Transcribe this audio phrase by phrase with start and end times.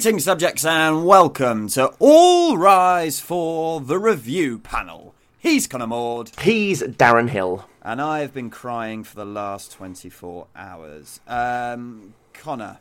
[0.00, 5.14] Greetings, subjects, and welcome to All Rise for the Review Panel.
[5.38, 7.66] He's Connor Maud, He's Darren Hill.
[7.82, 11.20] and I've been crying for the last 24 hours.
[11.28, 12.78] Um, Connor,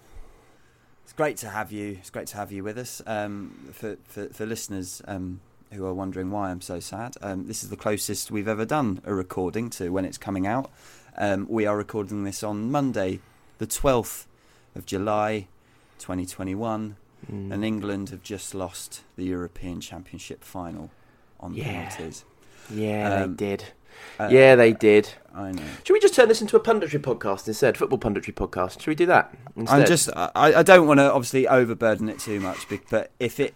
[1.03, 1.97] it's great to have you.
[1.99, 3.01] It's great to have you with us.
[3.05, 5.41] Um, for, for, for listeners um,
[5.73, 9.01] who are wondering why I'm so sad, um, this is the closest we've ever done
[9.03, 10.71] a recording to when it's coming out.
[11.17, 13.19] Um, we are recording this on Monday,
[13.57, 14.25] the 12th
[14.73, 15.49] of July,
[15.97, 16.95] 2021,
[17.31, 17.51] Mm.
[17.53, 20.89] and England have just lost the European Championship final
[21.39, 21.65] on Yeah.
[21.89, 22.25] penalties.
[22.69, 23.65] Yeah, Um, they did.
[24.19, 25.09] Uh, yeah, they did.
[25.33, 25.63] I know.
[25.83, 27.75] Should we just turn this into a punditry podcast instead?
[27.77, 28.79] Football punditry podcast.
[28.79, 29.79] Should we do that instead?
[29.81, 30.09] I'm just.
[30.15, 33.53] I, I don't want to obviously overburden it too much, but if it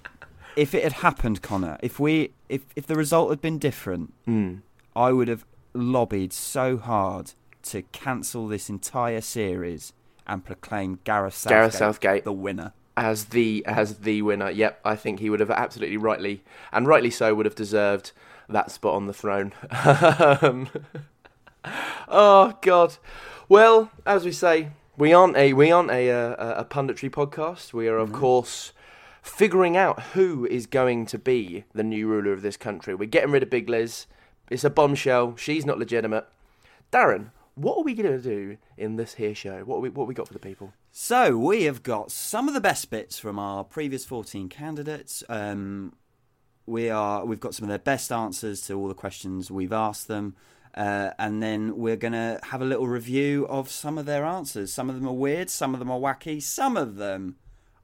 [0.55, 4.61] if it had happened, Connor, if we if if the result had been different, Mm.
[4.95, 7.31] I would have lobbied so hard
[7.63, 9.93] to cancel this entire series
[10.27, 12.73] and proclaim Gareth Southgate, Gareth Southgate the winner.
[12.95, 14.49] As the as the winner.
[14.49, 18.11] Yep, I think he would have absolutely rightly and rightly so would have deserved
[18.49, 19.53] that spot on the throne.
[20.41, 20.69] Um,
[22.07, 22.97] oh God.
[23.49, 27.73] Well, as we say, we aren't a we aren't a uh, a punditry podcast.
[27.73, 28.15] We are of Mhm.
[28.19, 28.73] course
[29.21, 32.93] figuring out who is going to be the new ruler of this country.
[32.93, 34.05] We're getting rid of Big Liz.
[34.49, 35.35] It's a bombshell.
[35.37, 36.25] She's not legitimate.
[36.91, 39.59] Darren, what are we going to do in this here show?
[39.63, 40.73] What we what we got for the people?
[40.91, 45.23] So we have got some of the best bits from our previous 14 candidates.
[45.29, 45.93] Um,
[46.65, 50.07] we are we've got some of their best answers to all the questions we've asked
[50.07, 50.35] them,
[50.75, 54.73] uh, and then we're gonna have a little review of some of their answers.
[54.73, 57.35] Some of them are weird, some of them are wacky, some of them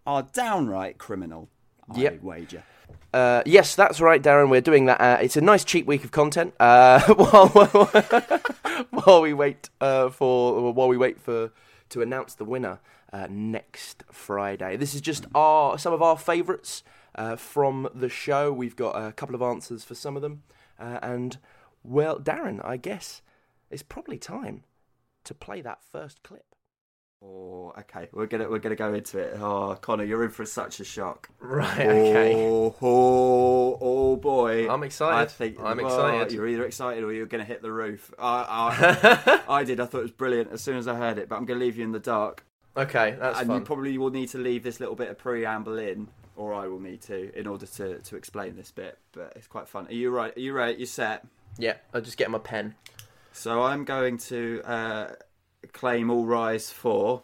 [0.05, 1.49] are downright criminal.
[1.89, 2.23] I Yep.
[2.23, 2.63] wager.
[3.13, 4.49] Uh, yes, that's right, Darren.
[4.49, 5.01] We're doing that.
[5.01, 6.53] Uh, it's a nice cheap week of content.
[6.59, 7.47] Uh, while,
[8.91, 11.51] while we wait uh, for while we wait for
[11.89, 12.79] to announce the winner
[13.11, 14.77] uh, next Friday.
[14.77, 16.83] This is just our some of our favourites
[17.15, 18.53] uh, from the show.
[18.53, 20.43] We've got a couple of answers for some of them,
[20.77, 21.37] and
[21.83, 23.23] well, Darren, I guess
[23.71, 24.63] it's probably time
[25.23, 26.48] to play that first clip.
[27.21, 28.07] Oh, okay.
[28.13, 29.37] We're gonna we're gonna go into it.
[29.39, 31.29] Oh, Connor, you're in for such a shock.
[31.39, 31.85] Right.
[31.85, 34.69] Oh, oh, oh boy.
[34.69, 35.15] I'm excited.
[35.15, 36.31] I think I'm oh, excited.
[36.31, 38.13] You're either excited or you're going to hit the roof.
[38.17, 39.79] I, I, I did.
[39.79, 41.65] I thought it was brilliant as soon as I heard it, but I'm going to
[41.65, 42.45] leave you in the dark.
[42.77, 43.59] okay, that's and fun.
[43.59, 46.79] you probably will need to leave this little bit of preamble in, or I will
[46.79, 48.97] need to, in order to, to explain this bit.
[49.11, 49.87] But it's quite fun.
[49.87, 50.35] Are you right?
[50.35, 50.77] Are you right?
[50.77, 51.25] You set?
[51.57, 52.75] Yeah, I'll just get my pen.
[53.33, 55.11] So I'm going to uh,
[55.67, 57.23] claim all rise for.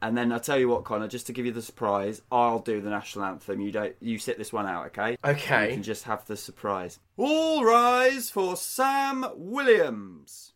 [0.00, 1.08] And then I'll tell you what, Connor.
[1.08, 3.60] Just to give you the surprise, I'll do the national anthem.
[3.60, 3.96] You don't.
[4.00, 5.12] You sit this one out, okay?
[5.24, 5.72] You Okay.
[5.72, 7.00] can just have the surprise.
[7.16, 10.52] All rise for Sam Williams.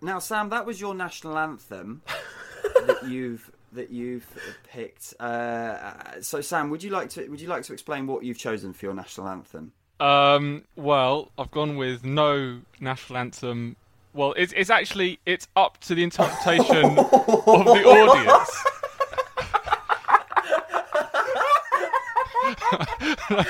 [0.00, 2.02] Now, Sam, that was your national anthem
[2.86, 4.26] that you've that you've
[4.72, 5.14] picked.
[5.20, 8.72] Uh, so, Sam, would you like to would you like to explain what you've chosen
[8.72, 9.72] for your national anthem?
[10.00, 13.76] Um, well, I've gone with no national anthem.
[14.14, 18.50] Well, it's it's actually it's up to the interpretation of the audience.
[23.30, 23.44] no,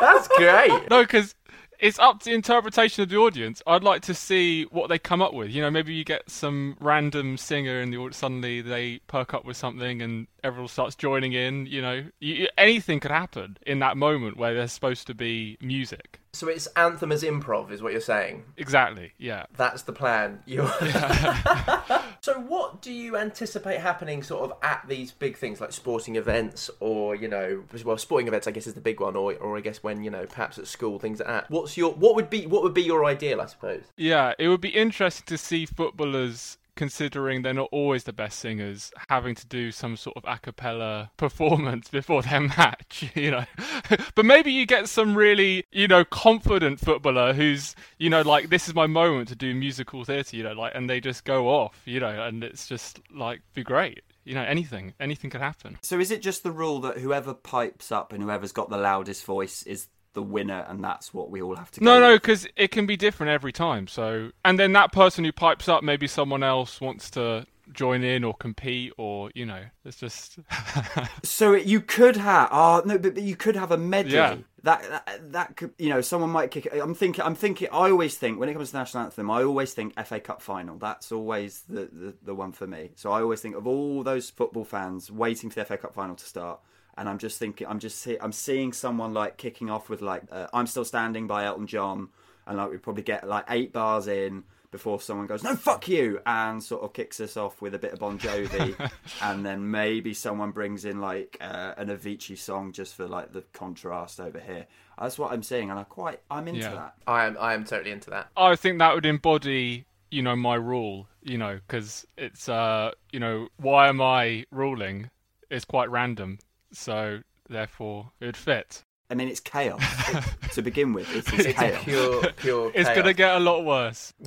[0.00, 0.90] That's great.
[0.90, 1.34] no, because
[1.78, 3.62] it's up to the interpretation of the audience.
[3.66, 5.50] I'd like to see what they come up with.
[5.50, 9.44] You know, maybe you get some random singer and the au- suddenly they perk up
[9.44, 11.66] with something and everyone starts joining in.
[11.66, 16.20] You know, you, anything could happen in that moment where there's supposed to be music.
[16.36, 18.44] So it's anthem as improv, is what you're saying.
[18.58, 19.12] Exactly.
[19.16, 19.46] Yeah.
[19.56, 20.42] That's the plan.
[20.44, 20.66] You.
[22.20, 26.68] so what do you anticipate happening, sort of, at these big things like sporting events,
[26.78, 29.60] or you know, well, sporting events, I guess, is the big one, or, or I
[29.60, 31.50] guess when you know, perhaps at school, things like that.
[31.50, 33.84] What's your what would be what would be your ideal, I suppose?
[33.96, 38.92] Yeah, it would be interesting to see footballers, considering they're not always the best singers,
[39.08, 43.44] having to do some sort of a cappella performance before their match, you know.
[44.14, 48.68] but maybe you get some really, you know, confident footballer who's, you know, like, this
[48.68, 51.80] is my moment to do musical theatre, you know, like, and they just go off,
[51.84, 54.02] you know, and it's just, like, be great.
[54.24, 55.78] You know, anything, anything could happen.
[55.82, 59.24] So, is it just the rule that whoever pipes up and whoever's got the loudest
[59.24, 61.84] voice is the winner, and that's what we all have to?
[61.84, 63.86] No, no, because it can be different every time.
[63.86, 68.24] So, and then that person who pipes up, maybe someone else wants to join in
[68.24, 70.38] or compete, or you know, it's just
[71.22, 74.14] So you could have, oh ah, no, but, but you could have a medley.
[74.14, 74.38] Yeah.
[74.62, 76.66] That, that that could, you know, someone might kick.
[76.66, 76.80] it.
[76.80, 77.68] I'm thinking, I'm thinking.
[77.70, 80.78] I always think when it comes to national anthem, I always think FA Cup final.
[80.78, 82.90] That's always the, the the one for me.
[82.96, 86.16] So I always think of all those football fans waiting for the FA Cup final
[86.16, 86.60] to start.
[86.98, 90.22] And I'm just thinking, I'm just see, I'm seeing someone like kicking off with like,
[90.32, 92.08] uh, "I'm Still Standing" by Elton John,
[92.46, 96.20] and like we probably get like eight bars in, before someone goes, "No, fuck you,"
[96.24, 98.74] and sort of kicks us off with a bit of Bon Jovi,
[99.22, 103.42] and then maybe someone brings in like uh, an Avicii song just for like the
[103.52, 104.66] contrast over here.
[104.98, 106.74] That's what I'm seeing, and I quite I'm into Yeah.
[106.74, 106.94] that.
[107.06, 108.28] I am I am totally into that.
[108.36, 111.08] I think that would embody, you know, my rule.
[111.22, 115.10] You know, because it's, uh, you know, why am I ruling?
[115.50, 116.38] It's quite random,
[116.76, 118.82] so therefore it would fit.
[119.08, 119.82] I mean, it's chaos
[120.54, 121.08] to begin with.
[121.14, 121.80] It is It's chaos.
[121.80, 122.72] a pure pure.
[122.74, 124.12] It's gonna get a lot worse.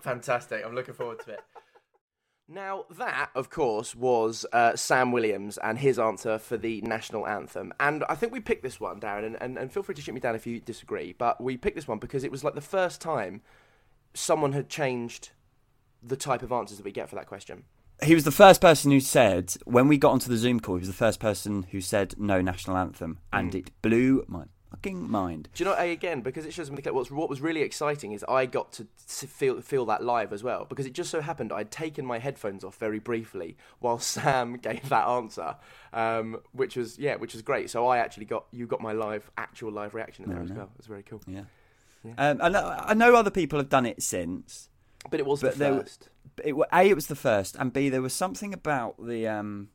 [0.00, 0.64] Fantastic.
[0.64, 1.40] I'm looking forward to it.
[2.48, 7.72] Now, that, of course, was uh, Sam Williams and his answer for the national anthem.
[7.80, 10.12] And I think we picked this one, Darren, and, and, and feel free to shoot
[10.12, 12.60] me down if you disagree, but we picked this one because it was like the
[12.60, 13.40] first time
[14.12, 15.30] someone had changed
[16.02, 17.62] the type of answers that we get for that question.
[18.02, 20.76] He was the first person who said when we got onto the Zoom call.
[20.76, 25.10] He was the first person who said no national anthem, and it blew my fucking
[25.10, 25.48] mind.
[25.54, 26.20] Do you know A again?
[26.22, 29.86] Because it shows me what's what was really exciting is I got to feel feel
[29.86, 30.64] that live as well.
[30.64, 34.88] Because it just so happened I'd taken my headphones off very briefly while Sam gave
[34.88, 35.56] that answer,
[35.92, 37.70] um, which was yeah, which was great.
[37.70, 40.70] So I actually got you got my live actual live reaction in there as well.
[40.74, 41.22] It was very cool.
[41.26, 41.44] Yeah.
[42.18, 44.68] Um, and I I know other people have done it since.
[45.10, 46.08] But it was But the first.
[46.44, 49.68] It, a, it was the first, and B, there was something about the um,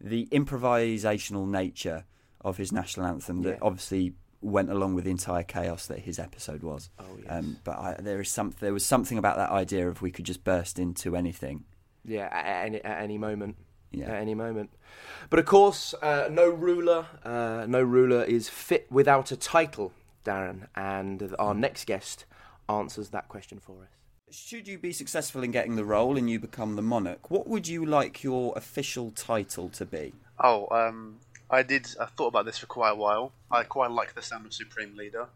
[0.00, 2.04] the improvisational nature
[2.40, 3.58] of his national anthem that Yeah.
[3.62, 6.90] obviously went along with the entire chaos that his episode was.
[7.00, 7.26] Oh yes.
[7.30, 10.24] Um, but I, there is some, there was something about that idea of we could
[10.24, 11.64] just burst into anything.
[12.04, 13.56] Yeah, at, any, at any moment.
[13.90, 14.10] Yeah.
[14.10, 14.70] At any moment.
[15.30, 19.92] But of course, uh, no ruler, uh, no ruler is fit without a title,
[20.24, 20.68] Darren.
[20.76, 22.24] And our next guest
[22.68, 23.88] answers that question for us.
[24.30, 27.66] Should you be successful in getting the role and you become the monarch, what would
[27.66, 30.12] you like your official title to be?
[30.38, 31.18] Oh, um,
[31.50, 31.88] I did.
[32.00, 33.32] I thought about this for quite a while.
[33.50, 35.26] I quite like the sound of Supreme Leader,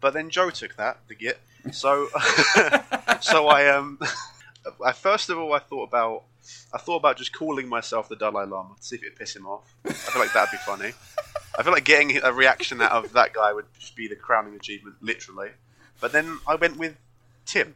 [0.00, 1.38] but then Joe took that the git.
[1.72, 2.08] So,
[3.20, 3.98] so I um,
[4.84, 6.24] I first of all I thought about
[6.72, 9.46] I thought about just calling myself the Dalai Lama to see if it'd piss him
[9.46, 9.74] off.
[9.84, 10.92] I feel like that'd be funny.
[11.58, 14.54] I feel like getting a reaction out of that guy would just be the crowning
[14.54, 15.50] achievement, literally.
[16.00, 16.96] But then I went with
[17.44, 17.74] Tim.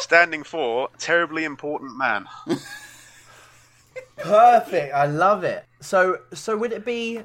[0.00, 2.26] Standing for terribly important man.
[4.16, 4.94] Perfect.
[4.94, 5.64] I love it.
[5.80, 7.22] So, so would it be?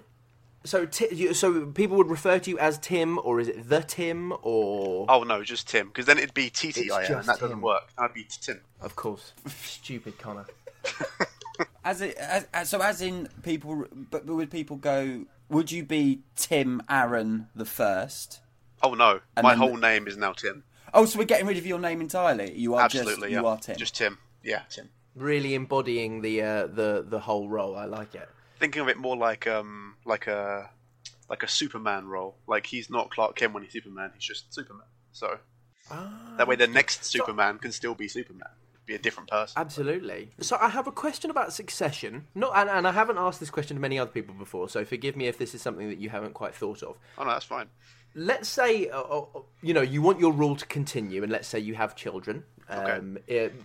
[0.63, 3.81] So, ti you, so people would refer to you as Tim, or is it the
[3.81, 5.05] Tim, or?
[5.09, 7.83] Oh no, just Tim, because then it'd be It's TTIM, and just that doesn't work.
[7.97, 8.61] I'd be Tim.
[8.81, 10.45] Of course, stupid Connor.
[11.83, 15.25] As it, as, as, so, as in people, but, but would people go?
[15.49, 18.41] Would you be Tim Aaron the first?
[18.81, 20.63] Oh no, And my whole the- name is now Tim.
[20.93, 22.53] Oh, so we're getting rid of your name entirely.
[22.57, 23.39] You are Absolutely, just yeah.
[23.41, 23.77] you are Tim.
[23.77, 24.17] Just Tim.
[24.43, 24.89] Yeah, Tim.
[25.15, 27.75] Really embodying the uh, the the whole role.
[27.75, 28.29] I like it.
[28.59, 30.69] Thinking of it more like um like a
[31.29, 32.37] like a Superman role.
[32.47, 34.11] Like he's not Clark Kent when he's Superman.
[34.13, 34.87] He's just Superman.
[35.11, 35.39] So
[36.37, 38.49] that way, the next Superman can still be Superman.
[38.85, 39.53] Be a different person.
[39.57, 40.31] Absolutely.
[40.41, 42.27] So I have a question about succession.
[42.35, 44.69] Not, and, and I haven't asked this question to many other people before.
[44.69, 46.97] So forgive me if this is something that you haven't quite thought of.
[47.17, 47.67] Oh no, that's fine.
[48.13, 49.25] let's say uh, uh,
[49.61, 53.17] you know you want your rule to continue and let's say you have children um,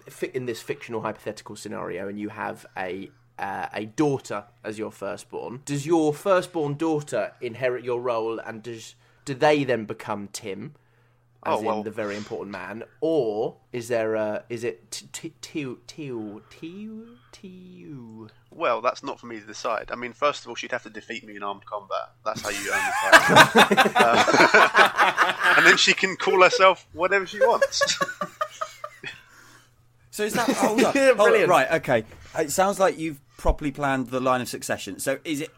[0.08, 3.08] fi- in this fictional hypothetical scenario and you have a
[3.38, 8.96] uh, a daughter as your firstborn does your firstborn daughter inherit your role and does
[9.24, 10.74] do they then become tim
[11.44, 15.08] as Oh, well- in the very important man or is there a is it t-
[15.12, 19.90] t- tiu tiu tiu tiu Well, that's not for me to decide.
[19.90, 22.10] I mean, first of all, she'd have to defeat me in armed combat.
[22.24, 23.92] That's how you earn the title.
[24.02, 27.82] Uh, and then she can call herself whatever she wants.
[30.12, 31.48] So is that hold on, hold on, Brilliant.
[31.48, 31.70] right?
[31.74, 32.04] Okay,
[32.38, 34.98] it sounds like you've properly planned the line of succession.
[34.98, 35.50] So is it?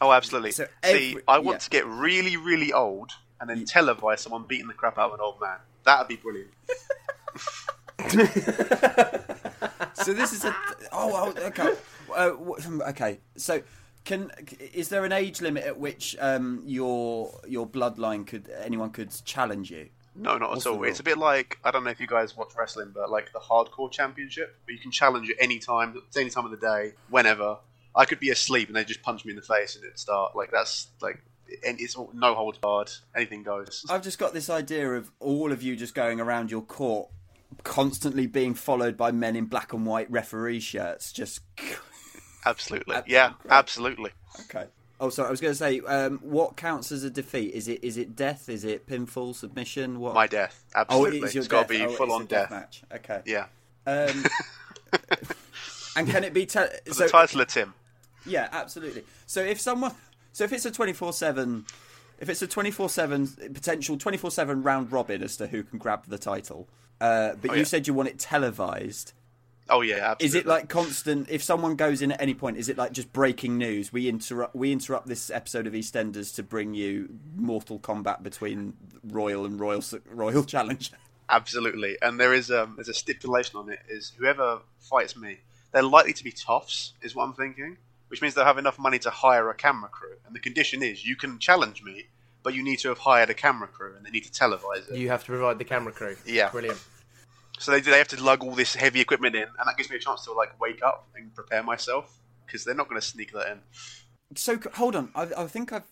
[0.00, 0.52] Oh, absolutely.
[0.52, 1.58] So See, I want yeah.
[1.58, 5.20] to get really, really old and then televise someone beating the crap out of an
[5.20, 5.58] old man.
[5.84, 6.50] That'd be brilliant.
[10.04, 10.54] So this is a.
[10.92, 11.74] Oh, oh okay.
[12.14, 13.18] Uh, okay.
[13.36, 13.62] So
[14.04, 14.30] can
[14.72, 19.70] is there an age limit at which um, your your bloodline could anyone could challenge
[19.70, 19.88] you?
[20.16, 20.82] No, not What's at all.
[20.84, 23.38] It's a bit like I don't know if you guys watch wrestling, but like the
[23.38, 27.58] hardcore championship, where you can challenge at any time, any time of the day, whenever.
[27.94, 30.36] I could be asleep and they just punch me in the face and it'd start
[30.36, 31.20] like that's like,
[31.66, 33.84] and it's all, no holds barred, anything goes.
[33.88, 37.08] I've just got this idea of all of you just going around your court,
[37.64, 41.12] constantly being followed by men in black and white referee shirts.
[41.12, 41.40] Just
[42.46, 43.52] Absolutely, That's yeah, great.
[43.52, 44.10] absolutely.
[44.40, 44.66] okay.
[45.02, 45.28] Oh, sorry.
[45.28, 47.54] I was going to say, um, what counts as a defeat?
[47.54, 48.48] Is it is it death?
[48.50, 49.98] Is it pinfall, submission?
[49.98, 50.14] What?
[50.14, 51.18] My death, oh, absolutely.
[51.18, 52.50] it is your it's got to be Oh, full on a death.
[52.50, 52.82] match.
[52.94, 53.22] Okay.
[53.26, 53.46] Yeah.
[53.86, 54.24] Um,
[55.96, 56.46] and can it be?
[56.46, 57.74] Te- so the title of Tim.
[58.26, 59.04] Yeah, absolutely.
[59.26, 59.94] So if someone,
[60.32, 61.64] so if it's a twenty four seven,
[62.18, 65.62] if it's a twenty four seven potential twenty four seven round robin as to who
[65.62, 66.68] can grab the title,
[67.00, 67.64] uh, but Oh, you yeah.
[67.64, 69.12] said you want it televised.
[69.72, 70.26] Oh yeah, absolutely.
[70.26, 71.28] Is it like constant?
[71.30, 73.92] If someone goes in at any point, is it like just breaking news?
[73.92, 74.54] We interrupt.
[74.56, 79.82] We interrupt this episode of EastEnders to bring you Mortal Kombat between Royal and Royal
[80.10, 80.90] Royal Challenge.
[81.28, 85.38] Absolutely, and there is um, there's a stipulation on it: is whoever fights me,
[85.70, 87.76] they're likely to be toffs, is what I'm thinking.
[88.10, 91.04] Which means they'll have enough money to hire a camera crew, and the condition is
[91.06, 92.06] you can challenge me,
[92.42, 94.96] but you need to have hired a camera crew, and they need to televise it.
[94.96, 96.16] You have to provide the camera crew.
[96.26, 96.50] Yeah.
[96.50, 96.82] Brilliant.
[97.58, 99.96] So they they have to lug all this heavy equipment in, and that gives me
[99.96, 103.32] a chance to like wake up and prepare myself because they're not going to sneak
[103.32, 103.60] that in.
[104.34, 105.10] So hold on.
[105.14, 105.86] I, I think I've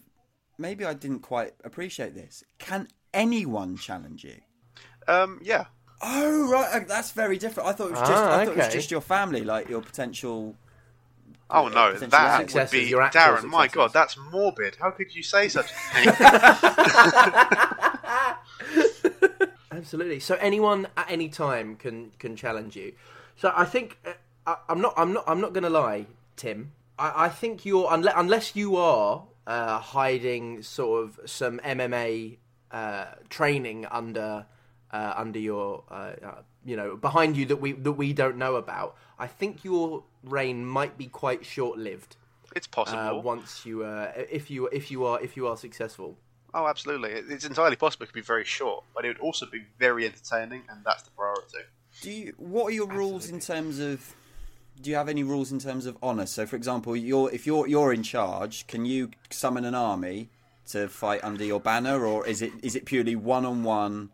[0.59, 2.43] maybe I didn't quite appreciate this.
[2.59, 4.37] Can anyone challenge you?
[5.07, 5.67] Um, yeah,
[6.01, 7.69] Oh right, that's very different.
[7.69, 8.13] I thought it was just.
[8.13, 10.55] Ah, I thought it was just your family, like your potential.
[11.51, 13.45] Oh no, that would be your actual Darren.
[13.45, 13.69] My.
[13.69, 14.77] God, that's morbid.
[14.77, 16.13] How could you say such a thing?
[19.73, 20.21] Absolutely.
[20.21, 22.93] So anyone at any time can can challenge you.
[23.37, 24.13] So I think uh,
[24.47, 26.73] I, I'm not I'm not I'm not going to lie, Tim.
[26.99, 32.37] I, I think you're unless unless you are uh, hiding sort of some MMA
[32.71, 34.45] uh, training under
[34.91, 38.55] uh, under your uh, uh, you know behind you that we that we don't know
[38.65, 38.91] about.
[39.19, 42.13] I think your reign might be quite short lived.
[42.59, 43.23] it's Uh, possible.
[43.35, 46.11] once you uh, if you if you are if you are successful.
[46.55, 47.11] Oh, absolutely.
[47.35, 48.05] It's entirely possible.
[48.05, 51.11] It could be very short, but it would also be very entertaining, and that's the
[51.11, 51.65] priority.
[52.01, 52.35] Do you?
[52.39, 54.15] What are your rules in terms of?
[54.81, 56.27] Do you have any rules in terms of honor?
[56.27, 60.31] So, for example, you're if you're you're in charge, can you summon an army
[60.73, 64.11] to fight under your banner, or is it is it purely one on one,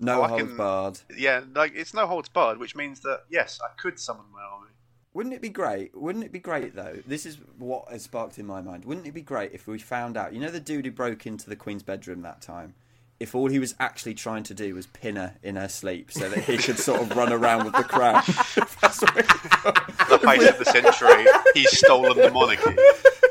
[0.00, 1.00] no Oh, I holds can- barred?
[1.16, 4.68] Yeah, like it's no holds barred, which means that yes, I could summon my army.
[5.14, 5.96] Wouldn't it be great?
[5.96, 6.98] Wouldn't it be great though?
[7.06, 8.84] This is what has sparked in my mind.
[8.84, 10.32] Wouldn't it be great if we found out?
[10.32, 12.74] You know, the dude who broke into the Queen's bedroom that time.
[13.18, 16.28] If all he was actually trying to do was pin her in her sleep, so
[16.28, 18.22] that he could sort of run around with the crowd.
[18.80, 22.76] That's what The height of the century, he's stolen the monarchy.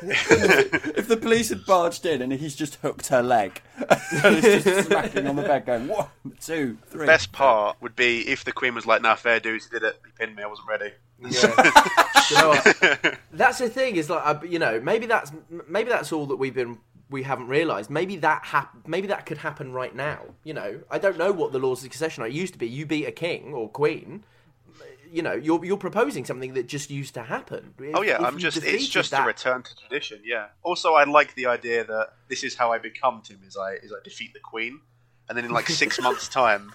[0.02, 3.62] If the police had barged in and he's just hooked her leg,
[4.24, 6.08] and he's just smacking on the bed, going one,
[6.40, 7.06] two, three.
[7.06, 10.00] Best part would be if the Queen was like, "Nah, fair dues, he did it.
[10.06, 10.44] He pinned me.
[10.44, 11.30] I wasn't ready." You
[12.36, 15.32] know that's the thing is like uh, you know maybe that's
[15.68, 16.78] maybe that's all that we've been
[17.10, 17.90] we haven't realised.
[17.90, 20.20] Maybe that hap- maybe that could happen right now.
[20.44, 22.28] You know, I don't know what the laws of succession are.
[22.28, 24.24] It used to be you beat a king or queen.
[25.12, 27.74] You know, you're you're proposing something that just used to happen.
[27.80, 30.22] If- Oh yeah, if I'm just it's just that, a return to tradition.
[30.24, 30.48] Yeah.
[30.64, 33.40] Also, I like the idea that this is how I become Tim.
[33.48, 34.82] Is I is I defeat the Queen,
[35.30, 36.74] and then in like six months' time,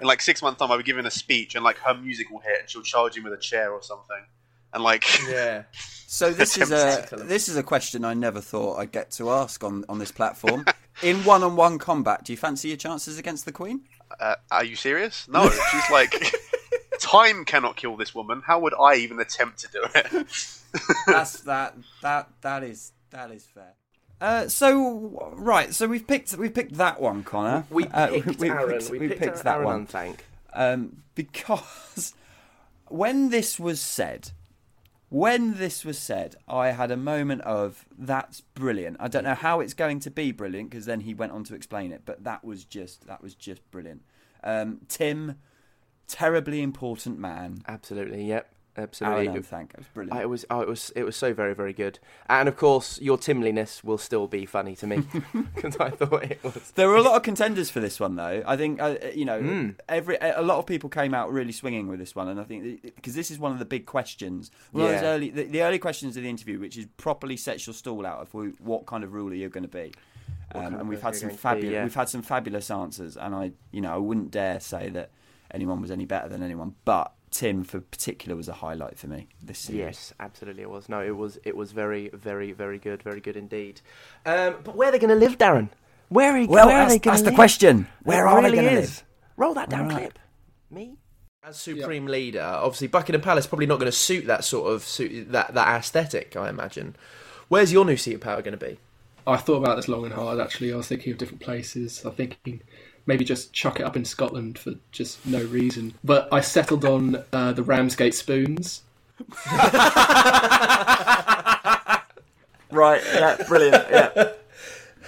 [0.00, 2.40] in like six months' time, I'll be giving a speech, and like her music will
[2.40, 4.24] hit, and she'll charge him with a chair or something,
[4.72, 5.64] and like Yeah,
[6.10, 9.62] So this is a this is a question I never thought I'd get to ask
[9.62, 10.64] on on this platform.
[11.02, 13.82] In one-on-one combat, do you fancy your chances against the Queen?
[14.20, 15.28] uh, are you serious?
[15.28, 16.12] No, she's like.
[16.98, 18.42] Time cannot kill this woman.
[18.44, 20.26] How would I even attempt to do it?
[21.06, 23.74] That's that that that is that is fair.
[24.20, 27.64] Uh, so right, so we've picked we've picked that one, Connor.
[27.70, 28.78] we Uh, picked we Aaron.
[28.78, 29.86] picked- we, we picked, picked Aaron that one.
[29.86, 32.14] Thank um, because
[32.88, 34.30] when this was said,
[35.08, 38.96] when this was said, I had a moment of that's brilliant.
[39.00, 41.54] I don't know how it's going to be brilliant because then he went on to
[41.54, 44.02] explain it, but that was just that was just brilliant.
[44.42, 45.38] Um, Tim,
[46.08, 47.58] terribly important man.
[47.68, 49.26] Absolutely, yep, Aaron absolutely.
[49.40, 50.16] Unthank, it was brilliant.
[50.18, 51.98] I, it was oh, it was it was so very very good,
[52.28, 54.98] and of course your Timliness will still be funny to me
[55.54, 56.72] because I thought it was.
[56.76, 58.42] There were a lot of contenders for this one, though.
[58.46, 59.74] I think uh, you know Mm.
[59.88, 62.82] every a lot of people came out really swinging with this one, and I think
[62.82, 64.50] because this is one of the big questions.
[64.72, 65.08] One of those Yeah.
[65.08, 68.20] early, the, the early questions of the interview, which is properly sets your stall out
[68.20, 69.92] of who, what kind of ruler you're going to be.
[70.54, 71.82] Um, and we've had some going to be, fabulous, yeah.
[71.84, 75.10] we've had some fabulous answers, and I, you know, I wouldn't dare say that
[75.50, 79.28] anyone was any better than anyone, but Tim, for particular, was a highlight for me
[79.42, 79.78] this series.
[79.80, 80.88] Yes, absolutely it was.
[80.88, 83.80] No, it was it was very very very good, very good indeed.
[84.24, 85.68] Um, but where are they going to live, Darren?
[86.08, 87.36] Where are, Well, where are they going that's to the live?
[87.36, 87.86] question.
[88.02, 89.04] Where It are really they going to live?
[89.36, 89.98] Roll that down All right.
[89.98, 90.18] clip.
[90.70, 90.96] Me.
[91.44, 95.30] As supreme leader, obviously Buckingham Palace probably not going to suit that sort of suit
[95.32, 96.36] that that aesthetic.
[96.36, 96.96] I imagine.
[97.48, 98.78] Where's your new seat of power going to be?
[99.26, 100.40] I thought about this long and hard.
[100.40, 102.02] Actually, I was thinking of different places.
[102.04, 102.62] I'm thinking
[103.08, 105.94] maybe just chuck it up in Scotland for just no reason.
[106.04, 108.82] But I settled on uh, the Ramsgate spoons.
[112.70, 114.32] Right, yeah, brilliant, yeah.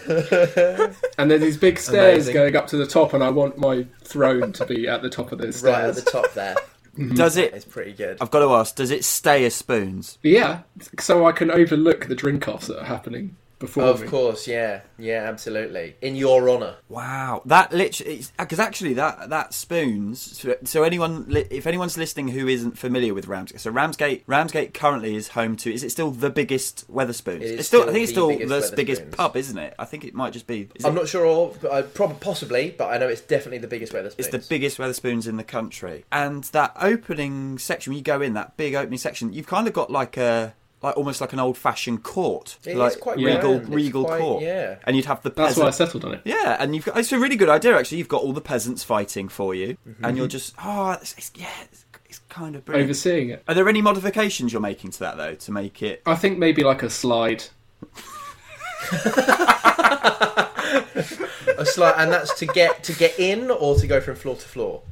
[1.19, 2.35] And there's these big stairs Amazing.
[2.35, 5.30] going up to the top, and I want my throne to be at the top
[5.30, 6.57] of those Right at the top there.
[7.14, 7.52] Does it?
[7.54, 8.16] It's pretty good.
[8.21, 8.75] I've got to ask.
[8.75, 10.19] Does it stay as spoons?
[10.23, 10.61] Yeah,
[10.99, 13.37] so I can overlook the drink offs that are happening.
[13.61, 14.09] Before Of me.
[14.09, 15.95] course, yeah, yeah, absolutely.
[16.00, 16.76] In your honour.
[16.88, 20.19] Wow, that literally because actually that that spoons.
[20.40, 25.14] So, so anyone, if anyone's listening who isn't familiar with Ramsgate, so Ramsgate, Ramsgate currently
[25.14, 25.73] is home to.
[25.73, 27.37] Is it still the biggest Wetherspoons?
[27.37, 29.11] It is it's still, still I think it's still the biggest Wetherspoons.
[29.17, 29.75] pub, isn't it?
[29.79, 30.69] I think it might just be.
[30.75, 33.59] Is I'm it- not sure, but uh, I prob- possibly, but I know it's definitely
[33.59, 34.14] the biggest Wetherspoons.
[34.17, 38.33] It's the biggest Wetherspoons in the country, and that opening section when you go in,
[38.33, 40.55] that big opening section, you've kind of got like a.
[40.82, 43.60] Like almost like an old-fashioned court, It is like quite regal, grand.
[43.62, 44.76] It's regal quite- court, yeah.
[44.84, 46.22] and you'd have the That's why I settled on it.
[46.25, 47.99] Yeah, and you've got it's a really good idea actually.
[47.99, 50.04] You've got all the peasants fighting for you, Mm-hmm.
[50.04, 52.87] and you're just oh, it's, it's, yeah, it's, it's kind of brilliant.
[52.88, 53.42] Overseeing it.
[53.46, 56.00] Are there any modifications you're making to that though to make it?
[56.06, 57.44] I think maybe like a slide.
[61.58, 64.49] A slide, and that's to get to get in or to go from floor to
[64.49, 64.82] floor.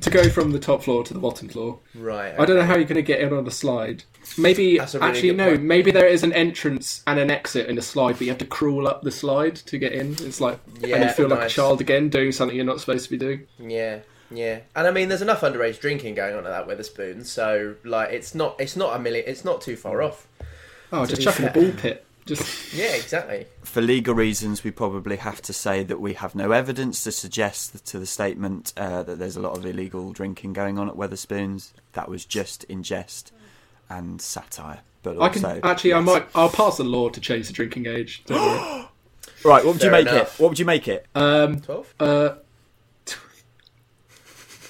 [0.00, 1.78] To go from the top floor to the bottom floor.
[1.94, 2.34] Right.
[2.38, 4.04] I don't know how you're going to get in on a slide.
[4.38, 5.50] Maybe really actually no.
[5.50, 5.62] point.
[5.62, 8.46] Maybe there is an entrance and an exit in a slide, but you have to
[8.46, 10.12] crawl up the slide to get in.
[10.20, 13.10] It's like and you feel like a child again doing something you're not supposed to
[13.10, 13.46] be doing.
[13.58, 17.74] Yeah, yeah, and I mean, there's enough underage drinking going on at that Wetherspoon, so
[17.84, 20.06] like, it's not, it's not a million, it's not too far mm.
[20.06, 20.28] off.
[20.92, 22.04] Oh, To just chucking a ball pit.
[22.30, 23.46] Just Yeah, exactly.
[23.62, 27.84] For legal reasons, we probably have to say that we have no evidence to suggest
[27.86, 31.72] to the statement uh, that there's a lot of illegal drinking going on at Wetherspoons.
[31.94, 33.32] That was just in jest
[33.88, 34.82] and satire.
[35.02, 37.86] But I can also, actually, I might, I'll pass a law to change the drinking
[37.86, 38.22] age.
[38.26, 38.86] Don't worry.
[39.42, 40.34] Right, what would you make enough.
[40.34, 40.42] it?
[40.42, 41.06] What would you make it?
[41.14, 41.94] Um, Twelve.
[41.98, 42.34] uh,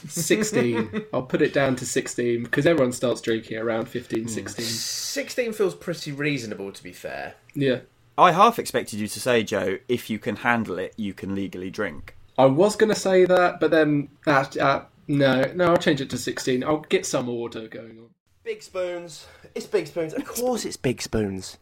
[0.06, 1.06] sixteen.
[1.12, 4.64] I'll put it down to sixteen because everyone starts drinking around 15, 16.
[5.10, 7.34] Sixteen feels pretty reasonable, to be fair.
[7.52, 7.80] Yeah,
[8.16, 11.68] I half expected you to say, Joe, if you can handle it, you can legally
[11.68, 12.14] drink.
[12.38, 16.10] I was going to say that, but then uh, uh, no, no, I'll change it
[16.10, 16.62] to sixteen.
[16.62, 18.10] I'll get some order going on.
[18.44, 19.26] Big spoons.
[19.56, 20.14] It's big spoons.
[20.14, 21.58] Of course, it's big spoons.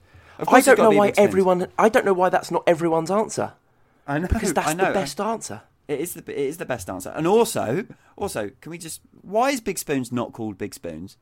[0.46, 1.68] I don't know why everyone.
[1.78, 3.54] I don't know why that's not everyone's answer.
[4.06, 4.88] I know Because that's I know.
[4.88, 5.62] the best answer.
[5.88, 7.14] It is the it is the best answer.
[7.16, 11.16] And also, also, can we just why is Big Spoons not called Big Spoons?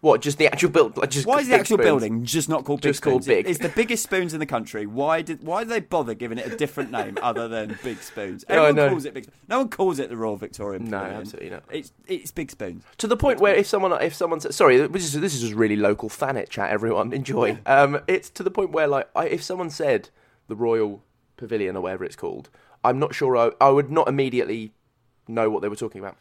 [0.00, 0.20] What?
[0.20, 0.96] Just the actual build?
[0.96, 1.86] Like just Why is the actual spoons?
[1.86, 3.36] building just not called Big Just called Spoons?
[3.36, 3.48] Big.
[3.48, 4.86] It's the biggest spoons in the country.
[4.86, 8.44] Why did why did they bother giving it a different name other than Big Spoons?
[8.48, 8.88] No, Everyone know.
[8.90, 9.24] calls it Big.
[9.24, 9.36] Spoons.
[9.48, 10.84] No one calls it the Royal Victorian.
[10.84, 11.20] No, Pavilion.
[11.20, 11.64] absolutely not.
[11.70, 12.82] It's it's Big Spoons.
[12.98, 15.54] To the point where if someone, if someone, says, sorry, this is this is just
[15.54, 16.70] really local Thanet chat.
[16.70, 17.58] Everyone enjoy.
[17.66, 20.10] Um, it's to the point where like, I, if someone said
[20.48, 21.02] the Royal
[21.36, 22.50] Pavilion or whatever it's called,
[22.84, 24.72] I'm not sure I, I would not immediately
[25.28, 26.16] know what they were talking about.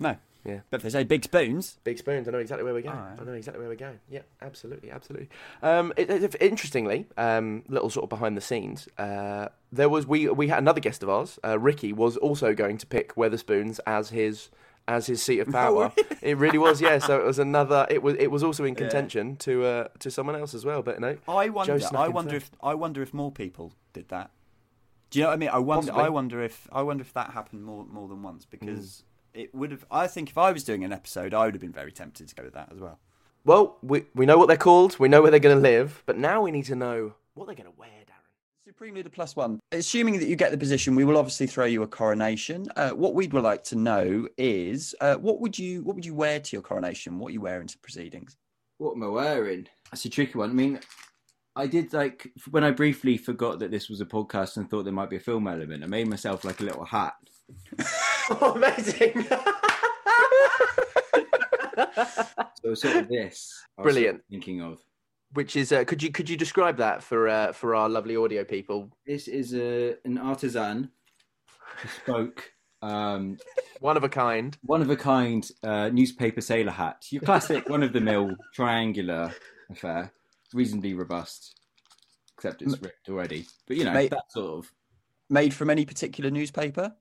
[0.00, 0.16] No.
[0.44, 0.60] Yeah.
[0.70, 2.26] But if they say Big Spoons, Big spoons.
[2.28, 2.96] I know exactly where we're going.
[2.96, 3.20] Alright.
[3.20, 3.98] I know exactly where we're going.
[4.08, 5.28] Yeah, absolutely, absolutely.
[5.62, 10.28] Um, it, it- interestingly, um, little sort of behind the scenes, uh, there was we
[10.28, 14.10] we had another guest of ours, uh, Ricky, was also going to pick Wetherspoons as
[14.10, 14.48] his
[14.86, 15.92] as his seat of power.
[16.22, 16.98] it really was, yeah.
[16.98, 17.86] So it was another.
[17.90, 20.82] It was it was also in contention to uh, to someone else as well.
[20.82, 21.78] But no, I wonder.
[21.94, 24.30] I wonder if I wonder if more people did that.
[25.10, 25.48] Do you know what I mean?
[25.50, 25.86] I wonder.
[25.88, 26.04] Possibly.
[26.04, 29.02] I wonder if I wonder if that happened more more than once because
[29.34, 29.84] it would have.
[29.90, 32.34] I think if I was doing an episode, I would have been very tempted to
[32.34, 32.98] go with that as well.
[33.44, 34.98] well, we we know what they're called.
[34.98, 36.02] We know where they're going to live.
[36.06, 38.64] But now we need to know what they're going to wear, Darren.
[38.64, 39.60] Supreme Leader Plus One.
[39.72, 42.66] Assuming that you get the position, we will obviously throw you a coronation.
[42.76, 46.40] Uh, what we'd like to know is uh, what would you what would you wear
[46.40, 47.18] to your coronation?
[47.18, 48.36] What are you wearing to proceedings?
[48.78, 49.68] What am I wearing?
[49.90, 50.50] That's a tricky one.
[50.50, 50.80] I mean,
[51.56, 54.92] I did like when I briefly forgot that this was a podcast and thought there
[54.92, 55.82] might be a film element.
[55.82, 57.14] I made myself like a little hat.
[58.30, 59.26] Oh, amazing!
[62.62, 63.54] So sort of this.
[63.78, 64.22] I sort of Brilliant.
[64.30, 64.78] thinking of
[65.32, 68.44] Which is uh, could you could you describe that for uh, for our lovely audio
[68.44, 68.90] people?
[69.06, 70.90] this is a an artisan
[71.82, 73.38] bespoke, um,
[73.80, 74.56] One of a kind.
[74.62, 77.06] one of a kind uh, newspaper sailor hat.
[77.10, 79.32] Your classic one of the mill triangular
[79.70, 80.12] affair,
[80.52, 81.60] reasonably robust,
[82.36, 83.46] except it's ripped already.
[83.68, 84.72] But you know Mate- that sort of.
[85.30, 86.94] Made from any particular newspaper?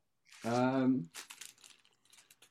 [0.47, 1.09] Um,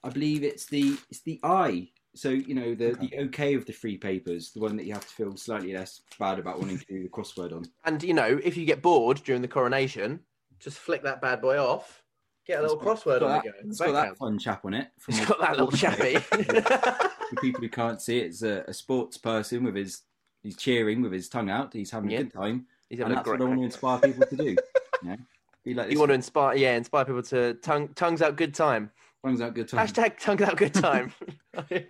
[0.04, 1.88] I believe it's the it's the I.
[2.14, 5.06] So you know the the okay of the free papers, the one that you have
[5.06, 7.64] to feel slightly less bad about wanting to do the crossword on.
[7.84, 10.20] And you know, if you get bored during the coronation,
[10.60, 12.02] just flick that bad boy off.
[12.46, 13.56] Get a little crossword on that, the go.
[13.64, 14.88] it's got that fun chap on it.
[15.00, 16.14] from It's got that little chappy.
[16.18, 20.02] For people who can't see it, it's a, a sports person with his
[20.44, 21.72] he's cheering with his tongue out.
[21.72, 24.26] He's having a good time, He's and a that's what I want to inspire people
[24.26, 24.44] to do.
[24.44, 24.56] You
[25.02, 25.16] know,
[25.66, 25.90] be like.
[25.90, 28.90] You want to inspire, yeah, inspire people to tongue, tongues out good time.
[29.24, 29.86] tongues out good time.
[29.86, 31.12] Hashtag tongues out good time.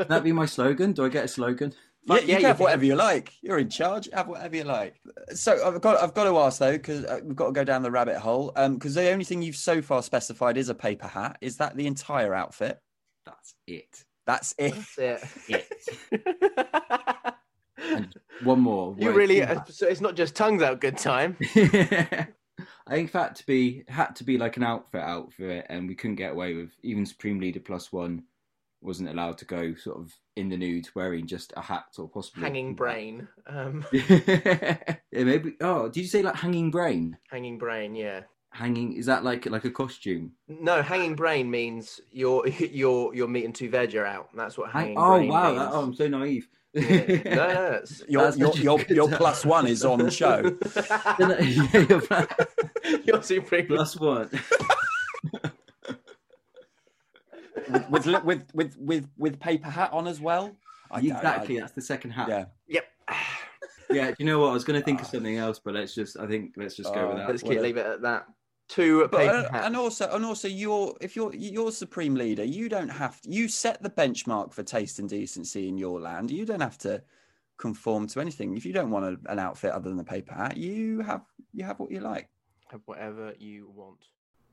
[0.08, 0.92] That be my slogan?
[0.92, 1.74] Do I get a slogan?
[2.04, 3.32] Yeah, Fuck you yeah, can you have whatever you like.
[3.42, 4.08] You're in charge.
[4.12, 5.00] Have whatever you like.
[5.34, 7.82] So I've got I've got to ask though because uh, we've got to go down
[7.82, 8.52] the rabbit hole.
[8.54, 11.36] Um, because the only thing you've so far specified is a paper hat.
[11.40, 12.80] Is that the entire outfit?
[13.24, 14.04] That's it.
[14.24, 14.74] That's it.
[14.96, 15.68] That's it.
[16.12, 17.34] It.
[17.78, 18.96] And one more.
[18.98, 19.42] You really?
[19.42, 21.36] Uh, so it's not just tongues out good time.
[22.86, 26.16] I think had to be had to be like an outfit outfit, and we couldn't
[26.16, 28.22] get away with even Supreme Leader Plus One
[28.80, 32.42] wasn't allowed to go sort of in the nude wearing just a hat or possibly
[32.42, 33.26] Hanging brain.
[33.46, 34.76] Um, yeah,
[35.12, 35.54] maybe.
[35.60, 37.16] Oh, did you say like hanging brain?
[37.30, 37.94] hanging brain.
[37.94, 38.22] Yeah.
[38.52, 40.32] Hanging is that like like a costume?
[40.48, 44.30] No, hanging brain means your your your meat and two veg are out.
[44.34, 45.48] That's what hanging oh brain wow!
[45.48, 45.58] means.
[45.58, 46.48] That, oh, I'm so naive.
[46.72, 47.34] Yeah.
[47.34, 50.56] No, no, it's, Your That's your your, your plus one is on show.
[51.18, 52.00] Yeah,
[52.90, 53.06] you're right.
[53.06, 53.66] your supreme.
[53.66, 54.30] Plus one.
[57.90, 60.56] with, with with with with with paper hat on as well.
[60.90, 61.58] I exactly.
[61.58, 62.28] I- That's the second hat.
[62.28, 62.44] yeah.
[62.68, 62.84] Yep.
[63.90, 64.50] Yeah, do you know what?
[64.50, 66.18] I was going to think of something else, but let's just.
[66.18, 67.28] I think let's just go with that.
[67.28, 68.26] Let's keep, leave it at that.
[68.68, 69.66] Two But, paper uh, hats.
[69.66, 73.80] and also, and also, you're if you're you're supreme leader, you don't have you set
[73.82, 76.32] the benchmark for taste and decency in your land.
[76.32, 77.00] You don't have to
[77.58, 78.56] conform to anything.
[78.56, 81.22] If you don't want a, an outfit other than a paper hat, you have
[81.52, 82.28] you have what you like.
[82.70, 83.98] Have whatever you want.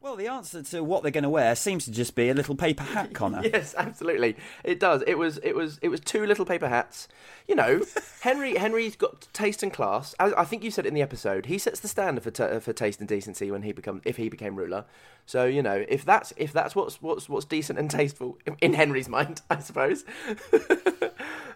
[0.04, 2.56] Well, the answer to what they're going to wear seems to just be a little
[2.56, 3.41] paper hat, Connor.
[3.41, 4.36] Yes, absolutely.
[4.62, 5.02] It does.
[5.08, 5.38] It was.
[5.38, 5.80] It was.
[5.82, 7.08] It was two little paper hats.
[7.47, 7.82] You know,
[8.21, 8.56] Henry.
[8.56, 10.13] Henry's got taste and class.
[10.19, 11.45] As I think you said it in the episode.
[11.45, 14.28] He sets the standard for ta for taste and decency when he become if he
[14.28, 14.84] became ruler.
[15.26, 19.08] So you know, if that's if that's what's what's what's decent and tasteful in- Henry's
[19.08, 20.04] mind, I suppose.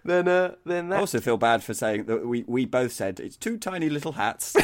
[0.06, 3.36] then uh, then I also feel bad for saying that we, we both said it's
[3.36, 4.56] two tiny little hats.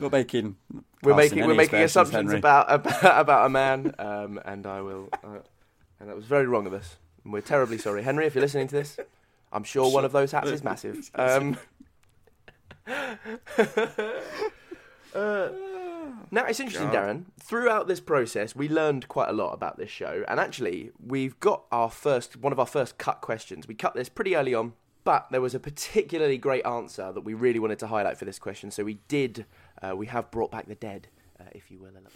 [0.00, 0.56] We're making
[1.02, 2.38] we're making we're making assumptions Henry.
[2.38, 5.40] about, about about a man, um, and I will, uh,
[5.98, 6.96] and that was very wrong of us.
[7.24, 8.26] And we're terribly sorry, Henry.
[8.26, 8.98] If you're listening to this,
[9.52, 11.10] I'm sure one of those hats is massive.
[11.14, 11.58] Um,
[12.86, 13.14] uh,
[16.30, 17.24] now it's interesting, Darren.
[17.38, 21.64] Throughout this process, we learned quite a lot about this show, and actually, we've got
[21.70, 23.68] our first one of our first cut questions.
[23.68, 24.72] We cut this pretty early on.
[25.02, 28.38] But there was a particularly great answer that we really wanted to highlight for this
[28.38, 29.46] question, so we did.
[29.82, 31.08] Uh, we have brought back the dead,
[31.40, 32.10] uh, if you will, a little.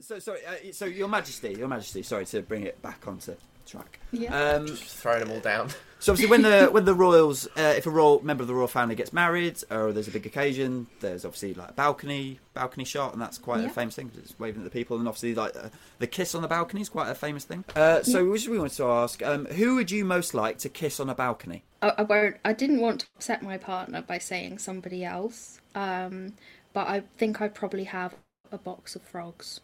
[0.00, 3.98] So sorry, uh, so Your Majesty, Your Majesty, sorry to bring it back onto track.
[4.12, 4.38] Yeah.
[4.38, 5.70] Um, Just throwing them all down.
[5.98, 8.68] so obviously, when the when the royals, uh, if a royal member of the royal
[8.68, 13.14] family gets married or there's a big occasion, there's obviously like a balcony balcony shot,
[13.14, 13.68] and that's quite a Yeah.
[13.70, 16.42] famous thing 'cause it's waving at the people, and obviously like uh, the kiss on
[16.42, 17.64] the balcony is quite a famous thing.
[17.74, 21.00] Uh, so which we wanted to ask, um, who would you most like to kiss
[21.00, 21.64] on a balcony?
[21.80, 22.36] I, I won't.
[22.44, 26.34] I didn't want to upset my partner by saying somebody else, um,
[26.76, 28.14] but I think I'd probably have
[28.52, 29.60] a box of frogs.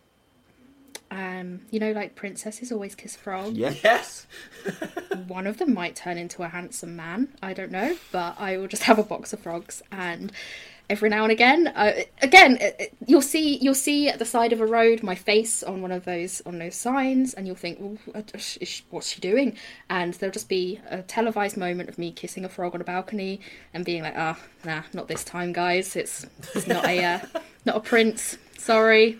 [1.11, 3.55] Um, you know, like princesses always kiss frogs.
[3.55, 4.27] Yes.
[5.29, 7.29] One of them might turn into a handsome man.
[7.43, 10.33] I don't know, but I will just have a box of frogs, and
[10.93, 14.53] every now and again, uh, again, it- it- you'll see you'll see at the side
[14.53, 17.99] of a road my face on one of those on those signs, and you'll think,
[18.15, 18.21] uh,
[18.91, 19.57] what's she doing?
[19.89, 23.41] And there'll just be a televised moment of me kissing a frog on a balcony
[23.73, 25.97] and being like, ah, nah, not this time, guys.
[25.97, 27.19] It's it's not a uh,
[27.65, 28.37] not a prince.
[28.59, 29.19] Sorry.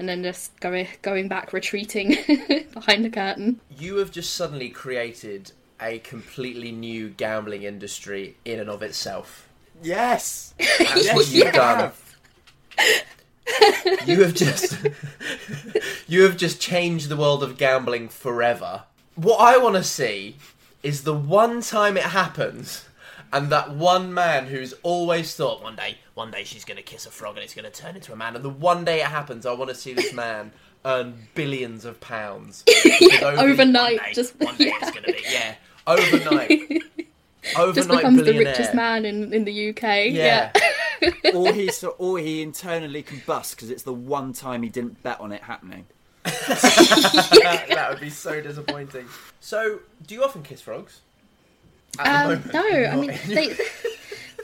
[0.00, 2.08] And then just going going back, retreating
[2.74, 3.60] behind the curtain.
[3.78, 9.48] You have just suddenly created a completely new gambling industry in and of itself.
[9.82, 10.54] Yes.
[10.58, 11.92] That's what you've done.
[14.06, 14.78] You have just
[16.08, 18.84] you have just changed the world of gambling forever.
[19.16, 20.36] What I want to see
[20.82, 22.86] is the one time it happens,
[23.32, 27.06] and that one man who's always thought one day, one day she's going to kiss
[27.06, 29.06] a frog and it's going to turn into a man, and the one day it
[29.06, 30.52] happens, I want to see this man
[30.86, 35.12] earn billions of pounds Because over- Overnight, One day, just- one day it's going to
[35.12, 35.54] be yeah,
[35.86, 36.82] overnight,
[37.56, 40.06] overnight Just becomes the richest man in, in the UK.
[40.10, 40.52] Yeah.
[41.34, 45.20] or he so, or he internally combusts because it's the one time he didn't bet
[45.20, 45.86] on it happening.
[46.24, 49.06] that, that would be so disappointing.
[49.40, 51.00] So, do you often kiss frogs?
[51.98, 52.52] Um, moment?
[52.52, 53.50] no, I mean in- they.
[53.50, 53.56] I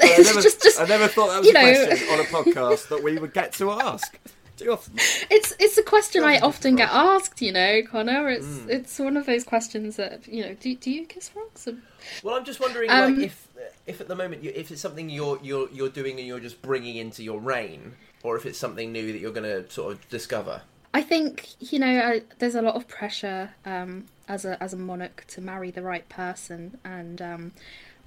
[0.03, 2.25] it's never, just, just I never thought that was you a know- question on a
[2.25, 4.19] podcast that we would get to ask.
[4.57, 4.95] Do you often?
[5.31, 7.41] it's it's a question I often get asked.
[7.43, 8.29] You know, Connor.
[8.29, 8.69] It's Mm.
[8.69, 10.55] it's one of those questions that you know.
[10.61, 11.67] Do do you kiss frogs?
[11.67, 11.83] And-
[12.23, 13.49] Well, I'm just wondering, Um, like, if
[13.87, 16.63] if at the moment you, if it's something you're you're you're doing and you're just
[16.63, 20.09] bringing into your reign, or if it's something new that you're going to sort of
[20.09, 20.63] discover.
[20.93, 24.77] I think you know I, there's a lot of pressure um, as a as a
[24.77, 27.53] monarch to marry the right person, and um,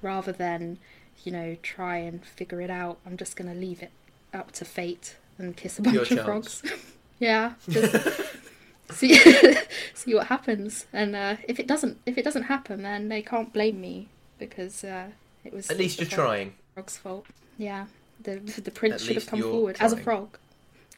[0.01, 0.79] rather than
[1.23, 3.91] you know try and figure it out, I'm just going to leave it
[4.33, 6.25] up to fate and kiss a bunch Pure of chance.
[6.25, 6.63] frogs.
[7.19, 7.93] yeah, just
[8.93, 9.15] see
[9.93, 13.51] see what happens, and uh, if it doesn't if it doesn't happen, then they can't
[13.53, 15.07] blame me because uh,
[15.43, 16.53] it was At least you're trying.
[16.73, 17.25] frog's fault.
[17.57, 17.87] Yeah,
[18.21, 20.37] the the prince At should have come forward as a frog.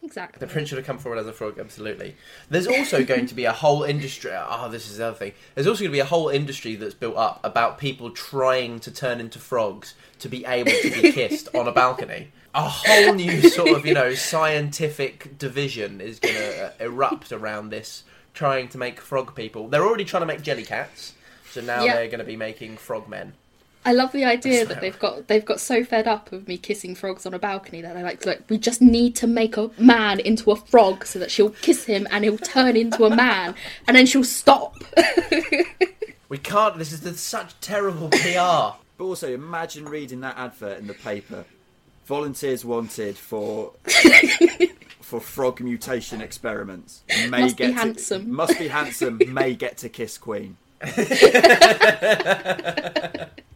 [0.05, 0.39] Exactly.
[0.39, 2.15] The prince should have come forward as a frog, absolutely.
[2.49, 4.31] There's also going to be a whole industry.
[4.33, 5.33] Oh, this is the other thing.
[5.55, 8.91] There's also going to be a whole industry that's built up about people trying to
[8.91, 12.31] turn into frogs to be able to be kissed on a balcony.
[12.55, 18.03] A whole new sort of, you know, scientific division is going to erupt around this,
[18.33, 19.67] trying to make frog people.
[19.67, 21.13] They're already trying to make jelly cats,
[21.51, 21.95] so now Yeah.
[21.95, 23.33] they're going to be making frog men.
[23.87, 26.57] I love the idea That's that they've got they've got so fed up of me
[26.57, 29.69] kissing frogs on a balcony that they're like, look, we just need to make a
[29.77, 33.53] man into a frog so that she'll kiss him and he'll turn into a man
[33.87, 34.75] and then she'll stop.
[36.27, 36.77] We can't.
[36.77, 38.77] This is such terrible PR.
[38.97, 41.45] But also, imagine reading that advert in the paper.
[42.05, 43.73] Volunteers wanted for
[45.01, 47.03] for frog mutation experiments.
[47.29, 48.31] May Must be to- handsome.
[48.33, 49.19] must be handsome.
[49.27, 50.57] may get to kiss queen.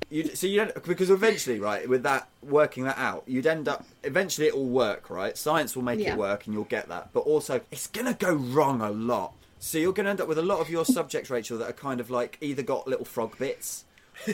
[0.09, 3.85] you, so you don't because eventually, right, with that working that out, you'd end up
[4.03, 5.37] eventually it will work, right?
[5.37, 6.13] Science will make Yeah.
[6.13, 7.09] it work, and you'll get that.
[7.13, 9.33] But also, it's gonna go wrong a lot.
[9.59, 11.99] So you're gonna end up with a lot of your subjects, Rachel, that are kind
[11.99, 13.83] of like either got little frog bits,
[14.27, 14.33] or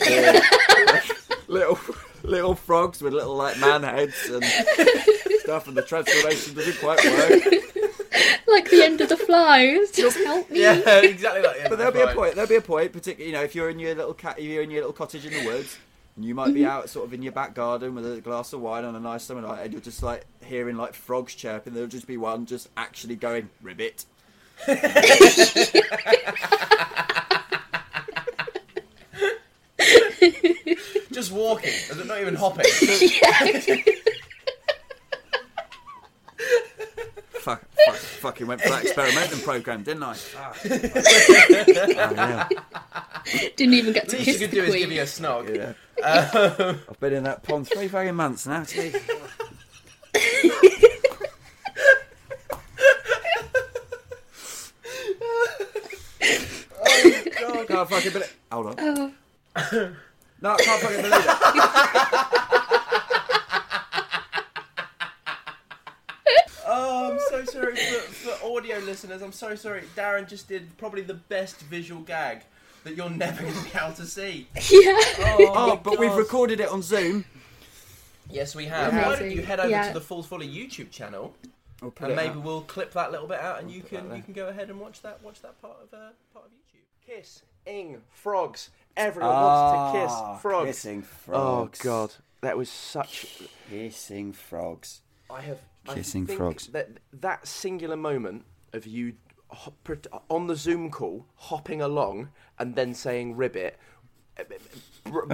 [1.47, 1.75] little
[2.27, 4.43] little frogs with little like man heads and
[5.39, 7.65] stuff, and the transformation doesn't quite work.
[8.47, 9.91] like the end of the flies.
[9.93, 10.61] Just help me.
[10.61, 12.35] yeah, exactly like But there'll be a point.
[12.35, 14.63] There'll be a point, particularly you know, if you're in your little cat, if you're
[14.63, 15.77] in your little cottage in the woods,
[16.15, 16.69] and you might be mm-hmm.
[16.69, 19.23] out sort of in your back garden with a glass of wine on a nice
[19.23, 21.73] summer night, and you're just like hearing like frogs chirping.
[21.73, 24.05] There'll just be one just actually going ribbit.
[31.25, 32.65] Just walking, they're not even hopping.
[37.39, 40.15] Fuck, fuck, fucking went for that experimenting program, didn't I?
[40.35, 40.53] Ah.
[40.63, 40.67] Oh,
[42.15, 42.49] yeah.
[43.55, 44.81] Didn't even get to least kiss you the could do is queen.
[44.81, 45.55] give you a snog.
[45.55, 46.77] Yeah.
[46.89, 48.63] I've been in that pond three fucking months now.
[48.63, 48.93] Gee.
[57.39, 57.67] God.
[57.67, 58.37] Can't fucking believe.
[58.51, 59.95] Hold on.
[60.41, 62.41] No, I can't fucking believe it.
[66.67, 69.21] Oh, I'm so sorry for, for audio listeners.
[69.21, 69.83] I'm so sorry.
[69.95, 72.41] Darren just did probably the best visual gag
[72.83, 74.47] that you're never going to be able to see.
[74.55, 74.97] Yeah.
[75.19, 77.23] Oh, Oh, but we've recorded it on Zoom.
[78.31, 78.93] Yes, we have.
[78.93, 79.09] Amazing.
[79.11, 79.87] Why don't you head over Yeah.
[79.89, 81.35] to the Falls Folly YouTube channel,
[81.81, 82.41] We'll and maybe out.
[82.43, 84.71] we'll clip that little bit out, and you put that can you can go ahead
[84.71, 86.81] and watch that watch that part of uh, part of YouTube.
[87.05, 88.71] Kiss, ing, frogs.
[88.97, 89.91] Everyone wants to Ah,
[90.35, 90.67] kiss frogs.
[90.67, 91.01] Kissing
[91.83, 91.83] Oh.
[91.83, 93.49] God, that was such.
[93.69, 95.01] Kissing frogs.
[95.29, 96.67] I have Kissing I frogs.
[96.67, 99.13] That that singular moment of you
[100.29, 103.77] on the Zoom call, hopping along, and then saying "ribbit."
[104.37, 104.43] uh,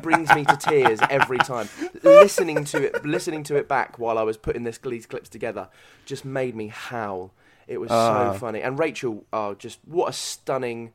[0.02, 1.67] brings me to tears every time.
[2.04, 5.69] listening to it, listening to it back while I was putting this these clips together,
[6.06, 7.34] just made me howl.
[7.67, 8.34] It was Ah.
[8.34, 8.62] so funny.
[8.62, 10.93] And Rachel, oh, just what a stunning,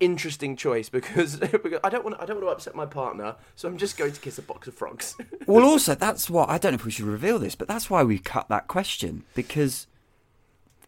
[0.00, 3.68] interesting choice because, because I don't want I don't want to upset my partner, so
[3.68, 5.16] I'm just going to kiss a box of frogs.
[5.46, 8.02] Well, also, that's what I don't know if we should reveal this, but that's why
[8.02, 9.86] we cut that question because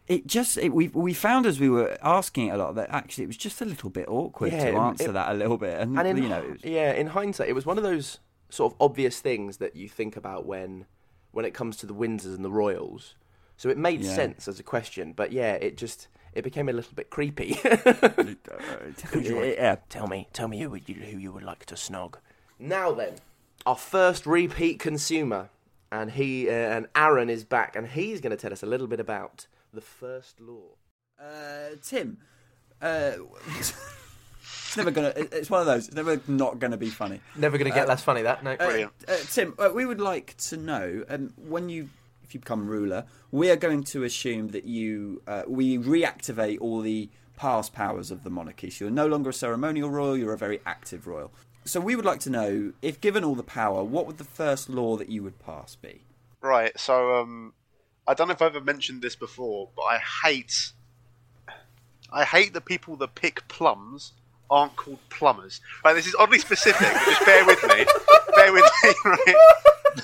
[0.07, 3.23] it just it, we we found as we were asking it a lot that actually
[3.23, 5.79] it was just a little bit awkward Yeah, to answer it- that a little bit,
[5.79, 8.19] and, and in, you know, was- yeah, in hindsight, it was one of those
[8.49, 10.85] sort of obvious things that you think about when
[11.31, 13.15] when it comes to the Windsors and the Royals.
[13.55, 14.15] So it made Yeah.
[14.15, 16.07] sense as a question, but yeah, it just
[16.39, 17.59] it became a little bit creepy.
[19.13, 19.75] yeah.
[19.89, 22.15] tell me, tell me who you, who you would like to snog.
[22.57, 23.15] Now then,
[23.65, 25.49] our first repeat consumer,
[25.91, 28.87] and he uh, and Aaron is back, and he's going to tell us a little
[28.87, 30.75] bit about the first law.
[31.21, 32.17] Uh, Tim,
[32.81, 33.11] uh,
[33.57, 33.73] it's
[34.77, 35.13] never gonna.
[35.15, 35.87] It's one of those.
[35.87, 37.21] It's never not gonna be funny.
[37.35, 38.51] Never going to get less funny that no.
[38.51, 38.93] Uh, Brilliant.
[39.07, 41.89] uh, Tim, uh, we would like to know um, when you,
[42.29, 46.79] if you become ruler, we are going to assume that you, uh, we reactivate all
[46.79, 48.69] the past powers of the monarchy.
[48.69, 51.31] So you're no longer a ceremonial royal; you're a very active royal.
[51.65, 54.69] So we would like to know, if given all the power, what would the first
[54.69, 56.01] law that you would pass be?
[56.41, 57.53] Right, so um,
[58.07, 60.71] I don't know if I've ever mentioned this before, but I hate,
[62.13, 64.13] I hate the people that pick plums
[64.51, 65.61] aren't called plumbers.
[65.83, 67.85] Right, this is oddly specific, just bear with me.
[68.35, 69.35] bear with me, right?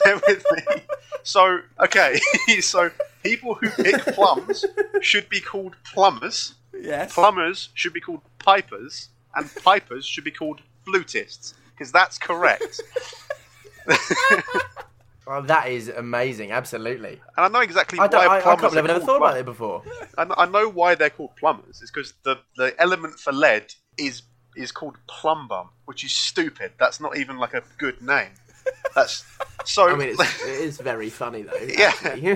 [0.04, 0.82] Bear with me.
[1.24, 2.20] So, okay,
[2.62, 2.92] so
[3.24, 4.64] people who pick plums
[5.02, 6.54] should be called plumbers.
[6.74, 7.14] Yes.
[7.14, 12.82] Plumbers should be called pipers, and pipers should be called flutists, because that's correct.
[13.88, 13.98] Well,
[15.28, 17.22] oh, that is amazing, absolutely.
[17.36, 19.06] And I know exactly I, why don't, I, I plumbers can't believe I are never
[19.06, 19.84] thought about it before.
[20.18, 21.82] I I know why they're called plumbers.
[21.82, 24.22] It's because the, the element for lead is
[24.56, 26.74] is called plumbum, which is stupid.
[26.80, 28.32] That's not even like a good name.
[28.96, 29.24] That's
[29.66, 29.90] so.
[29.90, 31.54] I mean, it's, it is very funny though.
[31.68, 31.92] Yeah.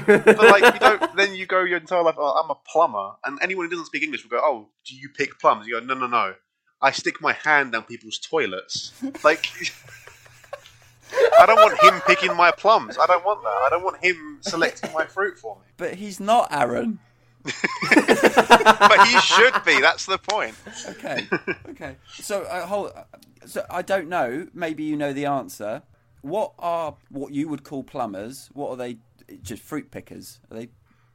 [0.06, 2.16] but like you don't, then you go your entire life.
[2.18, 5.10] Oh, I'm a plumber, and anyone who doesn't speak English will go, "Oh, do you
[5.10, 6.34] pick plums?" You go, "No, no, no.
[6.82, 8.92] I stick my hand down people's toilets."
[9.24, 9.46] Like,
[11.40, 12.98] I don't want him picking my plums.
[12.98, 13.50] I don't want that.
[13.50, 15.62] I don't want him selecting my fruit for me.
[15.78, 17.00] But he's not Aaron.
[17.44, 19.80] But he should be.
[19.80, 20.56] That's the point.
[20.90, 21.28] Okay.
[21.70, 21.96] Okay.
[22.22, 22.92] So, uh, hold,
[23.46, 24.48] so I don't know.
[24.54, 25.84] Maybe you know the answer.
[26.22, 28.50] What are what you would call plumbers?
[28.54, 28.98] What are they?
[29.42, 30.40] Just fruit pickers?
[30.52, 30.70] Are they?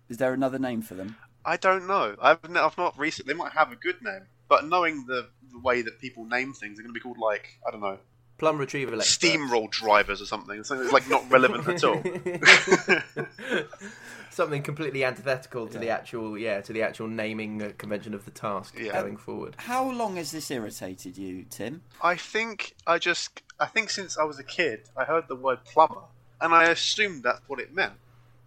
[0.08, 1.16] Is there another name for them?
[1.44, 2.16] I don't know.
[2.20, 3.34] I've I've not recently.
[3.34, 6.76] They might have a good name, but knowing the, the way that people name things,
[6.76, 7.98] they're going to be called like I don't know,
[8.44, 9.34] Plum retrieval experts.
[9.34, 10.62] steamroll drivers or something.
[10.64, 12.02] Something that's like not relevant at all.
[14.30, 18.32] Something completely antithetical to the actual, yeah, to the actual naming uh, convention of the
[18.32, 18.92] task Yeah.
[19.00, 19.54] going forward.
[19.58, 21.82] How long has this irritated you, Tim?
[22.02, 25.60] I think I just I think since I was a kid, I heard the word
[25.64, 26.02] plumber,
[26.40, 27.92] and I assumed that's what it meant.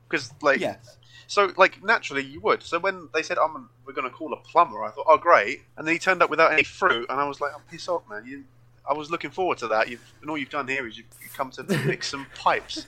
[0.09, 0.97] Because like Yes.
[1.27, 2.63] so like naturally you would.
[2.63, 5.61] So when they said, "I'm we're going to call a plumber," I thought, "Oh great!"
[5.77, 8.03] And then he turned up without any fruit, and I was like, "Oh piss off,
[8.09, 8.25] man!
[8.25, 8.43] You,
[8.89, 9.89] I was looking forward to that.
[9.89, 12.87] You've, and all you've done here is you've come to fix some pipes."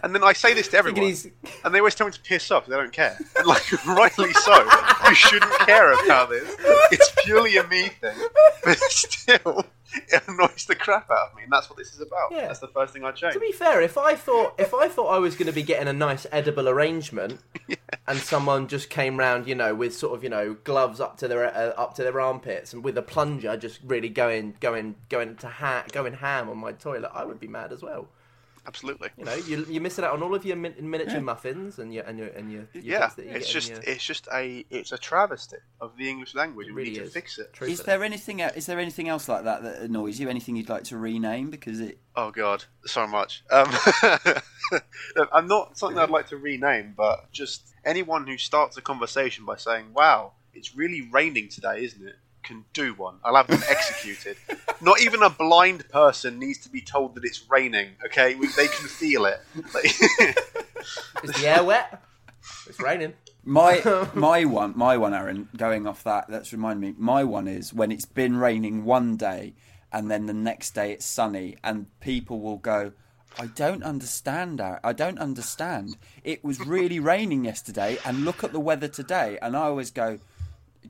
[0.00, 1.12] And then I say this to everyone,
[1.64, 2.66] and they always tell me to piss off.
[2.66, 4.68] They don't care, and like rightly so.
[5.08, 6.54] You shouldn't care about this.
[6.92, 8.16] It's purely a me thing,
[8.64, 9.64] but still,
[10.08, 12.30] it annoys the crap out of me, and that's what this is about.
[12.30, 12.46] Yeah.
[12.46, 13.34] That's the first thing I change.
[13.34, 15.88] To be fair, if I thought if I thought I was going to be getting
[15.88, 17.40] a nice edible arrangement,
[18.06, 21.28] and someone just came round, you know, with sort of you know gloves up to
[21.28, 25.36] their uh, up to their armpits and with a plunger, just really going going going
[25.36, 28.08] to ha- going ham on my toilet, I would be mad as well.
[28.68, 29.08] Absolutely.
[29.16, 32.04] You know, you, you're missing out on all of your min- miniature muffins and your
[32.04, 34.98] and your and your, your Yeah, you it's just your- it's just a it's a
[34.98, 37.12] travesty of the English language, and we really need to is.
[37.14, 37.46] fix it.
[37.46, 37.86] Is Truthfully.
[37.86, 38.40] there anything?
[38.40, 40.28] Is there anything else like that that annoys you?
[40.28, 41.48] Anything you'd like to rename?
[41.48, 41.98] Because it.
[42.14, 43.42] Oh god, so much.
[43.50, 43.70] Um,
[45.32, 49.56] I'm not something I'd like to rename, but just anyone who starts a conversation by
[49.56, 53.16] saying, "Wow, it's really raining today, isn't it?" can do one.
[53.24, 54.36] I'll have them executed.
[54.80, 57.90] Not even a blind person needs to be told that it's raining.
[58.06, 59.40] Okay, we, they can feel it.
[61.24, 62.02] Is the air wet?
[62.66, 63.14] It's raining.
[63.44, 65.48] My my one, my one, Aaron.
[65.56, 66.94] Going off that, that's reminded me.
[66.98, 69.54] My one is when it's been raining one day,
[69.92, 72.92] and then the next day it's sunny, and people will go,
[73.38, 74.80] "I don't understand, Aaron.
[74.84, 75.96] I don't understand.
[76.24, 80.18] It was really raining yesterday, and look at the weather today." And I always go,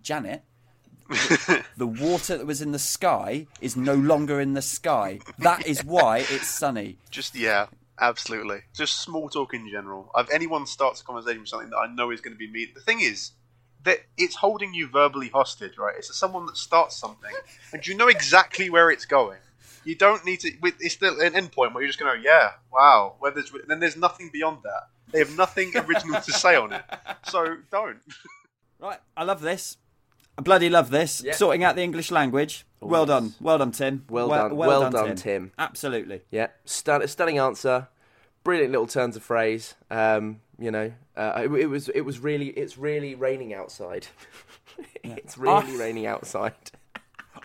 [0.02, 0.42] Janet.
[1.08, 5.20] The- water that was in the sky is no longer in the sky.
[5.38, 6.98] That is why it's sunny.
[7.10, 7.66] Just yeah,
[8.00, 8.60] absolutely.
[8.74, 10.10] Just small talk in general.
[10.16, 12.68] If anyone starts a conversation with something that I know is going to be me,
[12.74, 13.32] the thing is
[13.84, 15.94] that it's holding you verbally hostage, right?
[15.96, 17.32] It's someone that starts something,
[17.72, 19.38] and you know exactly where it's going.
[19.84, 20.52] You don't need to.
[20.80, 23.14] It's the, an end point where you're just going to, yeah, wow.
[23.20, 24.88] Where there's, then there's nothing beyond that.
[25.12, 26.84] They have nothing original to say on it,
[27.24, 27.98] so don't.
[28.80, 29.76] Right, I love this.
[30.38, 31.20] I bloody love this.
[31.24, 31.34] Yeah.
[31.34, 32.64] Sorting out the English language.
[32.80, 33.34] well done.
[33.40, 34.04] Well done, Tim.
[34.08, 34.54] Well done.
[34.56, 35.50] Well done, Tim.
[35.58, 36.22] Absolutely.
[36.30, 37.88] Yeah, stun- stunning answer.
[38.44, 39.74] Brilliant little turns of phrase.
[39.90, 44.06] Um, you know, uh, it, it was it was really it's really raining outside.
[45.04, 45.78] it's really Ah.
[45.78, 46.54] raining outside.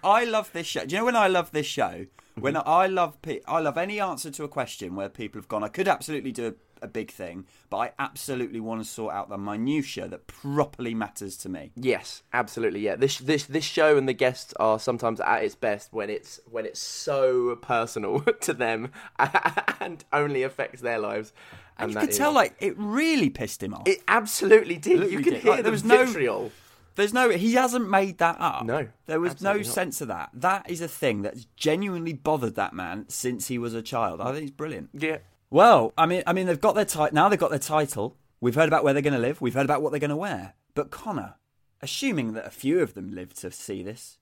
[0.03, 0.85] I love this show.
[0.85, 2.05] Do you know when I love this show?
[2.39, 5.63] When I love pe- I love any answer to a question where people have gone,
[5.63, 6.53] I could absolutely do a,
[6.83, 11.37] a big thing, but I absolutely want to sort out the minutiae that properly matters
[11.37, 11.71] to me.
[11.75, 12.81] Yes, absolutely.
[12.81, 16.39] Yeah, this this this show and the guests are sometimes at its best when it's
[16.49, 18.91] when it's so personal to them
[19.79, 21.33] and only affects their lives.
[21.77, 23.87] And you that could is- tell, like, it really pissed him off.
[23.87, 25.11] it absolutely did.
[25.11, 25.41] You could did.
[25.41, 26.51] hear Like, there was no- vitriol.
[26.95, 28.63] There's no, he hasn't made that up.
[28.65, 29.65] No, there was no not.
[29.65, 30.29] sense of that.
[30.31, 34.21] That is a thing that's genuinely bothered that man since he was a child.
[34.21, 34.89] I think he's brilliant.
[34.93, 35.17] Yeah.
[35.53, 37.29] Well, I mean, I mean, they've got their title now.
[37.29, 38.17] They've got their title.
[38.41, 39.39] We've heard about where they're going to live.
[39.39, 40.55] We've heard about what they're going to wear.
[40.73, 41.35] But Connor,
[41.79, 44.17] assuming that a few of them live to see this,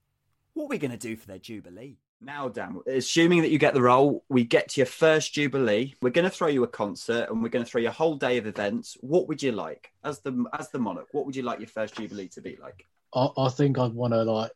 [0.56, 2.00] what are we going to do for their jubilee?
[2.20, 5.96] Now, Dan, assuming that you get the role, we get to your first jubilee.
[6.02, 8.16] We're going to throw you a concert, and we're going to throw you a whole
[8.16, 8.98] day of events.
[9.00, 11.08] What would you like as the as the monarch?
[11.14, 12.86] What would you like your first jubilee to be like?
[13.16, 14.52] I, I think I'd want to like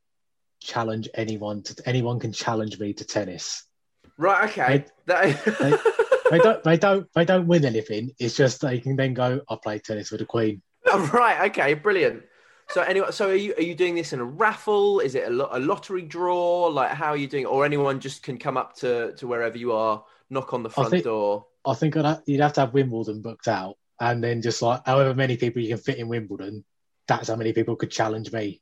[0.59, 3.63] challenge anyone to anyone can challenge me to tennis.
[4.17, 4.49] Right.
[4.49, 4.86] Okay.
[5.05, 5.78] That- They
[6.32, 8.11] don't they don't they don't win anything.
[8.19, 9.41] It's just they can then go.
[9.49, 10.61] I play tennis with the Queen.
[10.88, 11.49] Oh, right.
[11.49, 11.73] Okay.
[11.73, 12.21] Brilliant.
[12.69, 14.99] So anyway, so are you are you doing this in a raffle?
[14.99, 16.67] Is it a, lo- a lottery draw?
[16.67, 17.45] Like how are you doing?
[17.47, 20.91] Or anyone just can come up to to wherever you are, knock on the front
[20.91, 21.45] think- door.
[21.67, 24.82] I think I'd have, you'd have to have Wimbledon booked out, and then just like
[24.86, 26.63] however many people you can fit in Wimbledon,
[27.07, 28.61] that's how many people could challenge me.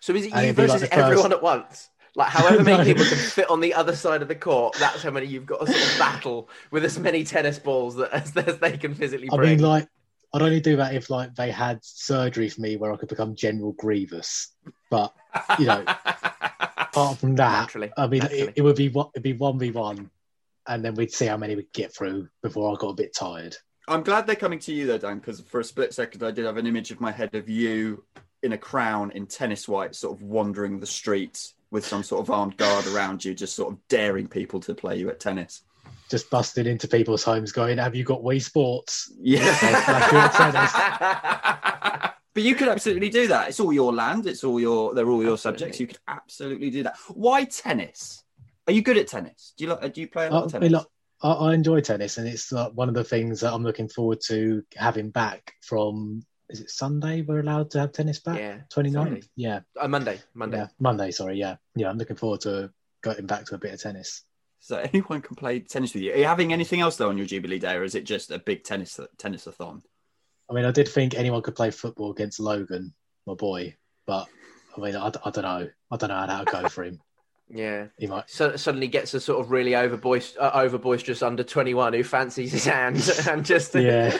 [0.00, 1.88] So is it you it'd like versus first- everyone at once?
[2.14, 2.84] Like however many No.
[2.84, 5.66] people can fit on the other side of the court, that's how many you've got
[5.66, 9.28] to sort of battle with as many tennis balls that as, as they can physically
[9.32, 9.50] I bring.
[9.50, 9.88] mean, like,
[10.34, 13.34] I'd only do that if like they had surgery for me where I could become
[13.34, 14.48] General Grievous.
[14.90, 15.14] But
[15.58, 15.84] you know,
[16.78, 19.70] apart from that, Naturally, I mean, it, it would be one- it'd be one v
[19.70, 20.10] one,
[20.66, 23.56] and then we'd see how many we'd get through before I got a bit tired.
[23.88, 26.44] I'm glad they're coming to you though, Dan, because for a split second I did
[26.46, 28.04] have an image of my head of you
[28.42, 32.30] in a crown in tennis white, sort of wandering the streets with some sort of
[32.30, 35.62] armed guard around you, just sort of daring people to play you at tennis.
[36.08, 39.52] Just busting into people's homes, going, "Have you got Wii Sports?" Yeah.
[39.54, 42.12] Flash you tennis.
[42.34, 43.50] But you could absolutely do that.
[43.50, 44.26] It's all your land.
[44.26, 44.94] It's all your.
[44.94, 45.78] They're all your subjects.
[45.78, 46.96] You could absolutely do that.
[47.08, 48.24] Why tennis?
[48.66, 49.52] Are you good at tennis?
[49.58, 49.92] Do you like?
[49.92, 50.84] Do you play a lot I, of tennis?
[51.22, 54.20] I, I enjoy tennis, and it's like one of the things that I'm looking forward
[54.28, 56.22] to having back from.
[56.52, 57.22] Is it Sunday?
[57.22, 58.38] We're allowed to have tennis back.
[58.38, 58.92] Yeah, 29th?
[58.92, 59.22] Sunday.
[59.36, 60.58] Yeah, Uh, Monday, Monday.
[60.58, 61.10] yeah, Monday.
[61.10, 61.88] Sorry, yeah, yeah.
[61.88, 62.70] I'm looking forward to
[63.02, 64.22] getting back to a bit of tennis.
[64.60, 66.12] So anyone can play tennis with you.
[66.12, 68.38] Are you having anything else though on your Jubilee Day, or is it just a
[68.38, 69.82] big tennis tennisathon?
[70.50, 72.92] I mean, I did think anyone could play football against Logan,
[73.26, 73.76] my boy,
[74.06, 74.28] but
[74.76, 75.68] I mean, I, I don't know.
[75.90, 77.00] I don't know how that would go for him.
[77.48, 77.86] Yeah.
[77.98, 78.28] He might.
[78.30, 81.92] So suddenly gets a sort of really over boisterous, uh, over boisterous under twenty one
[81.94, 82.96] who fancies his hand
[83.30, 84.18] and just Yeah.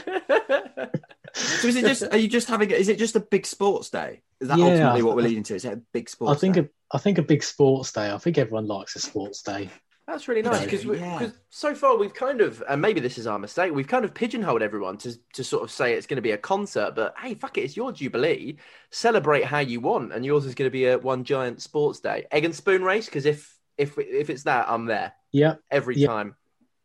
[1.34, 2.02] So is it just?
[2.12, 2.70] Are you just having?
[2.70, 4.22] Is it just a big sports day?
[4.40, 5.54] Is that Yeah, ultimately what we're leading to?
[5.54, 6.36] Is it a big sports?
[6.36, 6.60] I think day?
[6.62, 8.10] a, I think a big sports day.
[8.10, 9.70] I think everyone likes a sports day.
[10.06, 11.30] That's really nice Yeah, because yeah.
[11.48, 14.60] so far we've kind of, and maybe this is our mistake, we've kind of pigeonholed
[14.60, 17.56] everyone to to sort of say it's going to be a concert, but hey, fuck
[17.56, 18.56] it, it's your jubilee.
[18.90, 22.26] Celebrate how you want, and yours is going to be a one giant sports day,
[22.32, 23.06] egg and spoon race.
[23.06, 26.08] Because if if if it's that, I'm there Yeah, every Yeah.
[26.08, 26.36] time.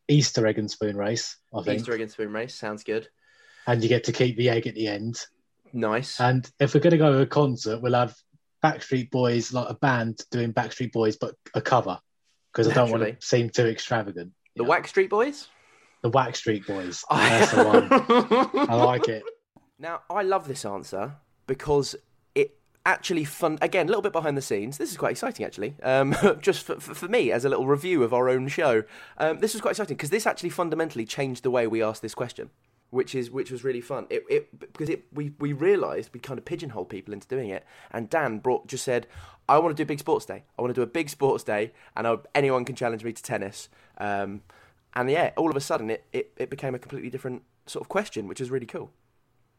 [0.07, 1.35] Easter egg and spoon race.
[1.53, 3.09] I think, Easter egg and spoon race sounds good.
[3.67, 5.23] And you get to keep the egg at the end.
[5.73, 6.19] Nice.
[6.19, 8.15] And if we're going to go to a concert, we'll have
[8.63, 11.99] Backstreet Boys, like a band doing Backstreet Boys, but a cover
[12.51, 14.31] because I don't want to seem too extravagant.
[14.55, 14.63] the.
[14.63, 15.49] Wax Street Boys.
[16.01, 17.03] the Wax Street Boys.
[17.09, 18.69] That's the one.
[18.69, 19.23] I like it.
[19.77, 21.15] Now, I love this answer
[21.45, 21.95] because
[22.33, 23.59] it actually fun.
[23.61, 24.79] Again, a little bit behind the scenes.
[24.79, 25.75] This is quite exciting, actually.
[25.83, 28.83] Um, just for, for, for me, as a little review of our own show,
[29.19, 32.15] um, this was quite exciting because this actually fundamentally changed the way we asked this
[32.15, 32.49] question,
[32.89, 34.07] which is which was really fun.
[34.09, 37.65] It, it because it we we realised we kind of pigeonholed people into doing it,
[37.91, 39.07] and Dan brought just said,
[39.47, 40.43] "I want to do big sports day.
[40.57, 43.23] I want to do a big sports day, and I, anyone can challenge me to
[43.23, 44.41] tennis." Um,
[44.93, 47.89] and yeah, all of a sudden, it, it, it became a completely different sort of
[47.89, 48.91] question, which is really cool.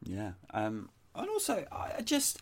[0.03, 0.31] Yeah.
[0.53, 2.41] Um, and also, I just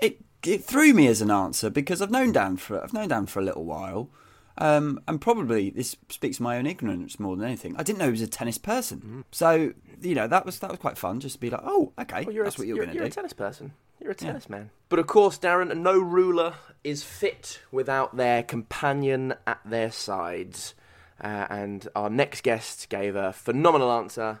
[0.00, 3.26] it it threw me as an answer because I've known Dan for I've known Dan
[3.26, 4.10] for a little while,
[4.58, 7.74] um, and probably this speaks to my own ignorance more than anything.
[7.76, 10.78] I didn't know he was a tennis person, so you know that was that was
[10.78, 11.20] quite fun.
[11.20, 12.98] Just to be like, oh, okay, Well, that's a, what you're, you're, going to do.
[12.98, 13.72] you're a tennis person.
[14.00, 14.26] You're a Yeah.
[14.28, 14.70] tennis man.
[14.88, 16.54] But of course, Darren, no ruler
[16.84, 20.74] is fit without their companion at their sides.
[21.18, 24.40] Uh, and our next guest gave a phenomenal answer.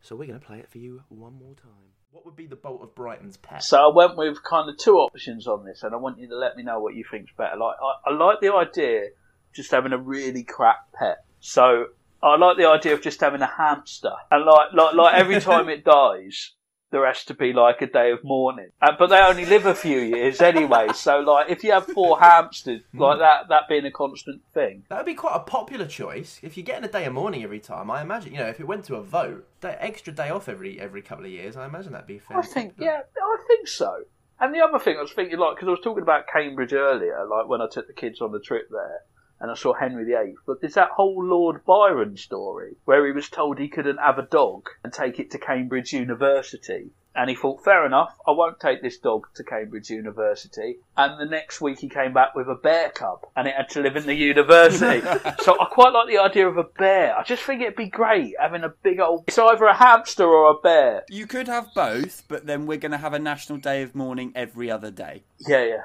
[0.00, 1.72] So we're going to play it for you one more time.
[2.12, 3.64] What would be the Bolt of Brighton's pet?
[3.64, 6.36] So I went with kind of two options on this, and I want you to
[6.36, 7.56] let me know what you think's better.
[7.56, 9.08] Like, I, I like the idea of
[9.54, 11.24] just having a really crap pet.
[11.40, 11.86] So
[12.22, 15.68] I like the idea of just having a hamster, and like, like, like every time
[15.68, 16.52] it dies,
[16.94, 18.70] there has to be like a day of mourning.
[18.80, 20.86] Uh, but they only live a few years anyway.
[20.94, 24.84] So like, if you have four hamsters, like that, that being a constant thing.
[24.88, 26.38] That would be quite a popular choice.
[26.40, 28.66] If you're getting a day of mourning every time, I imagine, you know, if it
[28.66, 31.92] went to a vote, that extra day off every every couple of years, I imagine
[31.92, 32.38] that'd be fair.
[32.38, 34.04] I think, yeah, I think so.
[34.40, 37.26] And the other thing I was thinking, like, because I was talking about Cambridge earlier,
[37.26, 39.00] like when I took the kids on the trip there,
[39.40, 40.36] and I saw Henry VIII.
[40.46, 44.22] But there's that whole Lord Byron story where he was told he couldn't have a
[44.22, 46.90] dog and take it to Cambridge University.
[47.16, 50.78] And he thought, fair enough, I won't take this dog to Cambridge University.
[50.96, 53.82] And the next week he came back with a bear cub and it had to
[53.82, 55.00] live in the university.
[55.42, 57.16] so I quite like the idea of a bear.
[57.16, 60.50] I just think it'd be great having a big old, it's either a hamster or
[60.50, 61.04] a bear.
[61.08, 64.32] You could have both, but then we're going to have a national day of mourning
[64.34, 65.22] every other day.
[65.46, 65.82] Yeah, yeah.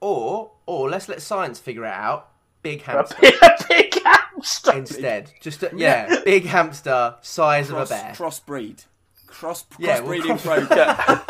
[0.00, 2.29] Or, or let's let science figure it out.
[2.62, 4.72] Big A hamster big, a big hamster.
[4.76, 5.30] instead.
[5.40, 8.12] Just a, yeah, big hamster, size Cross, of a bear.
[8.12, 8.84] crossbreed.
[9.26, 11.20] Cross, Yeah, well, crossbreeding cross- program.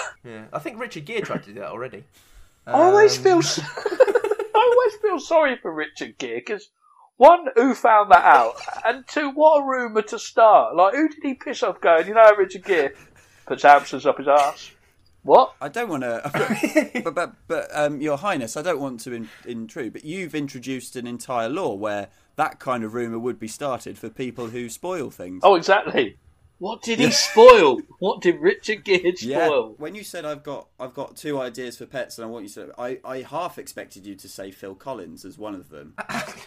[0.24, 2.04] Yeah, I think Richard Gere tried to do that already.
[2.66, 6.70] I always Um, feel, s- I always feel sorry for Richard Gere because
[7.18, 8.54] one, who found that out,
[8.86, 10.74] and two, what a rumor to start.
[10.74, 11.80] Like, who did he piss off?
[11.82, 12.92] Going, you know, Richard Gere
[13.46, 14.70] puts hamsters up his ass.
[15.24, 15.54] What?
[15.60, 19.28] I don't want to, but but, but um, Your Highness, I don't want to in,
[19.46, 23.98] intrude, but you've introduced an entire law where that kind of rumor would be started
[23.98, 25.40] for people who spoil things.
[25.42, 26.18] Oh, exactly.
[26.58, 27.80] What did he spoil?
[27.98, 29.30] What did Richard Gere spoil?
[29.30, 29.46] Yeah.
[29.46, 29.74] spoil?
[29.78, 32.50] When you said I've got I've got two ideas for pets and I want you
[32.50, 35.94] to I, I half expected you to say Phil Collins as one of them.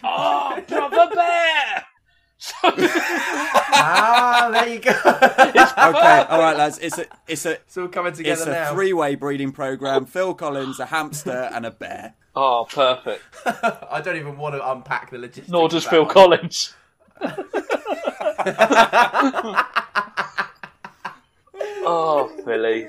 [0.02, 1.84] Oh, brother bear!
[2.62, 4.92] Ah, there you go.
[5.78, 6.78] Okay, all right, lads.
[6.78, 8.72] It's a it's a it's all coming together it's together a now.
[8.74, 10.06] three way breeding program.
[10.06, 12.14] Phil Collins, a hamster, and a bear.
[12.36, 13.22] Oh, perfect.
[13.46, 15.48] I don't even want to unpack the logistics.
[15.48, 16.12] Nor does Phil one.
[16.12, 16.74] Collins.
[21.84, 22.88] oh, Philly.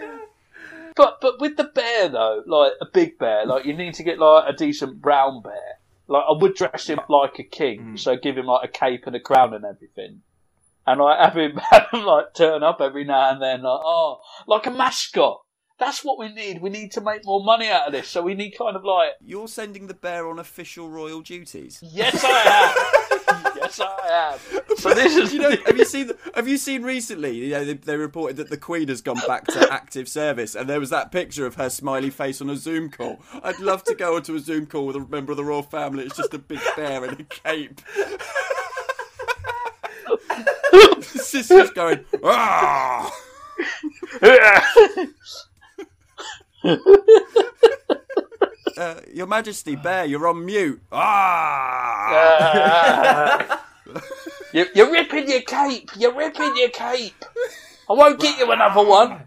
[0.95, 4.19] But but with the bear though, like a big bear, like you need to get
[4.19, 5.78] like a decent brown bear.
[6.09, 7.99] Like I would dress him like a king, mm.
[7.99, 10.21] so give him like a cape and a crown and everything.
[10.85, 14.19] And I have him, have him like turn up every now and then, like oh,
[14.47, 15.41] like a mascot.
[15.77, 16.61] That's what we need.
[16.61, 18.09] We need to make more money out of this.
[18.09, 21.79] So we need kind of like You're sending the bear on official royal duties.
[21.81, 23.05] yes, I am.
[23.55, 24.39] yes, I am.
[24.77, 26.11] So this is You know, have you seen?
[26.35, 27.35] Have you seen recently?
[27.35, 30.69] You know, they, they reported that the Queen has gone back to active service, and
[30.69, 33.19] there was that picture of her smiley face on a Zoom call.
[33.43, 36.05] I'd love to go onto a Zoom call with a member of the royal family.
[36.05, 37.81] It's just a big bear in a cape.
[40.71, 42.05] The sister's going.
[42.23, 43.11] Ah!
[48.79, 50.81] Uh, Your Majesty, bear, you're on mute.
[50.89, 52.05] Ah!
[54.53, 55.91] you, you're ripping your cape.
[55.97, 57.25] You're ripping your cape.
[57.89, 59.23] I won't get you another one.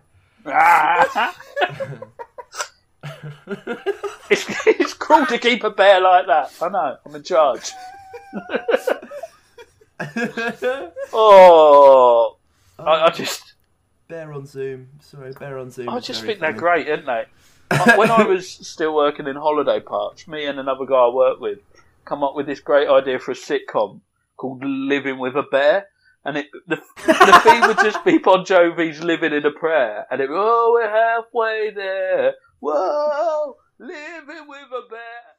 [4.31, 6.51] it's, it's cruel to keep a bear like that.
[6.63, 6.97] I know.
[7.05, 7.73] I'm in charge.
[11.13, 12.39] oh,
[12.79, 13.53] I, I just,
[14.13, 14.89] Bear on Zoom.
[15.01, 15.89] Sorry, bear on Zoom.
[15.89, 17.25] I just very think they're great, aren't they?
[17.97, 21.59] When I was still working in holiday parks, me and another guy I worked with
[22.05, 24.01] come up with this great idea for a sitcom
[24.37, 25.87] called Living with a Bear.
[26.25, 30.07] And it, the, the theme would just be Bon Jovi's Living in a Prayer.
[30.11, 32.35] And it, oh, we're halfway there.
[32.61, 35.33] Whoa, living with a bear.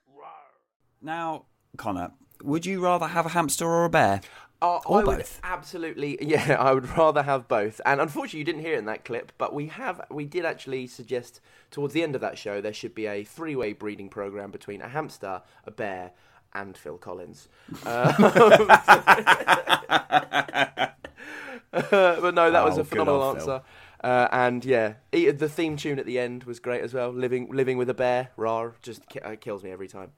[1.02, 1.46] Now,
[1.78, 2.12] Connor,
[2.42, 4.22] would you rather have a hamster or a bear?
[4.64, 5.40] Uh, Or I would both.
[5.44, 6.56] absolutely, yeah.
[6.60, 7.80] I would rather have both.
[7.86, 10.88] And unfortunately, you didn't hear it in that clip, but we have, we did actually
[10.88, 11.42] suggest
[11.72, 14.88] towards the end of that show there should be a three-way breeding program between a
[14.90, 16.12] hamster, a bear,
[16.54, 17.48] and Phil Collins.
[17.86, 18.14] Uh,
[21.72, 23.62] but no, that was Oh, a phenomenal old answer.
[24.04, 27.10] Uh, and yeah, the theme tune at the end was great as well.
[27.12, 30.12] Living, living with a bear, rar, just uh, kills me every time.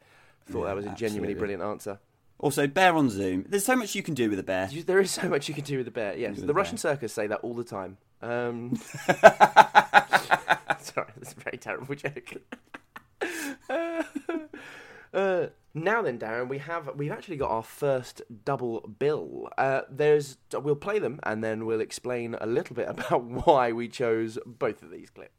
[0.48, 2.00] Thought Yeah, that was a genuinely brilliant answer.
[2.40, 3.46] Also, bear on Zoom.
[3.48, 4.68] There's so much you can do with a bear.
[4.72, 6.18] You- There is so much you can do with a bear.
[6.18, 6.80] Yes, With the a Russian bear.
[6.94, 7.98] circus say that all the time.
[8.22, 8.76] Um,
[10.80, 12.34] sorry, that's a very terrible joke.
[15.14, 19.50] uh, now then, Darren, we have we've actually got our first double bill.
[19.58, 23.88] Uh, there's we'll play them and then we'll explain a little bit about why we
[23.88, 25.32] chose both of these clips.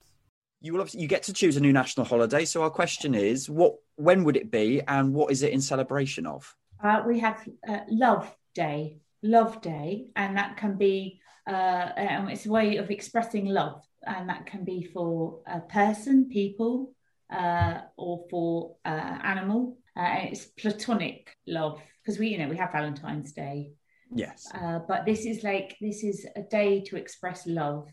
[0.63, 2.45] You will obviously, you get to choose a new national holiday.
[2.47, 6.27] So our question is, what when would it be, and what is it in celebration
[6.27, 6.57] of?
[6.83, 12.47] Uh, we have uh, Love Day, Love Day, and that can be uh, um, it's
[12.47, 16.93] a way of expressing love, and that can be for a person, people,
[17.33, 19.79] uh, or for uh, animal.
[19.97, 23.71] Uh, it's platonic love because we, you know, we have Valentine's Day,
[24.15, 24.49] Yes.
[24.55, 27.89] uh, but this is like this is a day to express love,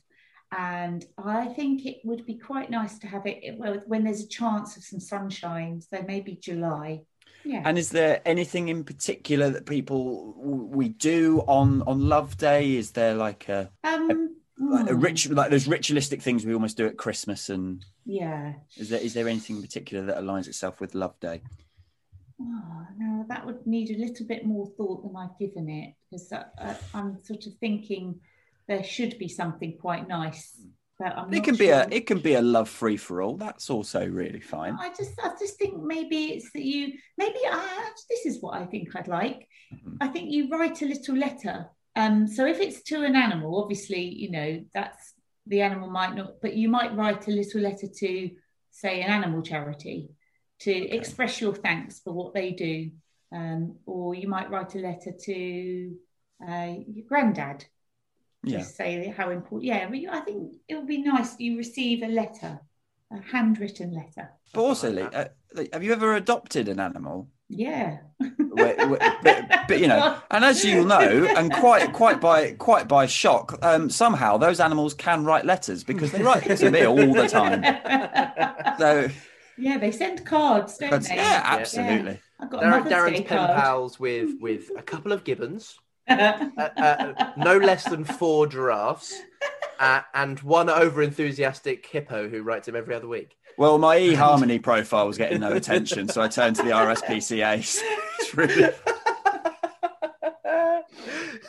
[0.52, 4.28] and I think it would be quite nice to have it well, when there's a
[4.28, 5.80] chance of some sunshine.
[5.80, 7.02] So maybe July.
[7.46, 7.64] Yeah.
[7.66, 12.76] And is there anything in particular that people we do on on Love Day?
[12.76, 14.36] Is there like a um,
[14.70, 17.50] like a hmm, rich like those ritualistic things we almost do at Christmas?
[17.50, 18.54] And Yeah.
[18.78, 21.42] is there is there anything in particular that aligns itself with Love Day?
[22.40, 26.32] Oh, no, that would need a little bit more thought than I've given it because
[26.32, 28.20] uh, uh, I'm sort of thinking
[28.68, 30.60] there should be something quite nice.
[31.04, 33.36] But I'm It can be a it can be a love free for all.
[33.36, 34.78] That's also really fine.
[34.80, 38.66] I just, I just think maybe it's that you, maybe I, this is what I
[38.66, 39.48] think I'd like.
[39.74, 39.98] Mhm.
[40.00, 41.68] I think you write a little letter.
[41.96, 45.14] Um, so if it's to an animal, obviously, you know, that's
[45.46, 48.30] the animal might not, but you might write a little letter to,
[48.72, 50.10] say, an animal charity
[50.60, 52.92] to express your thanks for what they do.
[53.32, 55.96] Um, or you might write a letter to
[56.48, 57.66] uh, your granddad
[58.44, 58.60] Yeah.
[58.60, 59.64] to say how important.
[59.66, 62.60] Yeah, but you- I think it would be nice you receive a letter,
[63.12, 64.32] a handwritten letter.
[64.54, 65.26] But also, Lee, uh,
[65.72, 67.30] have you ever adopted an animal?
[67.50, 67.98] Yeah.
[68.20, 72.88] Where- where- but, but you know, and as you'll know, and quite quite by quite
[72.88, 77.14] by shock, um, somehow those animals can write letters because they write to me all
[77.14, 77.64] the time.
[78.80, 79.08] So
[79.58, 81.16] yeah, they send cards, don't But, they?
[81.16, 82.20] yeah, absolutely.
[82.40, 83.52] I've got Darren, Darren's pen card.
[83.52, 85.78] pals with with a couple of gibbons,
[86.08, 89.14] uh, uh, no less than four giraffes,
[89.80, 93.38] uh, and one over enthusiastic hippo who writes him every other week.
[93.58, 97.60] Well, my eHarmony profile was getting no attention, so I turned to the RSPCA.
[98.20, 98.74] It's really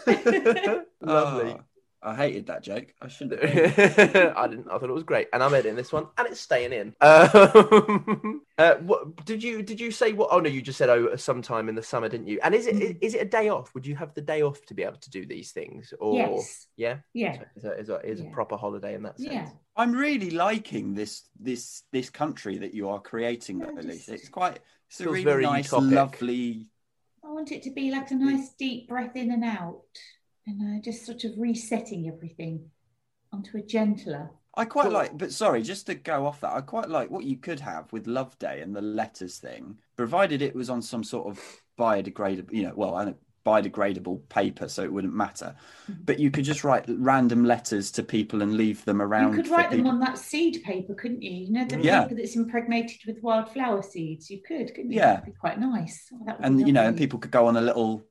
[1.00, 1.52] Lovely.
[1.52, 1.61] Oh,
[2.05, 2.92] I hated that joke.
[3.00, 3.42] I shouldn't.
[3.42, 3.78] have.
[4.36, 4.66] I didn't.
[4.70, 6.94] I thought it was great, and I'm editing this one, and it's staying in.
[7.00, 10.12] Um, uh, what did you did you say?
[10.12, 10.28] What?
[10.30, 12.38] Oh no, you just said oh sometime in the summer, didn't you?
[12.42, 12.98] And is it Mm.
[13.00, 13.74] is it a day off?
[13.74, 15.94] Would you have the day off to be able to do these things?
[15.98, 16.66] Or Yes.
[16.76, 17.38] yeah, Yeah.
[17.57, 18.30] is a, is a, is a Yeah.
[18.32, 19.32] proper holiday in that sense.
[19.32, 19.48] Yeah.
[19.76, 24.07] I'm really liking this this this country that you are creating, Yeah, though, Elise.
[24.07, 25.92] just- It's quite it's a really very nice, utopic.
[25.92, 26.66] lovely.
[27.24, 29.80] I want it to be like a nice deep breath in and out,
[30.47, 32.70] and uh, just sort of resetting everything
[33.32, 34.30] onto a gentler.
[34.57, 34.92] I quite Cool.
[34.92, 37.92] like, but sorry, just to go off that, I quite like what you could have
[37.92, 41.40] with Love Day and the letters thing, provided it was on some sort of
[41.78, 45.55] biodegradable, you know, well, I don't- biodegradable paper, so it wouldn't matter.
[45.90, 46.03] Mm-hmm.
[46.07, 49.36] But you could just write random letters to people and leave them around.
[49.36, 51.30] You could write them on that seed paper, couldn't you?
[51.30, 52.05] You know the Yeah.
[52.05, 54.30] paper that's impregnated with wildflower seeds.
[54.30, 54.97] You could, couldn't you?
[54.97, 55.16] Yeah.
[55.16, 56.11] That'd be quite nice.
[56.26, 58.03] Oh, and you know, and people could go on a little.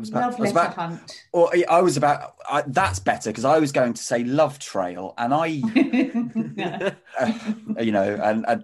[0.00, 0.30] I was about.
[0.30, 1.24] love I was about hunt.
[1.32, 2.34] or I was about.
[2.48, 5.60] I, that's better because I was going to say love trail, and I,
[7.20, 8.58] uh, you know, and I,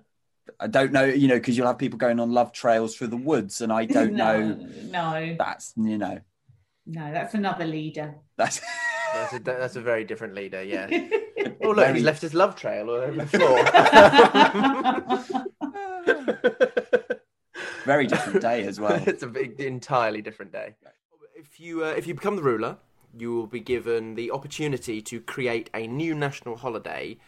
[0.59, 3.19] I don't know, you know, because you'll have people going on love trails through the
[3.19, 4.69] woods, and I don't no, know.
[4.85, 6.21] No, That's you know,
[6.87, 8.15] no, that's another leader.
[8.37, 8.61] that's.
[9.15, 10.63] That's a, that's a very different leader.
[10.63, 10.89] Yeah.
[11.63, 13.63] Oh look, he's left his love trail on the floor.
[17.85, 19.01] Very different day as well.
[19.07, 20.75] it's a big, entirely different day.
[21.39, 22.79] If you uh, if you become the ruler,
[23.17, 27.19] you will be given the opportunity to create a new national holiday,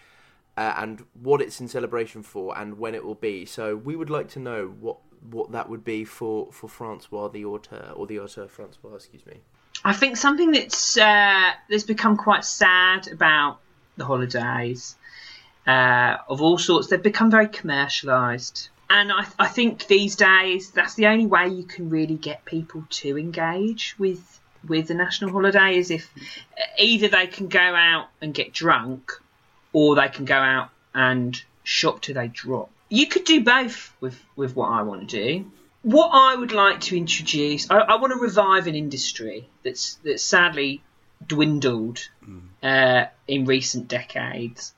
[0.57, 3.45] uh, and what it's in celebration for, and when it will be.
[3.45, 4.97] So we would like to know what
[5.31, 9.41] what that would be for for Francois the auteur or the auteur Francois, excuse me.
[9.85, 13.59] I think something that's uh, that's become quite sad about
[13.99, 14.97] the holidays
[15.67, 16.89] uh, of all sorts.
[16.89, 21.65] They've become very commercialised, and I, I think these days that's the only way you
[21.65, 26.13] can really get people to engage with with the national holiday is if
[26.79, 29.13] either they can go out and get drunk,
[29.73, 32.71] or they can go out and shop till they drop.
[32.89, 35.51] You could do both with with what I want to do
[35.83, 40.23] what I would like to introduce, I, I want to revive an industry that's that's
[40.23, 40.83] sadly
[41.27, 42.09] dwindled
[42.63, 44.75] uh, in recent decades.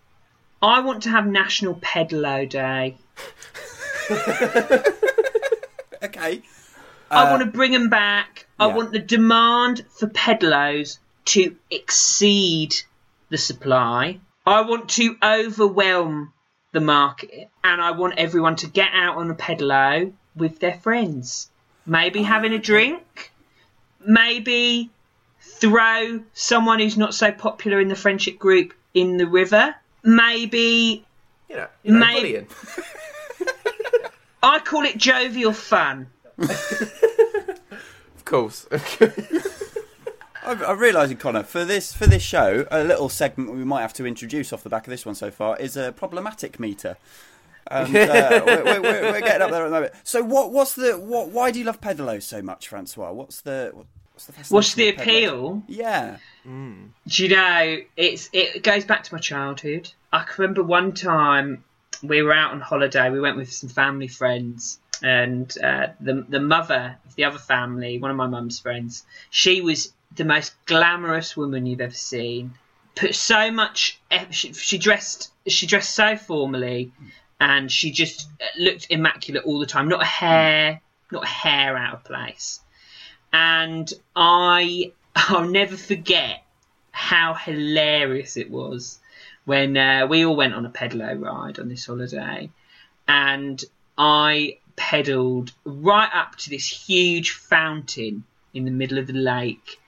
[0.62, 2.98] I want to have National Pedalo Day.
[6.02, 6.42] Okay.
[7.10, 8.46] I Uh, want to bring them back.
[8.58, 12.74] I want the demand for pedalos to exceed
[13.28, 14.18] the supply.
[14.46, 16.32] I want to overwhelm
[16.72, 21.50] the market, and I want everyone to get out on a pedalo with their friends.
[21.84, 23.32] Maybe having a drink.
[24.04, 24.90] Maybe
[25.40, 29.74] throw someone who's not so popular in the friendship group in the river.
[30.02, 31.04] Maybe
[31.48, 32.50] You know, you know Mate.
[34.40, 34.60] bullying.
[34.60, 36.08] I call it jovial fun.
[38.16, 38.66] Of course.
[40.44, 43.92] I'm, I'm realising, Connor, for this for this show, a little segment we might have
[43.94, 46.96] to introduce off the back of this one so far is a problematic meter.
[47.66, 49.94] And uh, we're, we're, we're we're getting up there at the moment.
[50.04, 51.28] So, what what's the what?
[51.28, 53.10] Why do you love pedalos so much, Francois?
[53.12, 55.00] What's the what's the What's the of pedalos?
[55.02, 55.62] appeal?
[55.66, 59.90] Yeah, Do you know it's it goes back to my childhood.
[60.12, 61.64] I can remember one time
[62.02, 63.10] we were out on holiday.
[63.10, 67.98] We went with some family friends, and uh, the the mother of the other family,
[67.98, 72.54] one of my mum's friends, she was the most glamorous woman you've ever seen.
[72.94, 74.00] Put so much.
[74.30, 75.30] She, she dressed.
[75.46, 76.92] She dressed so formally,
[77.40, 78.28] and she just
[78.58, 79.88] looked immaculate all the time.
[79.88, 80.80] Not a hair,
[81.10, 82.60] not a hair out of place.
[83.32, 86.44] And I, I'll never forget
[86.92, 88.99] how hilarious it was
[89.50, 92.48] when uh, we all went on a pedalo ride on this holiday,
[93.08, 93.60] and
[93.98, 98.22] I pedalled right up to this huge fountain
[98.54, 99.80] in the middle of the lake,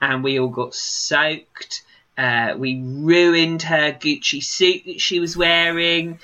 [0.00, 1.82] and we all got soaked.
[2.16, 6.18] Uh, we ruined her Gucci suit that she was wearing,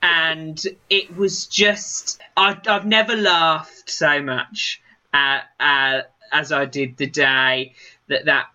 [0.00, 4.80] and it was just I, I've never laughed so much
[5.12, 7.74] uh, uh, as I did the day
[8.06, 8.46] that that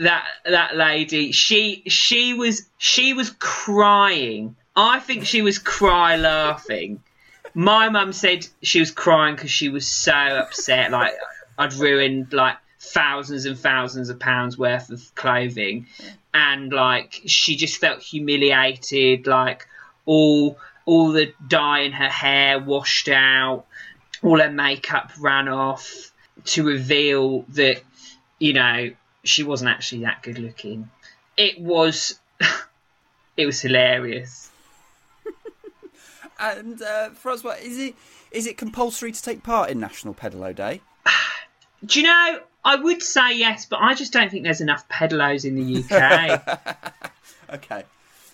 [0.00, 4.56] that that lady she she was she was crying.
[4.74, 7.02] I think she was cry laughing.
[7.54, 11.12] My mum said she was crying because she was so upset like
[11.58, 15.86] i'd ruined like thousands and thousands of pounds worth of clothing.
[16.32, 19.66] And like she just felt humiliated like
[20.06, 23.66] all all the dye in her hair washed out
[24.22, 26.10] all her makeup ran off
[26.44, 27.82] to reveal that
[28.38, 28.90] you know
[29.24, 30.90] she wasn't actually that good looking.
[31.36, 32.18] It was,
[33.36, 34.50] it was hilarious.
[36.42, 37.94] And uh, Francois, is it
[38.30, 40.80] is it compulsory to take part in National Pedalo Day?
[41.84, 42.40] Do you know?
[42.64, 47.12] I would say yes, but I just don't think there's enough pedalos in the UK.
[47.52, 47.82] Okay.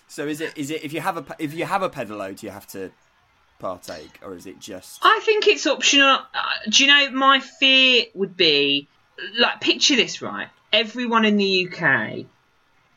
[0.07, 2.45] So is it is it if you have a if you have a pedalo, do
[2.45, 2.91] you have to
[3.59, 4.99] partake, or is it just?
[5.01, 6.19] I think it's optional.
[6.33, 7.11] Uh, do you know?
[7.11, 8.87] My fear would be
[9.37, 10.47] like picture this right.
[10.73, 12.25] Everyone in the UK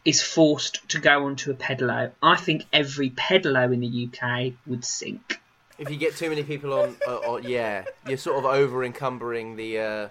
[0.05, 2.11] is forced to go onto a pedalo.
[2.23, 5.41] I think every pedalo in the UK would sink.
[5.79, 9.57] If you get too many people on, uh, or, yeah, you're sort of over encumbering
[9.57, 10.09] the, uh,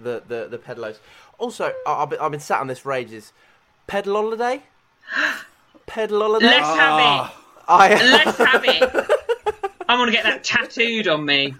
[0.00, 0.96] the the the pedalos.
[1.38, 3.32] Also, I- I've been, I've been sat on this for ages.
[3.86, 4.62] Pedal holiday,
[5.86, 6.46] pedal holiday.
[6.46, 7.32] Let's have it.
[7.68, 9.10] I, Let's have it.
[9.88, 11.54] I want to get that tattooed on me.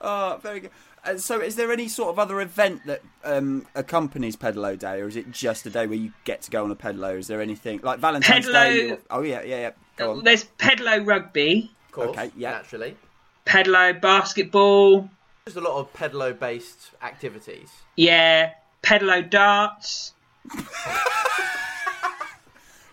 [0.00, 0.70] Oh, very good.
[1.04, 5.08] Uh, so, is there any sort of other event that um, accompanies Pedalo Day, or
[5.08, 7.18] is it just a day where you get to go on a pedalo?
[7.18, 8.90] Is there anything like Valentine's Pedalo- Day?
[8.92, 9.70] or- Oh yeah, yeah, yeah.
[9.96, 10.22] Go on.
[10.24, 12.52] There's pedalo rugby, Of course, Okay, yeah.
[12.52, 12.96] naturally.
[13.46, 15.10] pedalo basketball,
[15.44, 17.68] There's a lot of pedalo-based activities.
[17.96, 20.12] yeah, pedalo darts.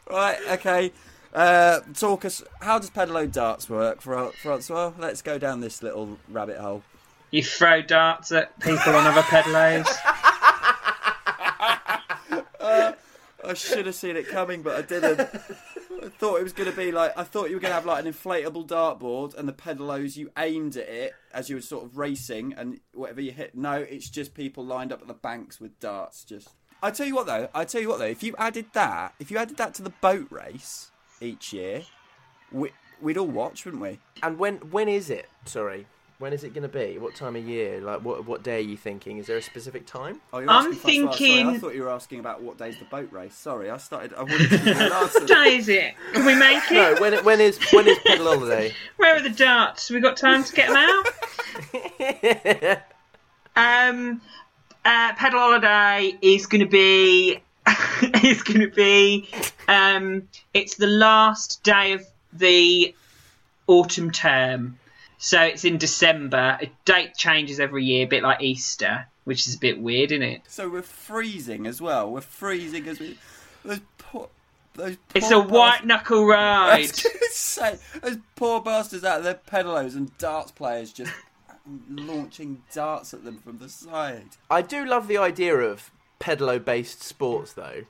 [0.10, 0.40] Right.
[0.54, 0.92] Okay.
[1.36, 2.42] Uh, talk us.
[2.62, 4.92] How does Pedalo darts work, Fra- Francois?
[4.98, 6.82] Let's go down this little rabbit hole.
[7.32, 9.86] You throw darts at people on other pedalos.
[13.50, 15.22] I should have seen it coming, but I didn't.
[15.22, 17.86] I thought it was going to be like I thought you were going to have
[17.86, 21.84] like an inflatable dartboard and the pedalos you aimed at it as you were sort
[21.84, 23.56] of racing and whatever you hit.
[23.56, 26.24] No, it's just people lined up at the banks with darts.
[26.24, 26.50] Just
[26.84, 29.32] I tell you what though, I tell you what though, if you added that, if
[29.32, 31.84] you added that to the boat race each year,
[32.52, 32.72] we,
[33.02, 34.00] we'd all watch, wouldn't we?
[34.22, 35.28] And when when is it?
[35.46, 35.88] Sorry,
[36.20, 36.98] when is it going to be?
[36.98, 37.80] What time of year?
[37.82, 39.18] Like what what day are you thinking?
[39.18, 40.22] Is there a specific time?
[40.32, 42.86] Oh, you're I'm asking Francois, sorry, I thought you were asking about what day's the
[42.86, 43.34] boat race.
[43.34, 44.14] Sorry, I started.
[44.14, 45.20] I wanted to give you an answer.
[45.20, 45.94] What day is it?
[46.14, 46.74] Can we make it?
[46.74, 48.74] No, when when is when is pedal holiday?
[48.98, 49.90] Where are the darts?
[49.90, 51.08] We got time to get them out?
[53.56, 54.22] um,
[54.84, 57.40] uh, pedal holiday is going to be
[58.24, 59.30] is going to be
[59.70, 62.94] um, it's the last day of the
[63.68, 64.79] autumn term,
[65.20, 66.58] so it's in December.
[66.62, 70.24] A date changes every year, a bit like Easter, which is a bit weird, isn't
[70.24, 70.42] it?
[70.48, 72.10] So we're freezing as well.
[72.12, 73.18] We're freezing as we.
[73.64, 74.30] Those poor.
[74.74, 76.80] Those It's poor a white bastards- knuckle I ride.
[76.80, 81.12] was going to say those poor bastards out there, pedalos and darts players, just
[81.90, 84.24] launching darts at them from the side.
[84.50, 87.84] I do love the idea of pedalo-based sports, though.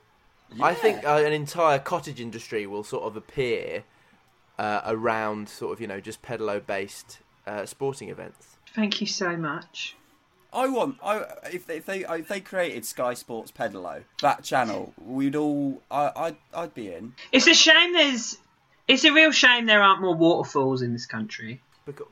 [0.60, 3.84] I think uh, an entire cottage industry will sort of appear
[4.60, 8.58] uh, around sort of you know just pedalo-based uh, sporting events.
[8.74, 9.96] Thank you so much.
[10.52, 10.98] I want.
[11.02, 15.80] I if they if they, if they created Sky Sports Pedalo that channel, we'd all.
[15.90, 17.14] I I'd, I'd be in.
[17.32, 18.36] It's a shame there's.
[18.86, 21.62] It's a real shame there aren't more waterfalls in this country.
[21.86, 22.08] Because,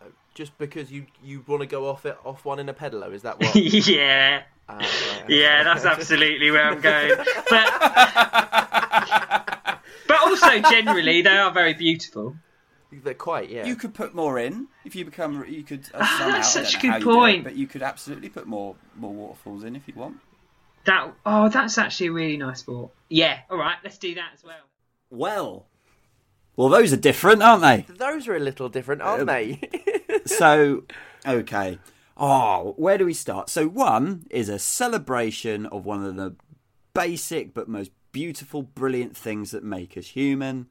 [0.00, 3.12] uh, just because you you want to go off it off one in a pedalo,
[3.12, 3.54] is that what?
[3.54, 4.42] yeah.
[4.68, 5.24] Ah, right.
[5.28, 7.16] Yeah, that's absolutely where I'm going.
[7.50, 8.61] But
[10.60, 12.36] but also generally they are very beautiful.
[12.90, 13.64] They're quite yeah.
[13.64, 15.44] You could put more in if you become.
[15.48, 15.88] You could.
[15.94, 17.44] Uh, somehow, that's I don't such a know how good you it, point.
[17.44, 20.18] but you could absolutely put more more waterfalls in if you want.
[20.84, 22.90] That oh, that's actually a really nice sport.
[23.08, 24.64] Yeah, all right, let's do that as well.
[25.10, 25.66] Well,
[26.56, 27.86] well, those are different, aren't they?
[27.94, 29.60] Those are a little different, aren't they?
[30.26, 30.84] so,
[31.26, 31.78] okay.
[32.16, 33.48] Oh, where do we start?
[33.48, 36.36] So, one is a celebration of one of the
[36.94, 40.66] basic but most beautiful, brilliant things that make us human.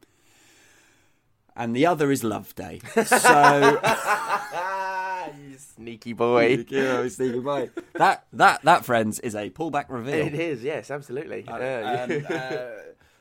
[1.56, 2.80] And the other is Love Day.
[3.06, 3.82] So,
[5.50, 6.66] you sneaky boy.
[6.70, 7.70] Yeah, sneaky boy.
[7.96, 10.28] That, that, that, friends, is a pullback reveal.
[10.28, 11.46] It is, yes, absolutely.
[11.48, 12.68] Uh, and, uh,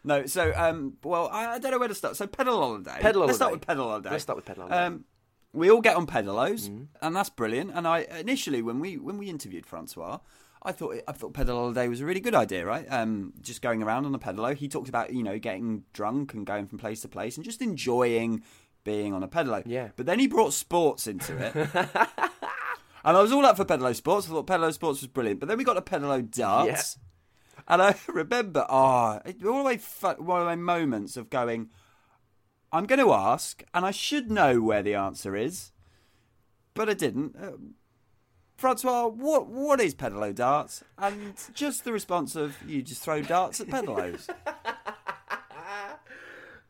[0.05, 2.17] no, so um, well, I, I don't know where to start.
[2.17, 2.99] So pedal holiday.
[3.01, 4.11] Pedal Let's start with pedal holiday.
[4.11, 4.87] Let's start with pedal holiday.
[4.87, 5.05] Um,
[5.53, 6.85] we all get on pedalos, Mm-hmm.
[7.03, 7.73] and that's brilliant.
[7.75, 10.19] And I initially, when we when we interviewed Francois,
[10.63, 12.87] I thought I thought pedal holiday was a really good idea, right?
[12.91, 14.55] Um, just going around on a pedalo.
[14.55, 17.63] He talked about you know getting drunk and going from place to place and just
[17.63, 18.43] enjoying
[18.85, 19.63] being on a pedalo.
[19.67, 19.89] Yeah.
[19.97, 21.89] But then he brought sports into it.
[23.05, 24.27] And I was all up for pedalo sports.
[24.27, 25.41] I thought pedalo sports was brilliant.
[25.41, 26.99] But then we got to pedalo darts.
[27.67, 31.71] And I remember, ah, it one of my one of my moments of going.
[32.73, 35.73] I'm going to ask, and I should know where the answer is,
[36.73, 37.35] but I didn't.
[38.61, 40.85] Francois, what what is pedalo darts?
[40.99, 44.29] And just the response of you just throw darts at pedalos.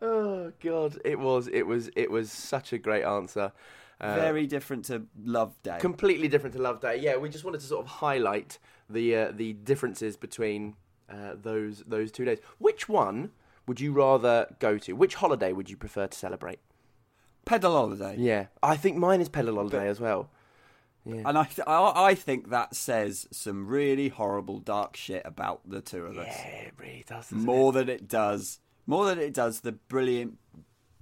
[0.03, 3.53] Oh god, it was it was it was such a great answer.
[4.01, 5.77] Uh, Very different to Love Day.
[5.79, 6.97] completely different to Love Day.
[6.97, 10.77] Yeah, we just wanted to sort of highlight the uh, the differences between
[11.11, 12.39] uh, those those two days.
[12.57, 13.33] Which one
[13.67, 14.95] would you rather go to?
[14.95, 16.61] Which holiday would you prefer to celebrate?
[17.45, 18.17] Pedal holiday.
[18.19, 20.31] Yeah, I think mine is Pedal Holiday as well.
[21.05, 21.23] Yeah.
[21.25, 25.81] And I, th- I, I think that says some really horrible, dark shit about the
[25.81, 26.27] two of us.
[26.29, 27.33] Yeah, it really does.
[27.33, 30.39] More than it does, more than it does the brilliant,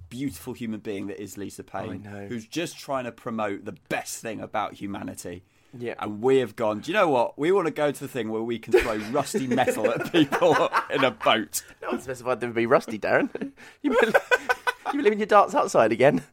[0.09, 2.27] beautiful human being that is Lisa Payne, know.
[2.27, 5.43] who's just trying to promote the best thing about humanity.
[5.77, 5.93] Yeah.
[5.99, 6.79] And we have gone.
[6.79, 7.37] Do you know what?
[7.37, 10.69] We want to go to the thing where we can throw rusty metal at people
[10.89, 11.61] in a boat.
[11.81, 13.51] No one specified there would be rusty, Darren.
[13.81, 14.13] You been,
[14.87, 16.23] you been leaving your darts outside again?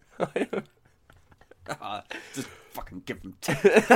[1.80, 2.02] Ah,
[2.34, 3.36] just fucking give them.
[3.40, 3.56] ten.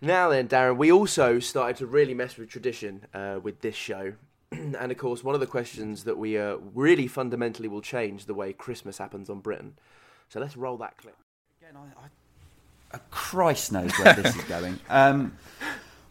[0.00, 4.12] Now then, Darren, we also started to really mess with tradition uh, with this show.
[4.52, 8.34] and of course, one of the questions that we uh, really fundamentally will change the
[8.34, 9.78] way Christmas happens on Britain.
[10.28, 11.16] So let's roll that clip.
[11.62, 14.78] Again, I, I, uh, Christ knows where this is going.
[14.90, 15.38] Um,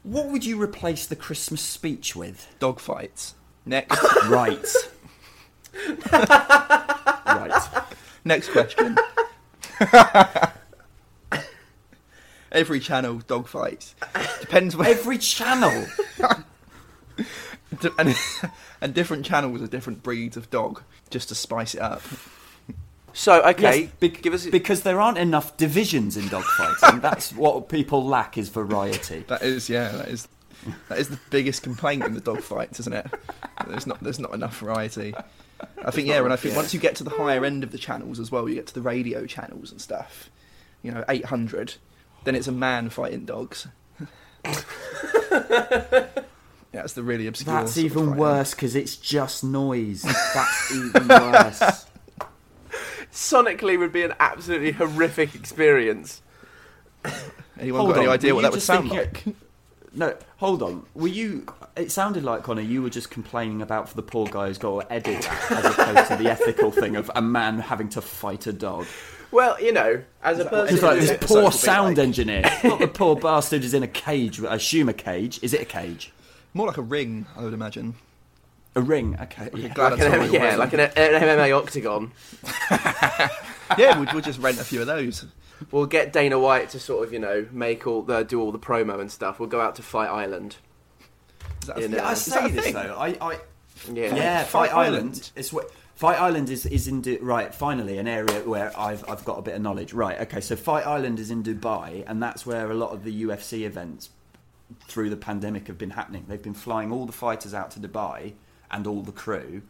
[0.01, 2.47] what would you replace the Christmas speech with?
[2.59, 3.36] Dog fights.
[3.63, 4.01] Next.
[4.28, 4.76] Right.
[5.95, 7.84] right.
[8.26, 8.97] Next question.
[12.51, 13.95] Every channel dog fights.
[14.41, 14.89] Depends where.
[14.89, 15.88] Every channel.
[17.97, 18.15] and,
[18.81, 22.01] and different channels are different breeds of dog, just to spice it up.
[23.15, 24.45] So, okay, Yes, bec- give us.
[24.47, 27.01] because there aren't enough divisions in dog dogfighting.
[27.01, 29.23] That's what people lack is variety.
[29.27, 30.27] That is, yeah, that is,
[30.89, 33.05] that is the biggest complaint in the dog fights, isn't it?
[33.67, 35.13] There's not, there's not enough variety.
[35.86, 36.59] I think, yeah, and I think Yeah.
[36.59, 38.74] once you get to the higher end of the channels as well, you get to
[38.74, 40.30] the radio channels and stuff.
[40.82, 41.76] You know, 800.
[42.24, 43.68] Then it's a man fighting dogs.
[44.45, 46.01] Yeah,
[46.82, 47.53] that's the really obscure.
[47.55, 48.18] That's sort even fighting.
[48.18, 50.01] worse because it's just noise.
[50.34, 51.86] That's even worse.
[53.11, 56.22] Sonically would be an absolutely horrific experience.
[57.59, 59.36] Anyone Hold got any idea what that would sound thinking- like?
[59.95, 60.85] No, hold on.
[60.95, 61.45] Were you?
[61.75, 62.61] It sounded like Connor.
[62.61, 66.07] You were just complaining about for the poor guy who's got to edit as opposed
[66.09, 68.85] to the ethical thing of a man having to fight a dog.
[69.31, 70.75] Well, you know, as a person.
[70.75, 72.43] It's like this poor sound engineer.
[72.63, 74.43] Not the poor bastard is in a cage.
[74.43, 75.39] I assume a cage.
[75.41, 76.11] Is it a cage?
[76.53, 77.95] More like a ring, I would imagine.
[78.75, 79.17] A ring.
[79.19, 79.49] Okay.
[79.55, 79.73] yeah.
[79.75, 82.11] Like an, yeah, like an, an MMA octagon.
[83.77, 85.25] yeah, we'll, we'll just rent a few of those.
[85.72, 88.59] We'll get Dana White to sort of, you know, make all the do all the
[88.59, 89.39] promo and stuff.
[89.39, 90.57] We'll go out to Fight Island.
[91.61, 91.99] Is that a In, thing?
[91.99, 92.74] uh, I Is that say a this thing?
[92.74, 92.95] though.
[92.97, 93.38] I, I
[93.91, 94.16] Yeah.
[94.16, 94.95] yeah, Fight Fight, Island.
[94.95, 95.32] Island.
[95.36, 97.53] It's what Fight Island is is in Du- right.
[97.53, 99.93] Finally, an area where I've I've got a bit of knowledge.
[99.93, 100.20] Right.
[100.22, 100.41] Okay.
[100.41, 104.09] So Fight Island is in Dubai, and that's where a lot of the UFC events
[104.88, 106.26] through the pandemic have been happening.
[106.28, 108.34] They've been flying all the fighters out to Dubai
[108.72, 109.61] and all the crew.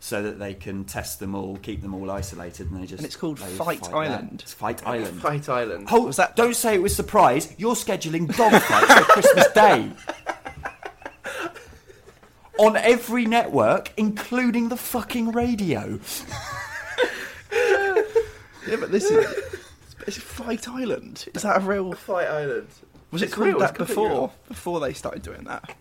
[0.00, 3.06] So that they can test them all, keep them all isolated, and they just And
[3.06, 3.82] it's called they Fight.
[3.92, 4.42] Island.
[4.44, 5.20] It's Fight Island.
[5.20, 5.88] Fight Island.
[5.88, 7.52] Hold, Was that- Don't say it was surprise.
[7.58, 9.90] You're scheduling dog fights for Christmas Day.
[12.60, 15.98] On every network, including the fucking radio.
[17.52, 19.26] Yeah, but this is.
[20.06, 21.26] It's Fight Island.
[21.34, 21.92] Is that a real.
[21.92, 22.68] Fight Island.
[23.10, 24.32] Was it It's called real, that before?
[24.48, 25.74] Before they started doing that?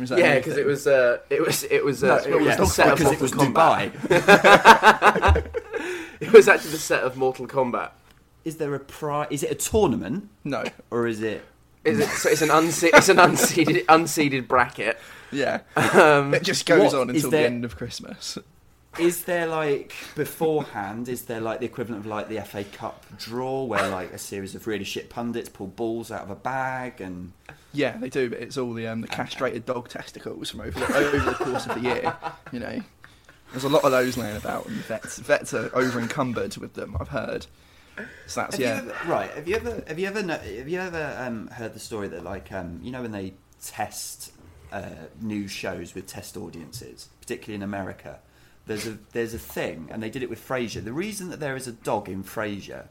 [0.00, 2.36] Or is that Yeah, because it was uh, it was it was uh, No, it
[2.38, 3.92] was yeah, the set of because it was Mortal Kombat.
[3.92, 5.46] Dubai.
[6.20, 7.90] It was actually the set of Mortal Kombat.
[8.44, 10.64] Is there a pri- Is it a tournament No.
[10.90, 11.44] or is it?
[11.84, 12.08] Is it?
[12.08, 14.98] So it's an unse- it's an unseeded unseeded bracket.
[15.32, 15.60] Yeah.
[15.76, 18.36] Um, It just goes on until there- the end of Christmas.
[18.98, 21.08] Is there like beforehand?
[21.08, 24.54] Is there like the equivalent of like the FA Cup draw, where like a series
[24.56, 27.32] of really shit pundits pull balls out of a bag and
[27.72, 30.96] Yeah, they do, but it's all the um, the castrated dog testicles from over the,
[30.96, 32.16] over the course of the year.
[32.52, 32.80] You know,
[33.52, 36.96] there's a lot of those laying about, and vets vets are over encumbered with them.
[36.98, 37.46] I've heard.
[38.26, 38.82] So that's Have yeah.
[38.82, 39.30] you ever, right.
[39.32, 42.24] Have you ever have you ever kno- have you ever um, heard the story that
[42.24, 44.32] like um, you know when they test
[44.72, 44.88] uh,
[45.20, 48.18] news shows with test audiences, particularly in America,
[48.66, 50.82] there's a there's a thing, and they did it with Frasier.
[50.82, 52.86] The reason that there is a dog in Frasier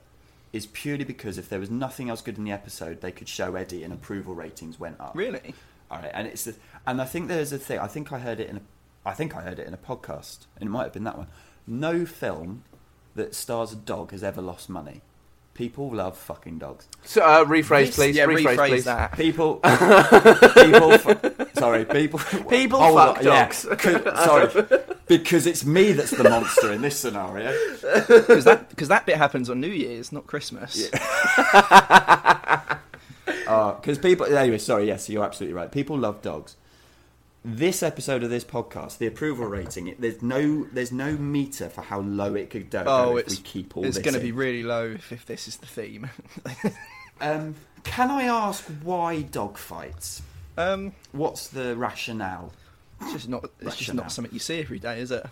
[0.52, 3.56] is purely because if there was nothing else good in the episode, they could show
[3.56, 5.12] Eddie and approval ratings went up.
[5.16, 5.54] Really?
[5.92, 7.80] All right, and it's the, and I think there's a thing.
[7.80, 8.62] I think I heard it in a,
[9.06, 11.28] I think I heard it in a podcast, and it might have been that one.
[11.66, 12.64] No film
[13.16, 15.02] that stars a dog has ever lost money.
[15.60, 16.88] People love fucking dogs.
[17.04, 18.16] so, uh, rephrase, This- please.
[18.16, 18.86] yeah, rephrase, rephrase please.
[18.86, 19.12] that.
[19.18, 19.56] People,
[20.56, 22.18] people, fu- sorry, people,
[22.50, 23.44] People Hold fuck on, yeah.
[23.44, 23.68] dogs.
[23.78, 24.68] Co- sorry,
[25.08, 27.52] because it's me that's the monster in this scenario.
[28.08, 30.90] Because that because that bit happens on New Year's, not Christmas.
[33.26, 35.70] Because people, anyway, sorry, yes, you're absolutely right.
[35.72, 36.56] People love dogs.
[37.56, 41.82] This episode of this podcast, the approval rating, it, there's no there's no meter for
[41.82, 44.20] how low it could go, Oh, go if it's we keep all it's going to
[44.20, 46.10] be really low if, if this is the theme.
[47.22, 50.22] Um, can I ask why dogfights?
[50.58, 52.54] Um, What's the rationale?
[53.02, 55.26] it's just not it's just not something you see every day, is it?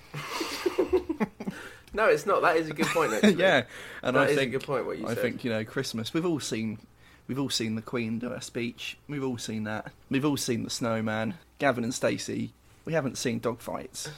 [1.94, 2.42] No, it's not.
[2.42, 3.14] That is a good point.
[3.14, 3.36] Actually.
[3.36, 3.64] yeah,
[4.04, 5.22] and That I is a good point, what you I said.
[5.22, 6.14] think you know Christmas.
[6.14, 6.78] We've all seen
[7.28, 8.98] we've all seen the Queen do a speech.
[9.08, 9.92] We've all seen that.
[10.10, 11.36] We've all seen the Snowman.
[11.60, 12.54] Gavin and Stacey.
[12.86, 14.10] We haven't seen dogfights.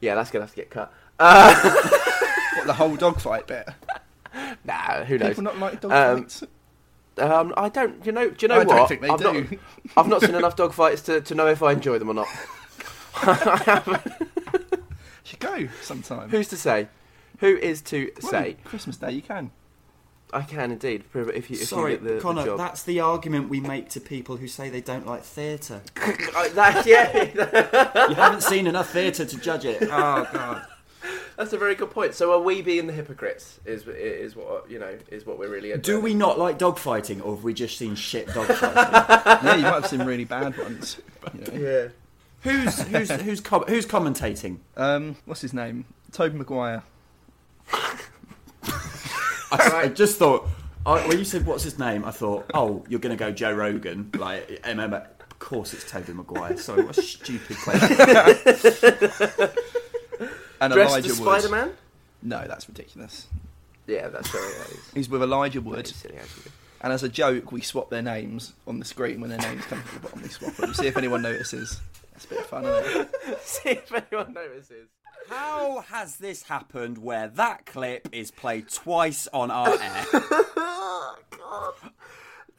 [0.00, 0.92] Yeah, that's gonna have to get cut.
[1.18, 1.54] Uh,
[2.56, 3.66] What the whole dogfight bit?
[4.64, 5.30] nah, who knows?
[5.30, 5.90] People not like Um,
[6.24, 6.46] dogfights.
[7.18, 8.04] Um, I don't.
[8.06, 8.28] You know?
[8.30, 8.68] Do you know I what?
[8.76, 9.32] don't think they I've do.
[9.50, 9.58] Not,
[9.96, 12.28] I've not seen enough dogfights to, to know if I enjoy them or not.
[13.22, 14.02] I haven't
[15.24, 16.28] Should go sometime.
[16.30, 16.88] Who's to say?
[17.40, 18.56] Who is to Well, say?
[18.64, 19.50] Christmas Day you can.
[20.32, 21.04] I can indeed.
[21.14, 22.58] If you if Sorry, you get the, Connor, the job.
[22.58, 25.82] that's the argument we make to people who say they don't like theatre.
[26.54, 29.82] That, yeah, you haven't seen enough theatre to judge it.
[29.82, 30.66] Oh god.
[31.36, 32.14] that's a very good point.
[32.14, 33.60] So are we being the hypocrites?
[33.64, 34.98] Is is what you know?
[35.10, 35.76] Is what we're really.
[35.78, 38.74] Do we not like dogfighting, or have we just seen shit dogfighting?
[39.44, 41.00] yeah, you might have seen really bad ones.
[41.34, 41.68] You know.
[41.68, 41.88] Yeah.
[42.42, 44.58] who's who's who's com- who's commentating?
[44.76, 45.84] Um, what's his name?
[46.10, 46.82] Tobey Maguire.
[49.52, 50.48] I, I just thought
[50.84, 53.52] I, when you said what's his name, I thought, oh, you're going to go Joe
[53.52, 55.06] Rogan, like MMA.
[55.20, 56.56] Of course, it's Tobey Maguire.
[56.56, 59.48] Sorry, what a stupid question.
[60.60, 61.40] And Dressed Elijah as Wood.
[61.40, 61.72] Spider Man?
[62.22, 63.26] No, that's ridiculous.
[63.88, 64.44] Yeah, that's very.
[64.46, 65.86] That is, He's with Elijah that Wood.
[65.86, 66.52] is silly, actually.
[66.82, 69.82] And as a joke, we swap their names on the screen when their names come
[69.82, 70.22] to the bottom.
[70.22, 70.72] We swap them.
[70.72, 71.80] See if anyone notices.
[72.12, 73.40] That's a bit of fun, isn't it?
[73.42, 74.88] See if anyone notices.
[75.28, 80.06] How has this happened where that clip is played twice on our air?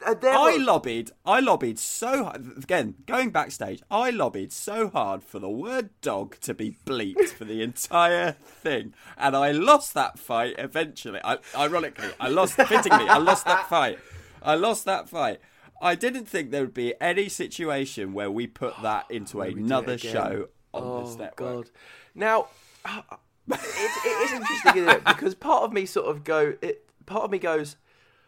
[0.06, 2.58] Uh, I lobbied, I lobbied so hard.
[2.58, 7.46] Again, going backstage, I lobbied so hard for the word dog to be bleeped for
[7.46, 8.94] the entire thing.
[9.18, 11.22] And I lost that fight eventually.
[11.24, 13.98] I, ironically, I lost, fittingly, I lost that fight.
[14.42, 15.40] I lost that fight.
[15.82, 19.60] I didn't think there would be any situation where we put that into we do
[19.60, 21.38] it another show on oh, this network.
[21.38, 21.70] God.
[22.16, 22.48] Now,
[22.86, 23.60] it,
[24.06, 25.04] it is interesting, isn't it?
[25.06, 27.76] Because part of me sort of go, it, part of me goes,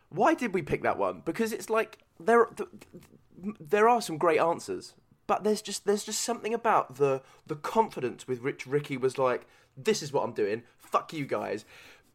[0.10, 1.22] why did we pick that one?
[1.26, 2.70] Because it's like there, th-
[3.60, 4.94] there are some great answers,
[5.28, 9.48] but there's just there's just something about the the confidence with which Ricky was like,
[9.76, 10.64] "This is what I'm doing.
[10.78, 11.66] Fuck you guys."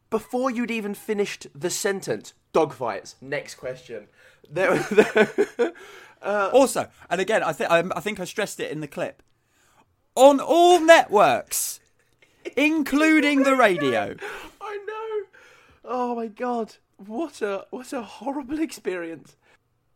[0.09, 3.15] Before you'd even finished the sentence, dogfights.
[3.21, 4.07] Next question.
[4.49, 4.77] There,
[5.57, 5.73] there-
[6.21, 9.21] Also, and again, I think I think I stressed it in the clip.
[10.15, 11.79] On all networks,
[12.57, 14.15] including the radio.
[14.61, 15.27] I know.
[15.85, 19.37] Oh my god, what a what a horrible experience.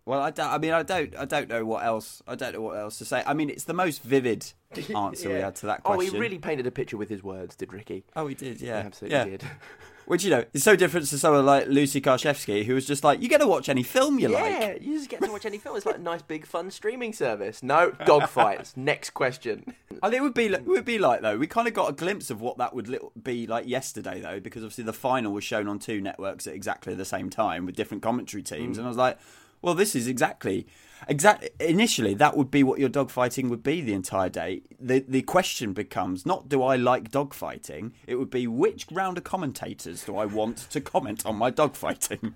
[0.05, 2.21] Well, I, don't, I mean, I don't, I don't know what else.
[2.27, 3.23] I don't know what else to say.
[3.25, 4.45] I mean, it's the most vivid
[4.95, 6.09] answer we had to that question.
[6.09, 8.03] Oh, he really painted a picture with his words, did Ricky?
[8.15, 8.61] Oh, he did.
[8.61, 9.25] Yeah, He absolutely yeah.
[9.25, 9.43] did.
[10.07, 13.21] Which you know is so different to someone like Lucy Karszewski, who was just like,
[13.23, 14.39] "You get to watch any film you yeah,
[14.73, 15.75] like." you just get to watch any film.
[15.77, 17.63] It's like a nice big fun streaming service.
[17.63, 18.77] No dogfights.
[18.77, 19.73] Next question.
[20.03, 21.37] And it would be, like- it would be like though.
[21.37, 24.61] We kind of got a glimpse of what that would be like yesterday, though, because
[24.63, 28.03] obviously the final was shown on two networks at exactly the same time with different
[28.03, 28.79] commentary teams, Mm.
[28.81, 29.17] and I was like,
[29.63, 30.67] "Well, this is exactly,
[31.07, 34.61] exactly." Initially, that would be what your dogfighting would be the entire day.
[34.79, 39.23] the The question becomes not, "Do I like dogfighting?" It would be, "Which round of
[39.23, 42.33] commentators do I want to comment on my dogfighting?"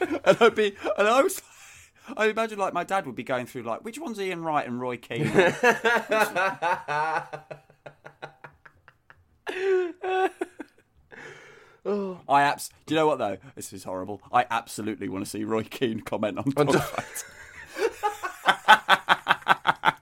[0.00, 1.42] and I'd be, and I was.
[2.16, 4.80] I imagine like my dad would be going through like which one's Ian Wright and
[4.80, 5.30] Roy Keane.
[12.28, 12.70] I abs.
[12.86, 13.38] Do you know what though?
[13.54, 14.20] This is horrible.
[14.32, 17.24] I absolutely want to see Roy Keane comment on dogfight.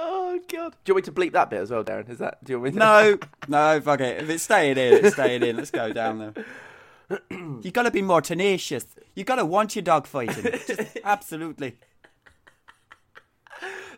[0.00, 0.74] Oh god.
[0.84, 2.08] Do you want me to bleep that bit as well, Darren?
[2.08, 2.42] Is that?
[2.44, 2.86] Do you want me to?
[2.86, 3.18] no,
[3.48, 4.22] no, fuck it.
[4.22, 5.56] If it's staying in, it's staying in.
[5.56, 7.20] Let's go down there.
[7.30, 8.86] you got to be more tenacious.
[9.14, 10.44] You got to want your dog fighting.
[10.66, 11.76] Just absolutely.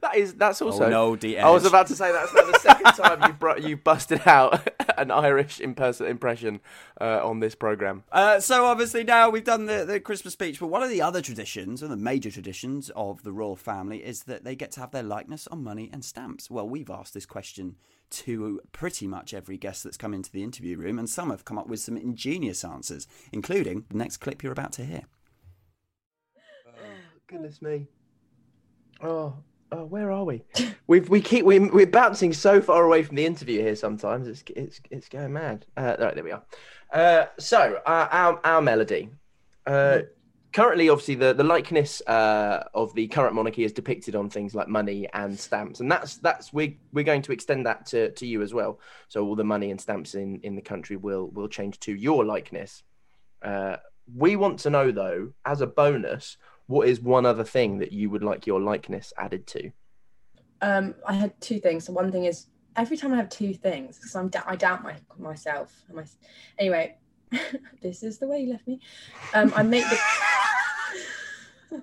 [0.01, 0.35] That is.
[0.35, 0.85] That's also.
[0.85, 1.43] Oh, no, DS.
[1.45, 4.69] I was about to say that's now the second time you brought you busted out
[4.99, 6.61] an Irish imperson- impression
[7.01, 8.05] uh, on this program.
[8.11, 11.21] Uh, so obviously now we've done the, the Christmas speech, but one of the other
[11.21, 14.81] traditions, one of the major traditions of the royal family, is that they get to
[14.81, 16.51] have their likeness on money and stamps.
[16.51, 17.77] Well, we've asked this question
[18.11, 21.59] to pretty much every guest that's come into the interview room, and some have come
[21.59, 25.03] up with some ingenious answers, including the next clip you're about to hear.
[27.27, 27.87] Goodness me.
[29.01, 29.35] Oh,
[29.73, 30.43] oh, where are we?
[30.87, 33.77] We've we keep we we're bouncing so far away from the interview here.
[33.77, 35.67] Sometimes it's it's it's going mad.
[35.77, 36.43] Uh, right, there we are.
[36.93, 39.11] Uh, so uh, our our melody.
[39.67, 40.01] Uh,
[40.53, 44.69] currently, obviously, the, the likeness uh, of the current monarchy is depicted on things like
[44.69, 48.43] money and stamps, and that's that's we we're going to extend that to, to you
[48.43, 48.81] as well.
[49.09, 52.25] So all the money and stamps in, in the country will will change to your
[52.25, 52.83] likeness.
[53.43, 53.77] Uh,
[54.17, 56.37] we want to know though, as a bonus,
[56.71, 59.73] what is one other thing that you would like your likeness added to?
[60.63, 61.85] Um, I had two things.
[61.85, 62.47] So one thing is
[62.77, 65.83] every time I have two things, because I'm I doubt my myself.
[65.93, 66.05] My,
[66.59, 66.97] anyway,
[67.83, 68.81] this is the way you left me.
[69.35, 71.83] Um, I make the.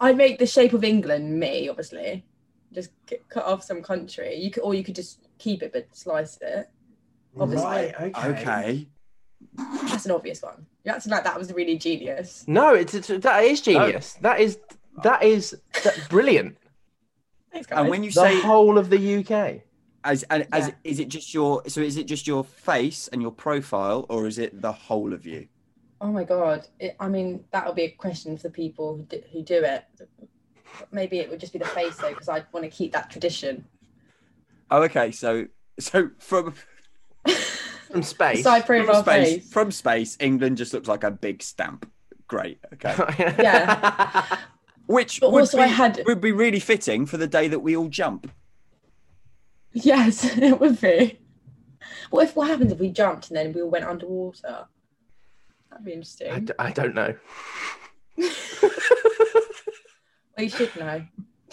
[0.00, 2.24] I make the shape of England me, obviously.
[2.72, 4.34] Just c- cut off some country.
[4.34, 6.68] You could, or you could just keep it but slice it.
[7.38, 8.88] Obviously, Right, Okay.
[9.88, 10.66] that's an obvious one.
[10.88, 12.44] You acting like that was really genius.
[12.46, 14.14] No, it's, it's that is genius.
[14.22, 14.58] That is
[15.02, 16.56] that is that, brilliant.
[17.52, 19.60] Thanks, And when you The say whole of the UK.
[20.04, 20.74] as and as Yeah.
[20.84, 24.38] is it just your so is it just your face and your profile or is
[24.38, 25.48] it the whole of you?
[26.00, 26.68] Oh my god!
[26.80, 29.84] It, I mean, that'll be a question for the people who do, who do it.
[30.90, 33.64] Maybe it would just be the face though, because I want to keep that tradition.
[34.70, 35.10] Oh, okay.
[35.10, 35.46] So
[35.78, 36.54] so from
[37.90, 38.42] From space.
[38.42, 39.52] Side from profile space face.
[39.52, 41.90] from space, England just looks like a big stamp.
[42.26, 42.58] Great.
[42.74, 43.34] Okay.
[43.38, 44.36] Yeah.
[44.86, 47.60] Which But would also be, I had- would be really fitting for the day that
[47.60, 48.30] we all jump.
[49.72, 51.18] Yes, it would be.
[52.10, 54.66] What if what happens if we jumped and then we all went underwater?
[55.70, 56.32] That'd be interesting.
[56.32, 57.14] I, d- I don't know.
[58.16, 58.30] Well,
[60.38, 61.04] you should know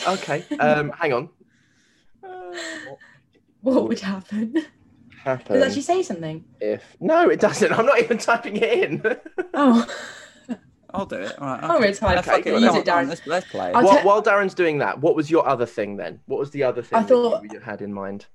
[0.07, 0.45] Okay.
[0.59, 1.29] Um, hang on.
[3.61, 4.55] what would happen.
[5.25, 6.45] Does Happen it actually say something?
[6.61, 7.71] if no, it doesn't.
[7.73, 9.03] I'm not even typing it in.
[9.53, 9.87] Oh,
[10.93, 11.37] I'll do it.
[11.39, 11.59] All right.
[11.63, 12.15] Oh, it's fine.
[12.15, 13.09] Let's, Okay, fuck use Come it, Darren.
[13.09, 13.69] Let's, let's play.
[13.69, 13.73] it.
[13.73, 16.21] While, te- while Darren's doing that, what was your other thing then?
[16.27, 18.27] What was the other thing I that thought- you, you had in mind?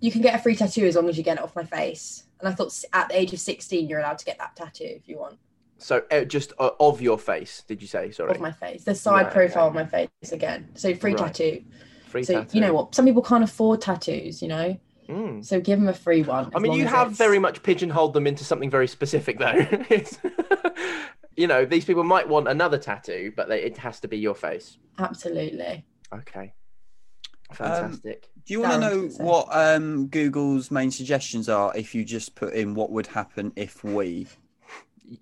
[0.00, 2.24] you can get a free tattoo as long as you get it off my face.
[2.40, 5.08] And I thought at the age of sixteen, you're allowed to get that tattoo if
[5.08, 5.38] you want
[5.78, 8.10] So uh, just uh, of your face, did you say?
[8.12, 8.30] Sorry.
[8.30, 8.84] of my face.
[8.84, 9.68] The side Right, profile okay.
[9.68, 10.68] of my face again.
[10.74, 11.18] So free Right.
[11.26, 11.64] tattoo.
[12.06, 12.56] Free so tattoo.
[12.56, 12.94] you know what?
[12.94, 14.40] Some people can't afford tattoos.
[14.42, 14.78] You know.
[15.08, 15.44] Mm.
[15.44, 16.50] So give them a free one.
[16.54, 19.52] I mean, you have it's- very much pigeonholed them into something very specific, though.
[19.90, 20.18] It's-
[21.36, 24.34] you know, these people might want another tattoo, but they, it has to be your
[24.34, 24.76] face.
[24.98, 25.84] absolutely.
[26.12, 26.52] Okay.
[27.52, 28.28] Fantastic.
[28.44, 32.54] Do you want to know what um, Google's main suggestions are if you just put
[32.54, 34.26] in what would happen if we?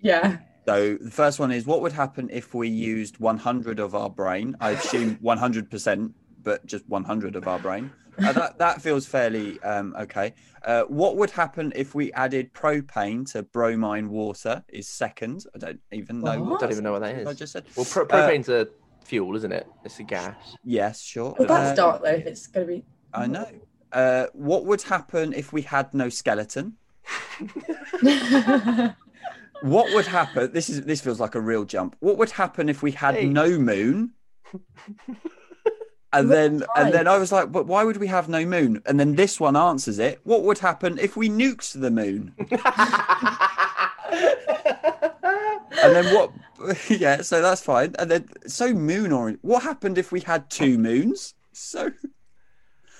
[0.01, 0.39] Yeah.
[0.65, 4.55] So the first one is what would happen if we used 100 of our brain?
[4.59, 6.11] I assume 100%,
[6.43, 7.91] but just 100 of our brain.
[8.23, 10.33] Uh, that that feels fairly um, okay.
[10.65, 14.63] Uh, what would happen if we added propane to bromine water?
[14.69, 15.45] Is second.
[15.55, 16.41] I don't even know.
[16.41, 16.59] What?
[16.59, 17.65] Don't even know what that I just said.
[17.75, 18.67] Well, pro- Uh, propane's a
[19.03, 19.67] fuel, isn't it?
[19.85, 20.35] It's a gas.
[20.63, 21.35] Yes, sure.
[21.37, 22.09] Well, that's Uh, dark though.
[22.09, 22.83] If it's gonna be.
[23.13, 23.47] I know.
[23.91, 26.77] Uh, what would happen if we had no skeleton?
[29.63, 30.51] What would happen?
[30.51, 31.95] This is this feels like a real jump.
[31.99, 33.25] What would happen if we had Hey.
[33.27, 34.11] no moon?
[36.13, 38.81] And then and then I was like, but why would we have no moon?
[38.85, 40.21] And then this one answers it.
[40.23, 42.33] What would happen if we nuked the moon?
[45.83, 46.31] And then what?
[46.89, 47.93] Yeah, so that's fine.
[47.99, 51.35] And then so moon or what happened if we had two moons?
[51.53, 51.91] So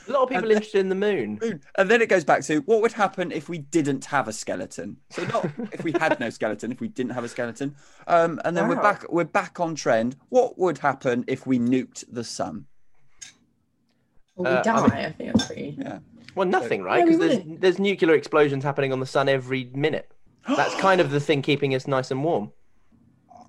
[0.07, 1.39] A lot of people interested in the moon.
[1.41, 1.61] moon.
[1.75, 4.97] And then it goes back to what would happen if we didn't have a skeleton.
[5.09, 7.75] So not if we had no skeleton, if we didn't have a skeleton.
[8.05, 9.11] Um, and then we're back.
[9.11, 10.15] We're back on trend.
[10.29, 12.67] What would happen if we nuked the sun?
[14.37, 14.75] Well, we Uh, die.
[14.77, 15.75] I mean- I think that's pretty.
[15.79, 15.99] Yeah.
[16.35, 16.99] Well, nothing, right?
[16.99, 20.11] No, we Because there's, there's nuclear explosions happening on the sun every minute.
[20.55, 22.51] That's kind of the thing keeping us nice and warm.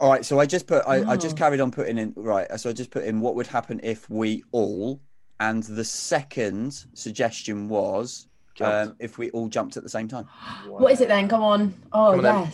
[0.00, 0.24] All right.
[0.24, 0.82] So I just put.
[0.86, 1.38] I, I just Oh.
[1.38, 2.12] carried on putting in.
[2.16, 2.46] Right.
[2.58, 5.00] So I just put in what would happen if we all.
[5.38, 8.26] And the second suggestion was
[8.60, 10.24] um, if we all jumped at the same time.
[10.66, 11.28] What is it then?
[11.28, 11.74] Come on.
[11.92, 12.52] Oh Come on then.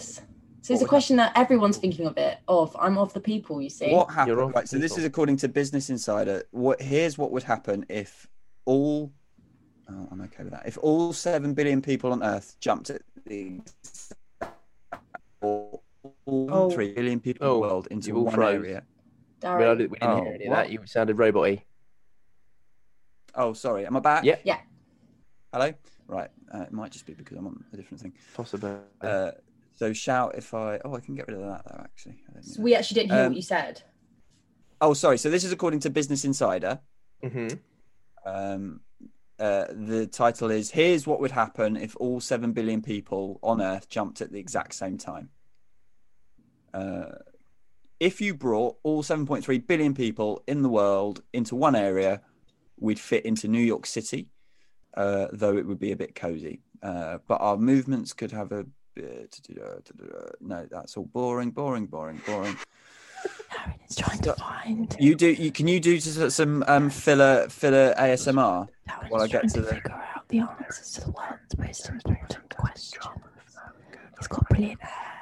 [0.64, 0.68] Yes.
[0.68, 2.38] So it's a question that everyone's thinking of it.
[2.48, 3.60] Of I'm of the people.
[3.60, 3.92] You see.
[3.92, 4.54] What You're happened?
[4.54, 4.68] Right.
[4.68, 6.44] So this is according to Business Insider.
[6.50, 8.26] What here's what would happen if
[8.64, 9.12] all.
[9.90, 10.62] Oh, I'm okay with that.
[10.66, 13.60] If all seven billion people on Earth jumped at the
[15.42, 15.80] or
[16.26, 16.70] all Oh.
[16.70, 18.54] three billion people Oh, in the world into all one froze.
[18.54, 18.82] area.
[19.42, 19.78] We, Darren.
[19.78, 20.56] didn't- we didn't Oh, hear any of what?
[20.56, 20.70] that.
[20.70, 21.64] You sounded robot-y.
[23.34, 23.84] Oh, sorry.
[23.86, 24.24] Am I back?
[24.24, 24.38] Yeah.
[24.44, 24.60] Yeah.
[25.52, 25.72] Hello.
[26.06, 26.30] Right.
[26.52, 28.12] Uh, it might just be because I'm on a different thing.
[28.34, 28.70] Possibly.
[29.02, 29.32] Uh,
[29.74, 30.78] so shout if I.
[30.84, 31.80] Oh, I can get rid of that though.
[31.82, 32.16] Actually.
[32.28, 33.82] I don't So we actually didn't hear Um, what you said.
[34.80, 35.18] Oh, sorry.
[35.18, 36.80] So this is according to Business Insider.
[37.22, 37.48] hmm
[38.26, 38.80] Um,
[39.38, 43.88] uh, the title is Here's What Would Happen If All 7 Billion People on Earth
[43.88, 45.30] Jumped at the Exact Same Time.
[46.72, 47.16] Uh,
[48.00, 52.20] if you brought all 7.3 billion people in the world into one area,
[52.78, 54.28] we'd fit into New York City,
[54.96, 56.60] uh, though it would be a bit cozy.
[56.82, 58.66] Uh, but our movements could have a
[60.40, 62.56] No, that's all boring, boring, boring, boring.
[63.84, 64.94] It's trying to find.
[64.98, 65.32] You do.
[65.32, 68.68] You can you do just some um filler filler ASMR
[69.08, 69.74] while I get to the.
[69.74, 73.02] figure out the answers to the world's most important question.
[74.18, 75.14] He's got brilliant hair.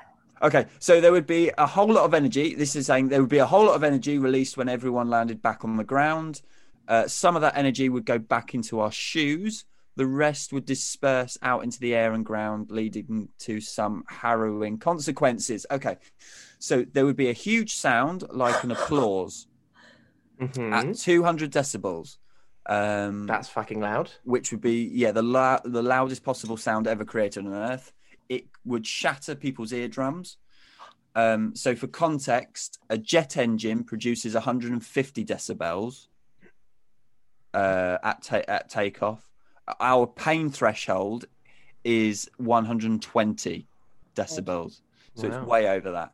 [0.43, 2.57] Okay, so there would be a whole lot of energy.
[2.57, 5.41] This is saying there would be a whole lot of energy released when everyone landed
[5.41, 6.43] back on the ground.
[6.89, 9.65] Uh, some of that energy would go back into our shoes.
[9.97, 15.67] The rest would disperse out into the air and ground, leading to some harrowing consequences.
[15.71, 15.99] Okay,
[16.59, 19.47] so there would be a huge sound like an applause
[20.41, 22.17] at 200 decibels.
[22.67, 24.11] Um, That's fucking loud.
[24.25, 27.93] Which would be yeah the la- the loudest possible sound ever created on Earth.
[28.29, 30.39] It would shatter people's eardrums.
[31.15, 36.07] Um, so for context, a jet engine produces 150 decibels
[37.53, 39.29] uh, at ta- at takeoff.
[39.81, 41.27] Our pain threshold
[41.85, 43.67] is 120
[44.15, 44.81] decibels,
[45.15, 45.35] so Wow.
[45.39, 46.13] it's way over that.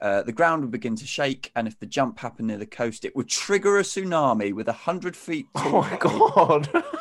[0.00, 3.04] Uh, the ground would begin to shake, and if the jump happened near the coast,
[3.04, 5.76] it would trigger a tsunami with 100 feet tall.
[5.76, 6.84] Oh my god!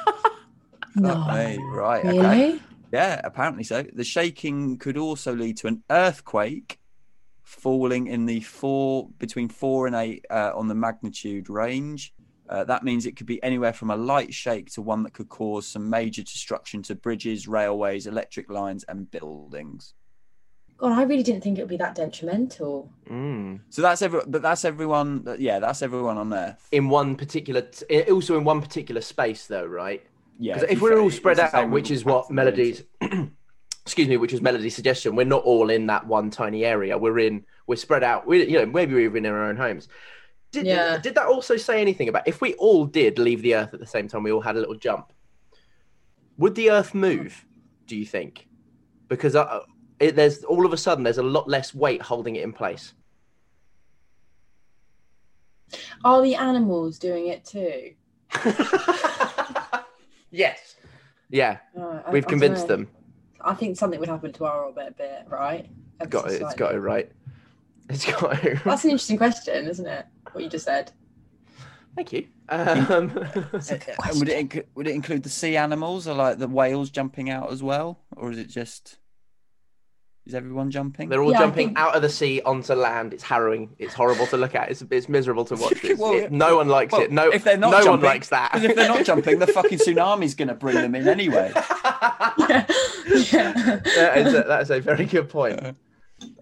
[0.96, 1.58] No.
[1.74, 2.06] right.
[2.06, 2.60] Okay.
[2.92, 3.84] Yeah, apparently so.
[3.94, 6.78] The shaking could also lead to an earthquake
[7.42, 12.14] falling in the four between four and eight uh, on the magnitude range.
[12.50, 15.30] Uh, that means it could be anywhere from a light shake to one that could
[15.30, 19.94] cause some major destruction to bridges, railways, electric lines, and buildings.
[20.78, 22.92] God, I really didn't think it would be that detrimental.
[23.10, 23.62] Mm.
[23.70, 25.26] So that's every, but that's everyone.
[25.40, 26.68] Yeah, that's everyone on Earth.
[26.72, 30.06] In one particular, t- also in one particular space, though, right?
[30.40, 30.58] Yeah.
[30.58, 32.86] if if we're all spread out, which is what compatibility.
[33.00, 33.30] Melody's,
[33.86, 36.98] excuse me, which was Melody's suggestion, we're not all in that one tiny area.
[36.98, 38.28] We're in, we're spread out.
[38.28, 39.88] We, you know, maybe we're even in our own homes.
[40.54, 40.98] Did, Yeah.
[41.00, 43.88] did that also say anything about if we all did leave the Earth at the
[43.88, 44.22] same time?
[44.24, 45.12] We all had a little jump.
[46.38, 47.46] Would the Earth move?
[47.88, 48.48] Do you think?
[49.08, 49.62] Because uh,
[50.00, 52.94] it, there's all of a sudden there's a lot less weight holding it in place.
[56.06, 57.94] Are the animals doing it too?
[60.36, 60.78] Yes.
[61.30, 62.88] Yeah, Oh, I- we've I convinced them.
[63.42, 65.70] I think something would happen to our orbit a bit, right?
[66.10, 67.12] Got so it's got it right.
[67.88, 68.58] It's got it.
[68.64, 70.08] That's an interesting question, isn't it?
[70.34, 70.92] What you just said.
[71.96, 72.28] Thank you.
[72.50, 76.90] Um, And would it inc- would it include the sea animals or like the whales
[76.90, 78.98] jumping out as well, or is it just
[80.26, 81.10] is everyone jumping?
[81.10, 83.14] They're all Yeah, jumping think- out of the sea onto land.
[83.14, 83.76] It's harrowing.
[83.78, 84.72] It's horrible to look at.
[84.72, 85.74] It's it's miserable to watch.
[85.84, 87.12] It's- Well, it- no one likes Well, it.
[87.12, 88.52] No, if they're not no one jumping, likes that.
[88.54, 91.52] 'cause if they're not jumping, the fucking tsunami's going to bring them in anyway.
[91.54, 92.66] yeah.
[93.06, 95.78] that, is a, that is a very good point.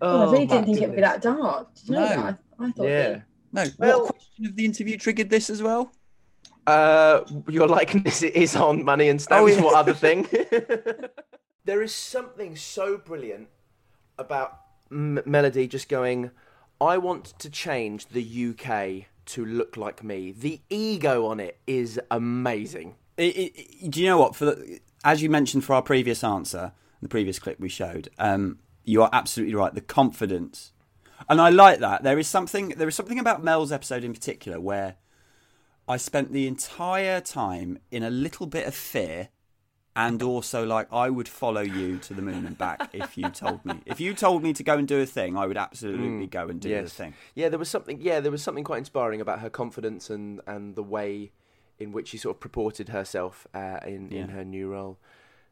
[0.02, 1.74] Oh, I really didn't my think it would be that dark.
[1.76, 2.08] Did you know No.
[2.16, 2.40] that?
[2.60, 2.90] I, I thought Yeah.
[3.08, 3.22] it.
[3.54, 5.92] No, Well- what question of the interview triggered this as well?
[6.68, 9.42] Uh, your likeness is on money and stamps.
[9.42, 9.62] Oh, yeah.
[9.64, 10.28] What other thing?
[11.66, 13.48] there is something so brilliant
[14.18, 14.60] about
[14.92, 16.32] M- Melody just going.
[16.80, 20.32] I want to change the UK to look like me.
[20.32, 22.96] The ego on it is amazing.
[23.18, 23.54] It, it,
[23.86, 24.36] it- do you know what?
[24.36, 28.60] For the, as you mentioned for our previous answer, the previous clip we showed, um,
[28.84, 29.74] you are absolutely right.
[29.74, 30.72] The confidence,
[31.30, 32.04] and I like that.
[32.04, 32.70] There is something.
[32.70, 34.96] There is something about Mel's episode in particular where
[35.88, 39.30] I spent the entire time in a little bit of fear,
[39.96, 43.66] and also like I would follow you to the moon and back if you told
[43.66, 43.82] me.
[43.86, 46.60] If you told me to go and do a thing, I would absolutely go and
[46.60, 47.14] do the thing.
[47.36, 48.00] Yeah, there was something.
[48.02, 51.32] Yeah, there was something quite inspiring about her confidence and and the way
[51.80, 54.98] in which she sort of purported herself uh, in in her new role.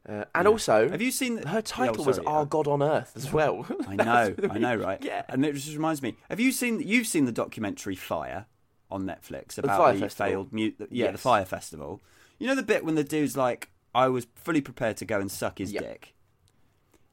[0.08, 3.12] Uh, and also, Have you seen her title oh, was "Our uh, God on Earth"
[3.16, 3.66] as well.
[3.86, 4.98] I know, I know, right?
[5.04, 5.24] Yeah.
[5.28, 6.16] And it just reminds me.
[6.30, 6.80] Have you seen?
[6.80, 8.46] You've seen the documentary Fyre
[8.90, 10.76] on Netflix about Fyre the failed mute.
[10.90, 12.00] Yeah, the Fyre Festival.
[12.38, 15.30] You know the bit when the dude's like, "I was fully prepared to go and
[15.30, 15.82] suck his Yep.
[15.82, 16.14] dick."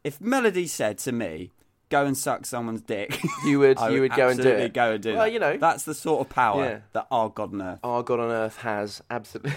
[0.06, 1.52] If Melody said to me,
[1.90, 4.74] "Go and suck someone's dick," You would- you would go and do it.
[4.74, 5.34] Go and do Well, that.
[5.34, 5.58] you know.
[5.58, 6.80] that's the sort of power Yeah.
[6.94, 7.80] that our God on Earth.
[7.84, 9.52] Our God on Earth has absolutely.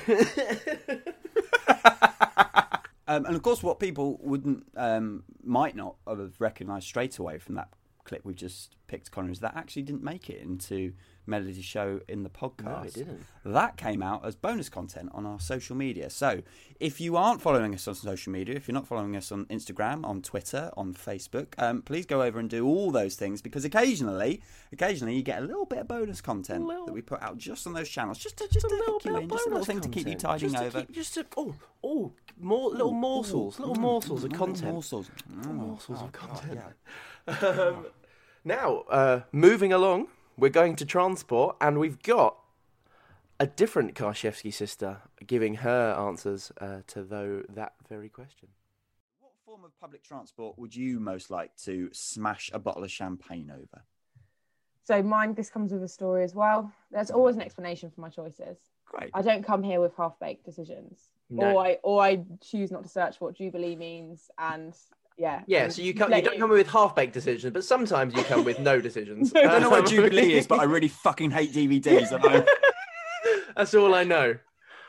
[3.10, 7.56] Um, and of course, what people wouldn't, um, might not have recognised straight away from
[7.56, 7.68] that
[8.04, 10.92] clip we've just picked, Connor, is that actually didn't make it into
[11.30, 12.64] Melody's show in the podcast.
[12.64, 13.24] No, it didn't.
[13.44, 16.10] That came out as bonus content on our social media.
[16.10, 16.42] So
[16.78, 20.04] if you aren't following us on social media, if you're not following us on Instagram,
[20.04, 24.42] on Twitter, on Facebook, um, please go over and do all those things because occasionally,
[24.72, 27.72] occasionally you get a little bit of bonus content that we put out just on
[27.72, 30.06] those channels, just to just, to hook you in, just a little thing to keep
[30.06, 30.80] you tiding just over.
[30.80, 34.72] keep- just to, oh, oh, more little morsels, little morsels of content.
[34.72, 35.10] Morsels.
[35.34, 36.60] Little morsels Oh, of God, content.
[36.60, 36.66] yeah.
[37.48, 37.86] Um,
[38.44, 40.08] now, uh, moving along,
[40.40, 42.36] we're going to transport, and we've got
[43.38, 48.48] a different Karshevsky sister giving her answers uh, to though that very question.
[49.20, 53.50] What form of public transport would you most like to smash a bottle of champagne
[53.50, 53.84] over?
[54.84, 56.72] So mine, this comes with a story as well.
[56.90, 58.58] There's always an explanation for my choices.
[58.86, 59.10] Great.
[59.14, 61.52] I don't come here with half-baked decisions, No.
[61.52, 64.74] or I or I choose not to search what Jubilee means, and
[65.18, 65.42] yeah.
[65.46, 68.58] Yeah, so you, come, you don't come with half-baked decisions, but sometimes you come with
[68.58, 69.32] no decisions.
[69.34, 72.12] I don't know what Jubilee is, but I really fucking hate DVDs.
[72.12, 72.44] and I'm-
[73.56, 74.36] That's all I know.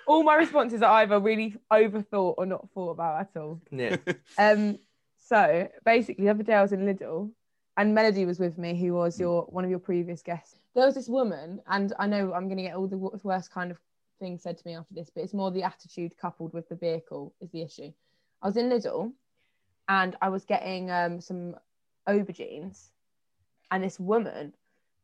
[0.07, 3.61] All my responses are either really overthought or not thought about at all.
[3.71, 3.97] Yeah.
[4.37, 4.77] Um,
[5.17, 7.31] so basically, the other day I was in Lidl,
[7.77, 10.55] and Melody was with me, who was your one of your previous guests.
[10.75, 13.71] There was this woman, and I know I'm going to get all the worst kind
[13.71, 13.77] of
[14.19, 17.33] things said to me after this, but it's more the attitude coupled with the vehicle
[17.41, 17.91] is the issue.
[18.41, 19.13] I was in Lidl,
[19.87, 21.55] and I was getting um, some
[22.07, 22.89] aubergines,
[23.71, 24.53] and this woman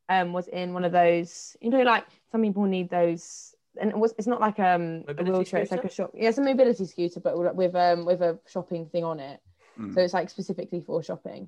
[0.10, 3.54] um, was in one of those, you know, like some people need those.
[3.80, 6.12] And it was, it's not like um, a Mobility wheelchair; it's like a shop.
[6.16, 9.40] Yeah, it's a mobility scooter, but with um, with a shopping thing on it
[9.80, 9.94] Mm.
[9.94, 11.48] so it's like specifically for shopping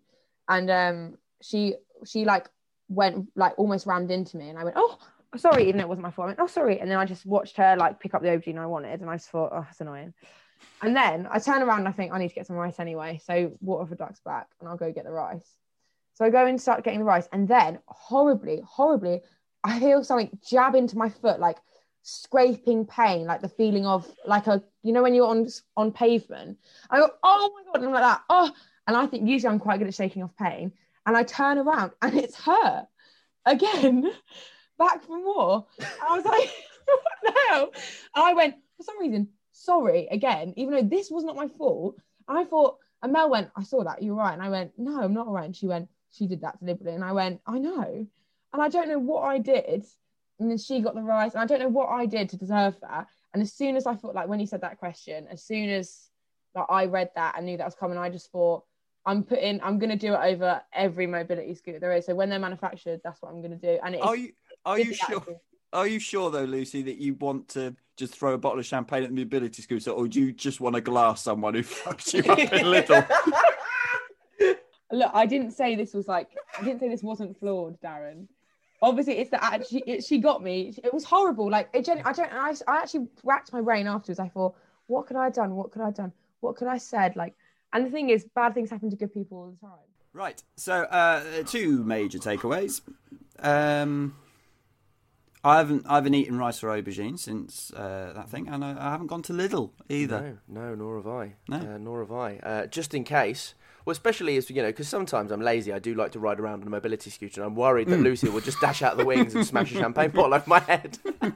[0.50, 1.74] and um she
[2.06, 2.48] she like
[2.88, 5.00] went like almost rammed into me and i went oh
[5.36, 7.26] sorry even though it wasn't my fault i went oh sorry and then i just
[7.26, 9.82] watched her like pick up the aubergine i wanted and i just thought oh that's
[9.82, 10.14] annoying
[10.82, 13.20] and then i turn around and i think i need to get some rice anyway.
[13.24, 15.48] So water for ducks back and i'll go get the rice.
[16.14, 19.22] So i go and start getting the rice and then horribly horribly
[19.64, 21.58] i feel something jab into my foot like
[22.02, 26.58] scraping pain like the feeling of like a you know when you're on on pavement
[26.90, 28.52] i go oh my god and i'm like that oh
[28.88, 30.72] and i think usually i'm quite good at shaking off pain.
[31.06, 32.88] And i turn around and it's her
[33.46, 34.12] again
[34.78, 35.66] back for more.
[36.08, 36.50] I was like
[36.86, 37.72] what the hell?
[38.16, 39.30] And i went for some reason
[39.60, 41.96] sorry again even though this was not my fault
[42.28, 44.34] and i thought and mel went i saw that you're right.
[44.34, 45.46] And i went no i'm not all right.
[45.46, 46.96] And she went she did that deliberately.
[46.96, 48.08] And i went i know.
[48.54, 49.86] And i don't know what i did
[50.40, 52.76] and then she got the rice and i don't know what i did to deserve
[52.82, 53.08] that.
[53.34, 56.10] And as soon as i thought like when you said that question as soon as
[56.56, 58.64] like, i read that and knew that was coming i just thought
[59.06, 62.06] i'm putting i'm going to do it over every mobility scooter there is.
[62.06, 63.78] So when they're manufactured that's what i'm going to do.
[63.84, 64.32] And it's Are you
[64.66, 65.18] are you sure?
[65.18, 65.36] actually-
[65.72, 69.04] Are you sure though, Lucy, that you want to just throw a bottle of champagne
[69.04, 72.32] at the mobility scooter, or do you just want to glass someone who fucks you
[72.32, 73.08] up in Lidl?
[74.92, 78.28] Look, I didn't say this was like I didn't say this wasn't flawed, Darren.
[78.82, 80.74] Obviously, it's that actually it, she got me.
[80.84, 81.50] It was horrible.
[81.52, 82.34] Like it, I don't.
[82.34, 84.20] I, I actually racked my brain afterwards.
[84.20, 84.56] I thought,
[84.88, 85.56] what could I have done?
[85.56, 86.12] What could I have done?
[86.40, 87.16] What could I have said?
[87.16, 87.36] Like,
[87.74, 89.86] and the thing is, bad things happen to good people all the time.
[90.14, 90.42] Right.
[90.56, 92.82] So, uh, two major takeaways.
[93.40, 94.16] Um,
[95.44, 98.92] I haven't I haven't eaten rice or aubergine since uh, that thing, and I, I
[98.92, 100.40] haven't gone to Lidl either.
[100.48, 101.34] No, no, nor have I.
[101.48, 101.58] No?
[101.58, 102.36] Uh, nor have I.
[102.38, 103.56] Uh, just in case.
[103.86, 105.72] Well, especially as you know, because sometimes I'm lazy.
[105.72, 108.04] I do like to ride around on a mobility scooter, and I'm worried that Mm.
[108.04, 111.00] Lucy will just dash out the wings and smash a champagne bottle over my head.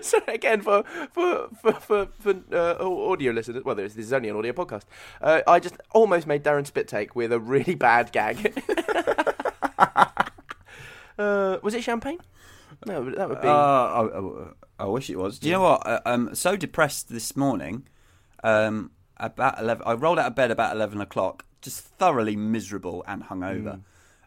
[0.00, 4.28] so again, for for for for, for uh, audio listeners, well, this this is only
[4.28, 4.84] an audio podcast.
[5.20, 8.62] Uh, I just almost made Darren spit take with a really bad gag.
[11.18, 12.18] uh, was it champagne?
[12.86, 13.48] No, that would be.
[13.48, 15.38] Uh, I, I- I wish it was.
[15.38, 15.86] Do you know what?
[15.86, 17.86] Uh, I'm so depressed this morning.
[18.44, 23.22] Um, about eleven, I rolled out of bed about eleven o'clock, just thoroughly miserable and
[23.24, 23.80] hungover,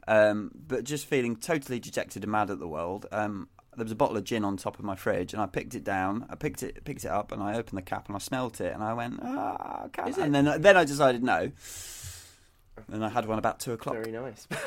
[0.07, 3.05] um, but just feeling totally dejected and mad at the world.
[3.11, 3.47] Um,
[3.77, 5.83] there was a bottle of gin on top of my fridge, and I picked it
[5.83, 6.25] down.
[6.31, 8.73] I picked it, picked it up, and I opened the cap and I smelt it,
[8.73, 10.09] and I went, ah, I can't.
[10.09, 11.51] Is it- and then then I decided no.
[12.91, 13.95] And I had one about two o'clock.
[13.95, 14.47] Very nice.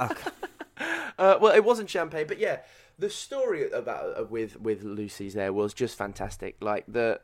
[0.00, 0.30] Okay.
[1.18, 2.58] Uh, well, it wasn't champagne, but yeah,
[2.98, 6.56] the story about uh, with with Lucy's there was just fantastic.
[6.60, 7.20] Like the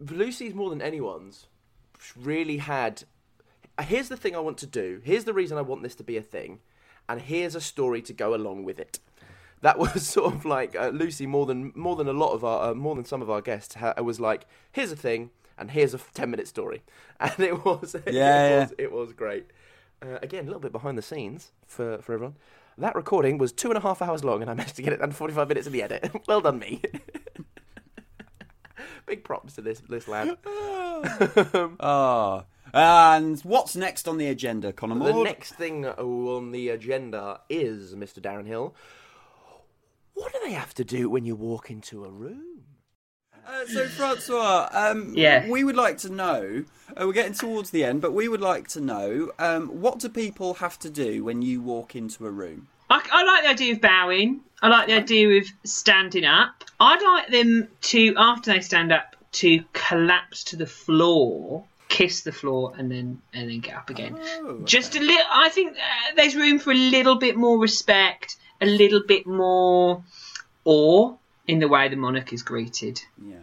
[0.00, 1.46] Lucy's more than anyone's
[2.16, 3.04] really had.
[3.80, 5.00] Here's the thing I want to do.
[5.04, 6.58] Here's the reason I want this to be a thing,
[7.08, 8.98] and here's a story to go along with it.
[9.60, 12.70] That was sort of like uh, Lucy more than more than a lot of our
[12.70, 15.94] uh, more than some of our guests ha- was like here's a thing and here's
[15.94, 16.82] a ten minute story,
[17.20, 19.46] and it was it Yeah, was, it was great.
[20.02, 22.34] Uh, again, a little bit behind the scenes for, for everyone.
[22.78, 25.00] That recording was two and a half hours long, and I managed to get it
[25.00, 26.10] done 45 minutes in the edit.
[26.26, 26.80] well done, me.
[29.06, 30.36] Big props to this this lad.
[31.80, 32.44] Ah,
[32.74, 38.18] and what's next on the agenda, Conor the next thing on the agenda is Mr.
[38.18, 38.74] Darren Hill.
[40.14, 42.51] What do they have to do when you walk into a room?
[43.46, 45.48] Uh, so, Francois, um, Yeah.
[45.48, 46.64] we would like to know.
[46.96, 50.08] Uh, we're getting towards the end, but we would like to know um, what do
[50.08, 52.68] people have to do when you walk into a room?
[52.90, 54.40] I, I like the idea of bowing.
[54.60, 56.64] I like the idea of standing up.
[56.78, 62.32] I'd like them to, after they stand up, to collapse to the floor, kiss the
[62.32, 64.18] floor, and then and then get up again.
[64.20, 65.24] Oh, Just a little.
[65.32, 70.04] I think uh, there's room for a little bit more respect, a little bit more
[70.66, 71.14] awe
[71.46, 73.00] in the way the monarch is greeted.
[73.22, 73.36] Yeah,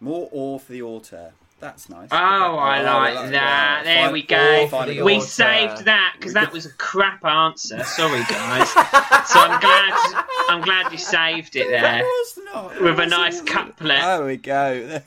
[0.00, 1.32] more awe for the altar.
[1.58, 2.08] That's nice.
[2.12, 3.80] Oh, I Oh, like that's- that.
[3.84, 4.12] There fine.
[4.12, 4.68] we go.
[4.72, 5.20] All We order.
[5.24, 7.82] saved that because that was a crap answer.
[7.82, 8.68] Sorry, guys.
[9.26, 10.24] so I'm glad.
[10.50, 12.04] I'm glad you saved it there
[12.82, 14.02] with a nice couplet.
[14.02, 15.00] There we go.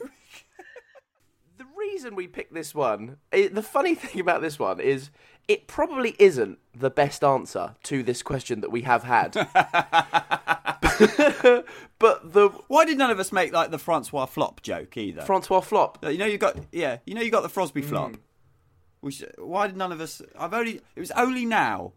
[1.58, 5.12] the reason we picked this one, i the funny thing about this one is
[5.48, 9.34] it probably isn't the best answer to this question that we have had.
[12.00, 15.22] but the why did none of us make like the Francois flop joke either?
[15.22, 16.04] Francois flop.
[16.06, 16.98] You know you got yeah.
[17.06, 17.90] You know you got the Fosbury Mm.
[17.90, 18.16] flop.
[19.02, 20.22] Which why did none of us?
[20.38, 21.94] I've only it was only now,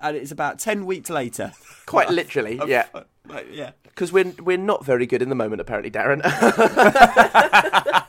[0.00, 1.52] and it's about ten weeks later.
[1.86, 2.86] Quite literally, I've- yeah.
[3.28, 3.70] like, yeah.
[3.84, 6.20] Because we're we're not very good in the moment, apparently, Darren.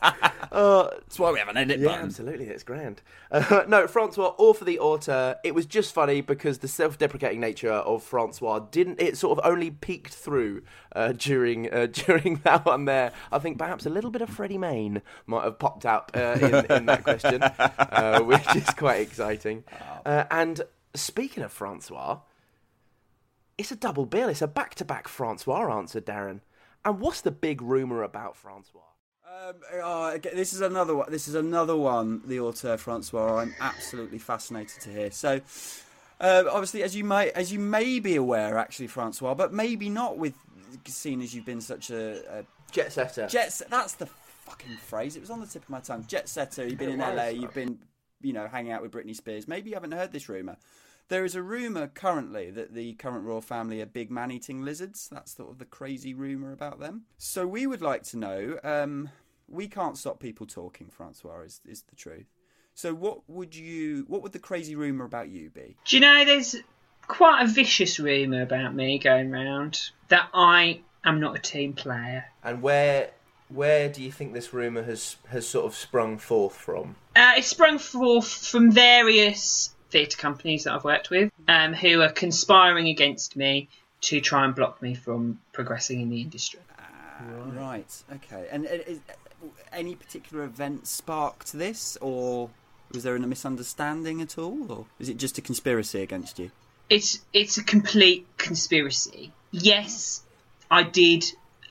[0.56, 2.06] uh, That's why we have an edit yeah, button.
[2.06, 3.02] absolutely, It's grand.
[3.30, 5.36] Uh, no, Francois, all for the auteur.
[5.44, 9.02] It was just funny because the self-deprecating nature of Francois didn't.
[9.02, 10.64] It sort of only peeked through
[10.96, 12.86] uh, during uh, during that one.
[12.86, 16.38] There, I think perhaps a little bit of Freddie Main might have popped up uh,
[16.42, 19.64] in, in that question, uh, which is quite exciting.
[20.06, 20.62] Uh, and
[20.94, 22.20] speaking of Francois.
[23.58, 24.28] It's a double bill.
[24.28, 26.42] It's a back-to-back Francois answer, Darren.
[26.84, 28.82] And what's the big rumor about Francois?
[29.28, 29.56] Um,
[30.16, 31.12] okay, this is another one.
[31.12, 32.22] This is another one.
[32.26, 33.40] The auteur Francois.
[33.40, 35.12] I'm absolutely fascinated to hear.
[35.12, 35.42] So,
[36.20, 40.18] uh, obviously, as you may as you may be aware, actually, Francois, but maybe not
[40.18, 40.36] with
[40.86, 43.28] seeing as you've been such a, a jet setter.
[43.28, 43.62] Jet.
[43.70, 45.16] That's the fucking phrase.
[45.16, 46.06] It was on the tip of my tongue.
[46.08, 46.68] Jet setter.
[46.68, 47.18] You've been It in was.
[47.18, 47.28] LA.
[47.30, 47.80] You've been,
[48.22, 49.48] you know, hanging out with Britney Spears.
[49.48, 50.58] Maybe you haven't heard this rumor.
[51.08, 55.08] There is a rumor currently that the current royal family are big man-eating lizards.
[55.12, 57.04] That's sort of the crazy rumor about them.
[57.18, 58.60] So we would like to know.
[58.64, 59.10] Um,
[59.48, 60.90] we can't stop people talking.
[60.90, 62.34] Francois is is the truth.
[62.74, 64.06] So what would you?
[64.08, 65.78] What would the crazy rumor about you be?
[65.86, 66.56] Do you know there's
[67.08, 72.26] quite a vicious rumour about me going round that I am not a team player.
[72.44, 73.12] And where
[73.50, 76.96] where do you think this rumor has has sort of sprung forth from?
[77.16, 82.12] Uh, it sprung forth from various theatre companies that I've worked with um, who are
[82.12, 83.70] conspiring against me
[84.02, 86.60] to try and block me from progressing in the industry.
[87.54, 88.04] Right.
[88.14, 88.48] Okay.
[88.52, 89.00] And uh, is,
[89.72, 92.50] any particular event sparked this, or
[92.92, 96.52] was there a misunderstanding at all, or is it just a conspiracy against you?
[96.90, 99.32] It's it's a complete conspiracy.
[99.52, 100.24] Yes,
[100.70, 101.24] I did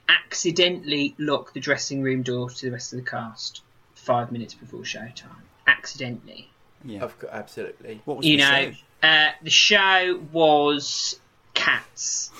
[0.08, 3.62] accidentally lock the dressing room door to the rest of the cast
[3.94, 5.42] five minutes before showtime.
[5.66, 6.50] Accidentally.
[6.84, 7.00] Yeah.
[7.02, 8.00] Of course, absolutely.
[8.04, 9.08] What was you the know, show?
[9.08, 11.18] uh, the show was
[11.54, 12.30] Cats.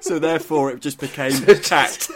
[0.00, 1.32] So therefore, it just became
[1.62, 2.08] cat.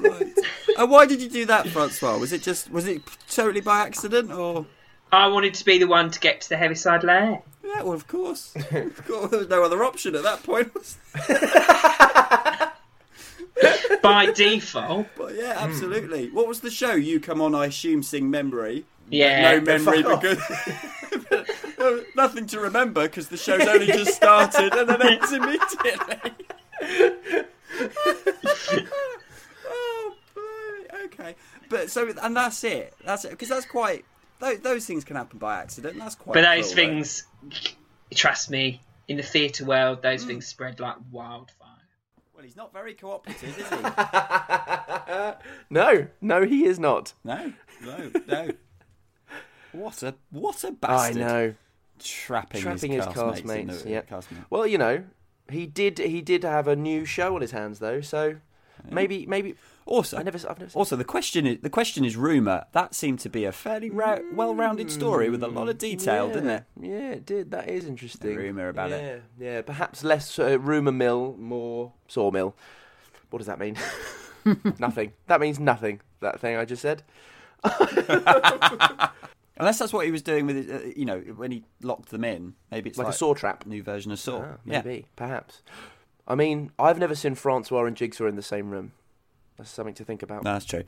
[0.00, 0.34] right.
[0.78, 2.16] And why did you do that, Francois?
[2.18, 4.66] Was it just was it totally by accident, or?
[5.12, 7.40] I wanted to be the one to get to the Heaviside Layer.
[7.74, 8.54] Yeah, well, of course.
[8.56, 10.74] of course, there was no other option at that point.
[10.74, 10.96] was
[14.02, 15.06] By default.
[15.16, 16.30] But yeah, absolutely.
[16.30, 16.94] What was the show?
[16.94, 18.84] You come on, I assume, sing memory.
[19.10, 19.56] Yeah.
[19.56, 25.02] no memory Fuck because nothing to remember because the show's only just started and then
[25.02, 26.32] ends immediately.
[29.66, 31.34] oh, blimey, okay.
[31.68, 32.94] But so and that's it.
[33.04, 34.04] That's it because that's quite.
[34.40, 35.98] Those, those things can happen by accident.
[35.98, 36.34] That's quite.
[36.34, 36.92] But those cruel, though.
[36.94, 37.26] things,
[38.14, 40.28] trust me, in the theatre world, those mm.
[40.28, 41.68] things spread like wildfire.
[42.34, 43.76] Well, he's not very cooperative, is he?
[45.70, 47.12] No, no, he is not.
[47.22, 47.52] No,
[47.82, 48.50] no, no.
[49.72, 51.22] What a what a I bastard!
[51.22, 51.54] I know.
[52.02, 53.42] Trapping, Trapping his, his castmates.
[53.42, 53.58] castmates.
[53.58, 54.02] in the- yeah.
[54.02, 54.44] castmate.
[54.48, 55.04] Well, you know,
[55.50, 55.98] he did.
[55.98, 58.00] He did have a new show on his hands, though.
[58.00, 58.36] So
[58.90, 59.54] maybe, maybe.
[59.90, 60.38] Also, I never.
[60.48, 60.70] I've never.
[60.78, 62.64] Also, the question is the question is rumor.
[62.70, 66.32] That seemed to be a fairly ra- well-rounded story with a lot of detail, yeah,
[66.32, 66.64] didn't it?
[66.80, 67.50] Yeah, it did.
[67.50, 68.36] That is interesting.
[68.36, 69.22] rumour about yeah, it.
[69.36, 72.54] Yeah, perhaps less uh, rumor mill, more sawmill.
[73.30, 73.76] What does that mean?
[74.78, 75.12] nothing.
[75.26, 76.00] That means nothing.
[76.20, 77.02] That thing I just said.
[79.56, 82.22] Unless that's what he was doing with, it, uh, you know, when he locked them
[82.22, 82.54] in.
[82.70, 83.66] Maybe it's Like like, a saw trap.
[83.66, 84.38] new version of Saw.
[84.38, 84.82] Ah, yeah.
[84.84, 85.62] maybe, perhaps.
[86.28, 88.92] I mean, I've never seen Francois and Jigsaw in the same room.
[89.60, 90.42] That's something to think about.
[90.42, 90.84] No, that's true.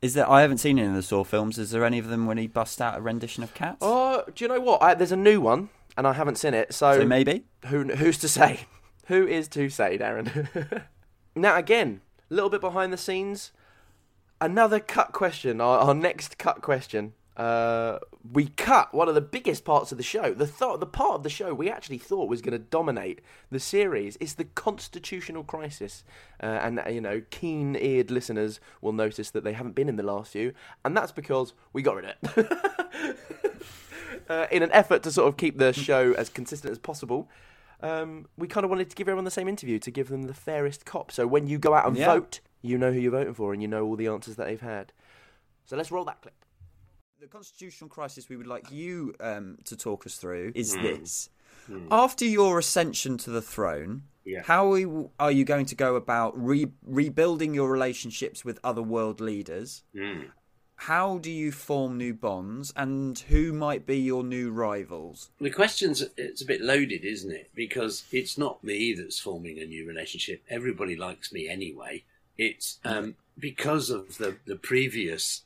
[0.00, 0.30] Is there?
[0.30, 1.58] I haven't seen any of the Saw films.
[1.58, 3.78] Is there any of them when he busts out a rendition of Cats?
[3.80, 4.80] Oh, do you know what?
[4.80, 6.72] I, there's a new one, and I haven't seen it.
[6.72, 7.42] So, So maybe.
[7.66, 8.66] Who who's to say?
[9.06, 10.84] Who is to say, Darren?
[11.34, 13.50] now again, a little bit behind the scenes.
[14.40, 15.60] Another cut question.
[15.60, 17.14] Our, our next cut question.
[17.36, 17.98] Uh,
[18.32, 20.32] we cut one of the biggest parts of the show.
[20.32, 23.20] The th- the part of the show we actually thought was going to dominate
[23.50, 26.04] the series is the constitutional crisis,
[26.40, 30.30] uh, and you know, keen-eared listeners will notice that they haven't been in the last
[30.32, 30.52] few,
[30.84, 33.18] and that's because we got rid of it.
[34.28, 37.28] uh, in an effort to sort of keep the show as consistent as possible.
[37.80, 40.32] um, we kind of wanted to give everyone the same interview to give them the
[40.34, 41.10] fairest cop.
[41.12, 42.14] So when you go out and Yeah.
[42.14, 44.60] vote, you know who you're voting for and you know all the answers that they've
[44.60, 44.92] had.
[45.66, 46.34] So let's roll that clip.
[47.24, 50.82] The constitutional crisis we would like you um, to talk us through is Mm.
[50.82, 51.30] this.
[51.70, 51.88] Mm.
[51.90, 54.42] After your ascension to the throne, Yeah.
[54.42, 54.72] how
[55.18, 59.84] are you, going to go about re- rebuilding your relationships with other world leaders?
[59.94, 60.32] Mm.
[60.74, 65.30] How do you form new bonds, and who might be your new rivals?
[65.40, 67.48] The question's it's a bit loaded, isn't it?
[67.54, 70.42] Because it's not me that's forming a new relationship.
[70.50, 72.04] Everybody likes me anyway.
[72.36, 75.44] It's um, because of the the previous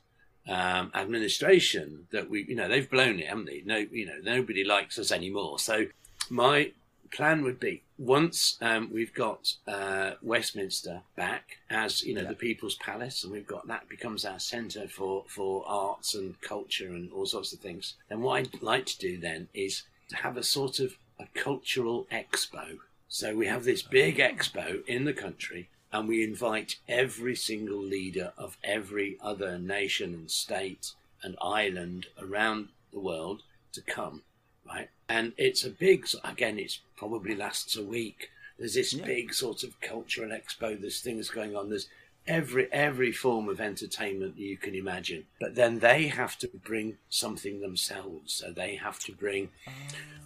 [0.49, 3.63] um, administration that we, you know, they've blown it, haven't they?
[3.65, 5.59] No, you know, nobody likes us anymore.
[5.59, 5.87] So
[6.31, 6.73] my
[7.11, 12.77] plan would be once um, we've got uh, Westminster back as you know the People's
[12.77, 17.27] Palace, and we've got that becomes our centre for for arts and culture and all
[17.27, 17.95] sorts of things.
[18.09, 22.07] Then what I'd like to do then is to have a sort of a cultural
[22.13, 22.79] expo.
[23.09, 25.71] So we have this big expo in the country.
[25.93, 30.93] And we invite every single leader of every other nation and state
[31.23, 33.43] and island around the world
[33.73, 34.23] to come
[34.69, 34.89] right?
[35.09, 38.31] And it's a big, again, it's probably lasts a week.
[38.59, 40.79] There's this big sort of cultural expo.
[40.79, 41.71] There's things going on.
[41.71, 41.89] There's
[42.27, 45.25] every every form of entertainment that you can imagine.
[45.41, 48.35] But then they have to bring something themselves.
[48.35, 49.71] So they have to bring, ah.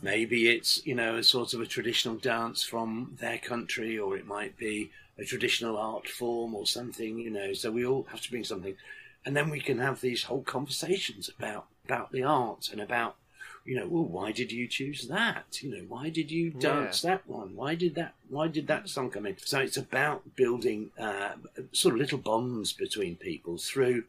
[0.01, 4.27] maybe it's you know a sort of a traditional dance from their country, or it
[4.27, 7.19] might be a traditional art form or something.
[7.19, 8.77] You know, so we all have to bring something,
[9.25, 13.17] and then we can have these whole conversations about about the art and about
[13.65, 15.63] you know, well, why did you choose that?
[15.63, 17.55] You know, why did you dance that one?
[17.55, 18.15] Why did that?
[18.29, 19.37] Why did that song come in?
[19.39, 21.35] So it's about building uh,
[21.71, 24.05] sort of little bonds between people through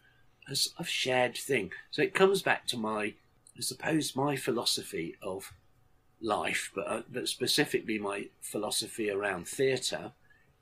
[0.47, 1.71] a of shared thing.
[1.91, 3.13] So it comes back to my,
[3.55, 5.53] I suppose, my philosophy of
[6.19, 10.13] life, but uh, but specifically my philosophy around theatre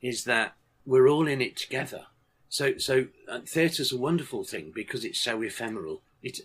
[0.02, 0.56] is that
[0.86, 2.06] we're all in it together.
[2.50, 6.02] So so uh, theatre's a wonderful thing because it's so ephemeral.
[6.22, 6.42] It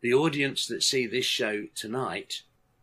[0.00, 2.42] the audience that see this show tonight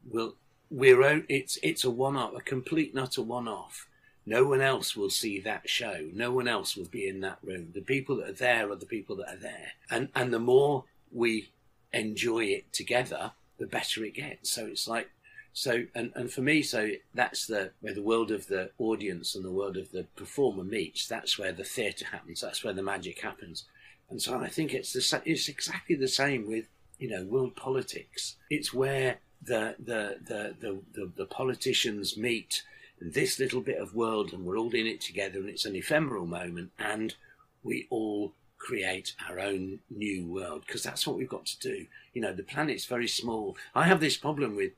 [0.09, 0.35] will
[0.69, 3.87] we're o- it's it's a one off, a complete and a one off.
[4.25, 6.09] No one else will see that show.
[6.13, 7.71] No one else will be in that room.
[7.73, 10.85] The people that are there are the people that are there, and and the more
[11.11, 11.49] we
[11.91, 14.49] enjoy it together, the better it gets.
[14.49, 15.09] So it's like
[15.53, 19.43] so, and, and for me, so that's the where the world of the audience and
[19.43, 21.07] the world of the performer meets.
[21.07, 22.41] That's where the theatre happens.
[22.41, 23.65] That's where the magic happens.
[24.09, 26.65] And so I think it's the it's exactly the same with
[26.99, 28.37] you know world politics.
[28.49, 32.63] It's where the the the the, the, the politicians meet
[33.01, 36.27] this little bit of world, and we're all in it together, and it's an ephemeral
[36.27, 37.15] moment, and
[37.63, 41.85] we all create our own new world because that's what we've got to do.
[42.13, 43.57] You know, the planet's very small.
[43.73, 44.71] I have this problem with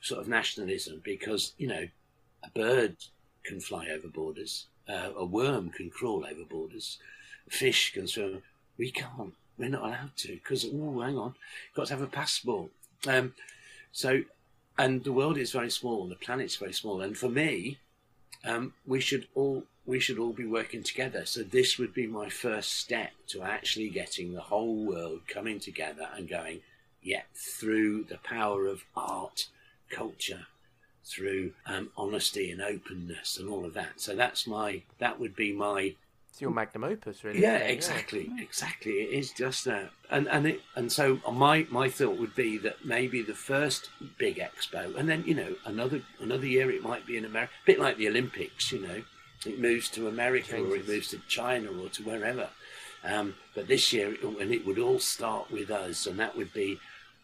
[0.00, 1.86] sort of nationalism because you know
[2.44, 2.96] a bird
[3.44, 6.98] can fly over borders, uh, a worm can crawl over borders,
[7.48, 8.42] fish can swim.
[8.78, 9.34] We can't.
[9.58, 11.34] We're not allowed to because oh, hang on,
[11.74, 12.70] got to have a passport.
[13.06, 13.34] Um,
[13.92, 14.22] so,
[14.78, 16.06] and the world is very small.
[16.06, 17.78] The planet's very small, and for me,
[18.44, 21.24] um, we should all we should all be working together.
[21.24, 26.08] So this would be my first step to actually getting the whole world coming together
[26.14, 26.60] and going,
[27.02, 29.46] yeah, through the power of art,
[29.90, 30.46] culture,
[31.04, 34.00] through um, honesty and openness and all of that.
[34.00, 35.94] So that's my that would be my
[36.30, 37.40] It's your magnum opus, really.
[37.40, 37.72] yeah, isn't it?
[37.72, 38.92] exactly, exactly.
[38.92, 42.84] It is just that, and and it, and so my my thought would be that
[42.84, 43.88] maybe the first
[44.18, 47.66] big expo, and then you know another another year it might be in America, a
[47.66, 48.72] bit like the Olympics.
[48.72, 49.02] You know,
[49.46, 52.48] it moves to America or it moves to China or to wherever.
[53.04, 56.52] Um, but this year, it- and it would all start with us, and that would
[56.52, 56.80] be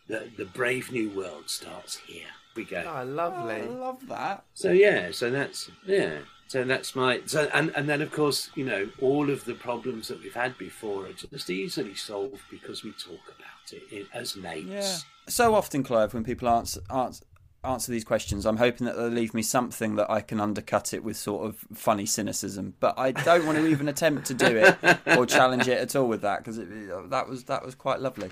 [0.06, 2.28] the the brave new world starts here.
[2.54, 2.84] We go.
[2.86, 3.62] Oh, lovely.
[3.62, 4.44] Oh, I love that.
[4.54, 6.18] So yeah, so that's yeah.
[6.48, 10.08] So that's my so and and then of course you know all of the problems
[10.08, 14.36] that we've had before are just easily solved because we talk about it in, as
[14.36, 14.66] mates.
[14.68, 14.96] Yeah.
[15.28, 17.24] So often, Clive, when people answer, answer
[17.64, 21.04] answer these questions, I'm hoping that they'll leave me something that I can undercut it
[21.04, 22.74] with sort of funny cynicism.
[22.80, 24.76] But I don't want to even attempt to do it
[25.16, 28.30] or challenge it at all with that because that was that was quite lovely.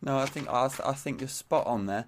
[0.00, 2.06] No, I think I, th- I think you're spot on there.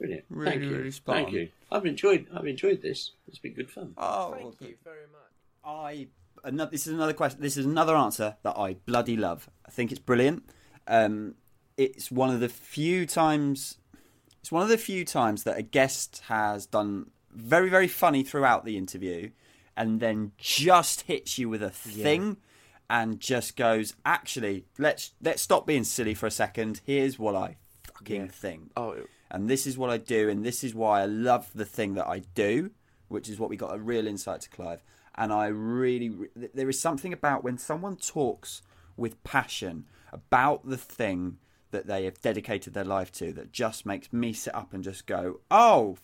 [0.00, 0.24] Brilliant.
[0.30, 0.76] Really, Thank you.
[0.78, 1.34] really spot Thank on.
[1.34, 1.48] you.
[1.70, 3.12] I've enjoyed I've enjoyed this.
[3.28, 3.92] It's been good fun.
[3.98, 5.30] Oh, Thank you very much.
[5.62, 6.08] I
[6.42, 7.40] another, this is another question.
[7.42, 9.48] This is another answer that I bloody love.
[9.66, 10.44] I think it's brilliant.
[10.88, 11.34] Um,
[11.76, 13.76] it's one of the few times.
[14.40, 18.64] It's one of the few times that a guest has done very very funny throughout
[18.64, 19.30] the interview,
[19.76, 22.38] and then just hits you with a thing,
[22.88, 26.80] and just goes, actually, let's let's stop being silly for a second.
[26.86, 28.28] Here's what I fucking Yeah.
[28.28, 28.70] think.
[28.78, 28.96] Oh,
[29.30, 32.06] and this is what I do, and this is why I love the thing that
[32.06, 32.70] I do.
[33.10, 34.82] which is what we got a real insight to Clive.
[35.16, 36.12] And I really,
[36.54, 38.62] there is something about when someone talks
[38.96, 41.38] with passion about the thing
[41.72, 45.06] that they have dedicated their life to that just makes me sit up and just
[45.06, 45.96] go, oh,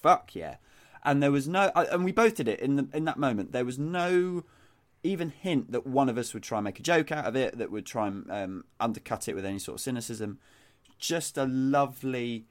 [0.00, 0.56] fuck yeah.
[1.04, 3.50] And there was no, and we both did it in the in that moment.
[3.50, 4.44] There was no
[5.02, 7.58] even hint that one of us would try and make a joke out of it,
[7.58, 10.38] that would try and um, undercut it with any sort of cynicism.
[11.00, 12.46] Just a lovely,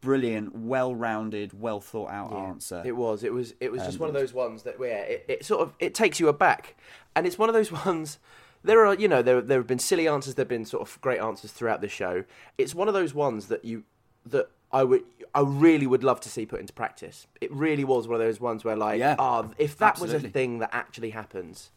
[0.00, 2.82] brilliant, well-rounded, well thought out answer.
[2.84, 3.22] It was.
[3.24, 3.54] It was.
[3.60, 5.94] It was just Um, one of those ones that, yeah, it, it sort of it
[5.94, 6.76] takes you aback,
[7.14, 8.18] and it's one of those ones.
[8.62, 10.34] There are, you know, there there have been silly answers.
[10.34, 12.24] There've been sort of great answers throughout the show.
[12.58, 13.84] It's one of those ones that you
[14.26, 15.02] that I would,
[15.34, 17.26] I really would love to see put into practice.
[17.40, 20.20] It really was one of those ones where, like, Yeah, ah, if that was a
[20.20, 21.70] thing that actually happens,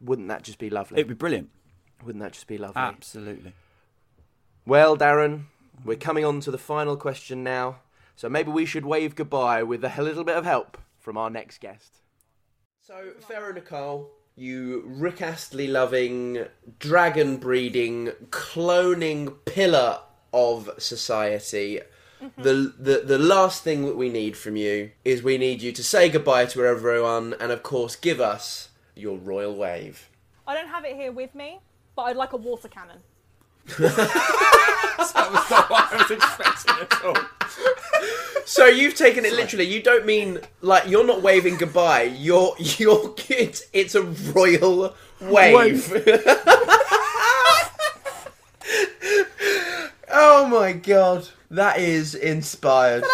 [0.00, 0.98] wouldn't that just be lovely?
[0.98, 1.48] It'd be brilliant.
[2.04, 2.82] Wouldn't that just be lovely?
[2.82, 3.52] Absolutely.
[4.66, 5.44] Well, Darren,
[5.84, 7.80] we're coming on to the final question now,
[8.16, 11.60] so maybe we should wave goodbye with a little bit of help from our next
[11.60, 12.00] guest.
[12.80, 16.46] So, Pharaoh Nicole, you Rick Astley loving,
[16.78, 20.00] dragon breeding, cloning pillar
[20.32, 21.80] of society.
[22.22, 22.42] Mm-hmm.
[22.42, 25.84] The, the the last thing that we need from you is we need you to
[25.84, 30.08] say goodbye to everyone and of course give us your royal wave.
[30.46, 31.60] I don't have it here with me,
[31.96, 32.98] but I'd like a water cannon.
[33.78, 37.16] that was not what I was expecting at all.
[38.44, 39.64] So you've taken it literally.
[39.64, 42.02] You don't mean like you're not waving goodbye.
[42.02, 45.92] You're you're it's, it's a royal wave.
[50.10, 53.04] oh my god, that is inspired.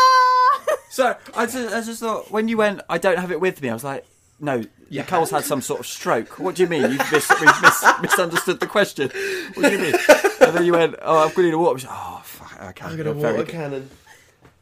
[0.91, 3.71] So I just, I just thought when you went, I don't have it with me.
[3.71, 4.05] I was like,
[4.41, 6.39] no, Nicole's had some sort of stroke.
[6.39, 6.83] What do you mean?
[6.83, 9.11] You've mis- mis- misunderstood the question.
[9.55, 9.95] What do you mean?
[10.41, 11.87] And then you went, oh, I'm going to need a water.
[11.87, 12.85] Like, oh, fuck.
[12.85, 13.49] I'm gonna water good.
[13.49, 13.91] cannon.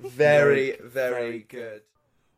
[0.01, 1.83] Very very good.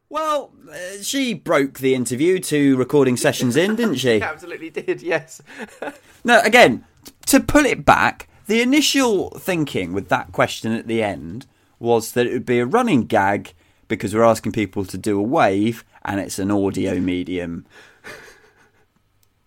[0.09, 4.09] Well, uh, she broke the interview to recording sessions in, didn't she?
[4.19, 5.03] She absolutely did.
[5.03, 5.41] Yes.
[6.23, 6.85] No, again,
[7.27, 11.47] to pull it back, the initial thinking with that question at the end
[11.79, 13.55] was that it would be a running gag
[13.89, 17.65] because we're asking people to do a wave and it's an audio medium.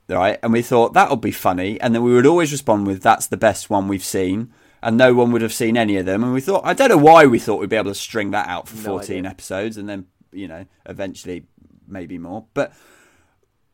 [0.09, 0.37] Right?
[0.43, 1.79] And we thought that would be funny.
[1.81, 4.51] And then we would always respond with, that's the best one we've seen.
[4.81, 6.23] And no one would have seen any of them.
[6.23, 8.47] And we thought, I don't know why we thought we'd be able to string that
[8.49, 9.29] out for No 14 idea.
[9.31, 11.45] episodes and then, you know, eventually
[11.87, 12.45] maybe more.
[12.53, 12.73] But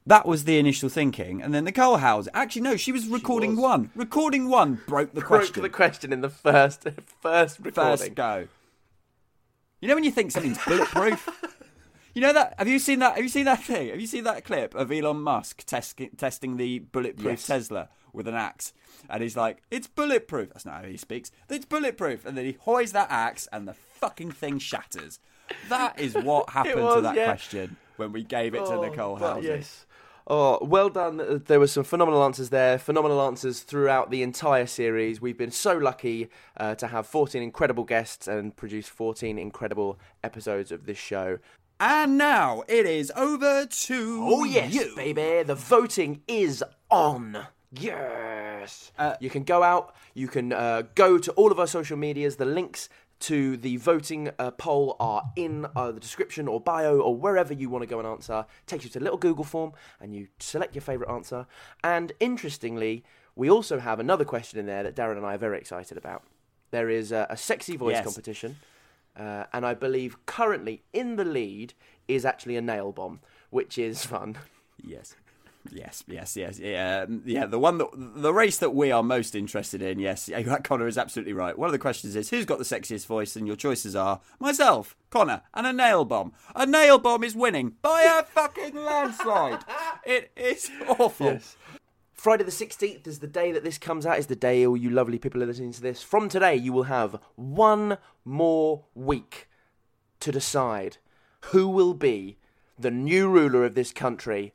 [0.05, 1.41] that was the initial thinking.
[1.41, 3.89] And then the Nicole Howes, actually, no, she was recording one.
[3.95, 5.63] Recording one broke the Broke question.
[5.63, 6.85] the question in the first
[7.21, 7.97] first recording.
[7.97, 8.47] First go.
[9.81, 11.27] You know when you think something's bulletproof?
[12.13, 12.55] you know that?
[12.57, 13.15] Have you seen that?
[13.15, 13.89] Have you seen that thing?
[13.89, 17.47] Have you seen that clip of Elon Musk test, testing the bulletproof Yes.
[17.47, 18.73] Tesla with an axe?
[19.09, 21.31] And he's like, "It's bulletproof." That's not how he speaks.
[21.49, 25.19] It's bulletproof, and then he hoys that axe, and the fucking thing shatters.
[25.69, 27.25] That is what happened to that yeah.
[27.25, 29.85] question when we gave it to Oh, Nicole but Yes.
[30.31, 31.41] Oh, well done.
[31.47, 32.77] There were some phenomenal answers there.
[32.77, 35.19] Phenomenal answers throughout the entire series.
[35.19, 40.71] We've been so lucky uh, to have 14 incredible guests and produce 14 incredible episodes
[40.71, 41.39] of this show.
[41.79, 44.93] And now it is over to Oh, yes, you.
[44.95, 45.43] baby.
[45.43, 47.45] The voting is on.
[47.71, 48.91] Yes.
[49.19, 49.95] you can go out.
[50.13, 52.35] You can uh, go to all of our social medias.
[52.35, 52.89] The links
[53.21, 57.69] to the voting uh, poll are in uh, the description or bio or wherever you
[57.69, 58.45] want to go and answer.
[58.65, 61.45] takes you to a little Google form and you select your favourite answer.
[61.83, 63.03] And interestingly,
[63.35, 66.23] we also have another question in there that Darren and I are very excited about.
[66.71, 68.03] There is a, a sexy voice Yes.
[68.05, 68.57] competition.
[69.19, 71.73] Uh, and I believe currently in the lead
[72.07, 73.19] is actually a nail bomb,
[73.49, 74.37] which is fun.
[74.81, 75.15] Yes.
[75.71, 77.45] Yes, yes, yes, yeah, um, yeah.
[77.45, 79.99] The one that the race that we are most interested in.
[79.99, 81.57] Yes, yeah, Connor is absolutely right.
[81.57, 84.95] One of the questions is who's got the sexiest voice, and your choices are myself,
[85.09, 86.31] Connor, and a nail bomb.
[86.55, 89.59] A nail bomb is winning by a fucking landslide.
[90.05, 91.27] It is awful.
[91.27, 91.57] Yes.
[92.19, 94.89] Friday the 16th is the day that this comes out, is the day all you
[94.89, 96.03] lovely people are listening to this.
[96.03, 99.47] From today, you will have one more week
[100.19, 100.97] to decide
[101.53, 102.37] who will be
[102.77, 104.53] the new ruler of this country.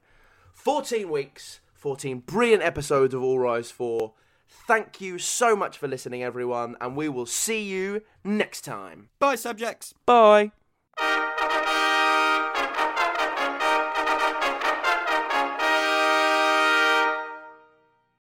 [0.53, 4.13] 14 weeks, 14 brilliant episodes of All Rise 4.
[4.47, 9.09] Thank you so much for listening, everyone, and we will see you next time.
[9.19, 9.95] Bye, subjects.
[10.05, 10.53] Bye.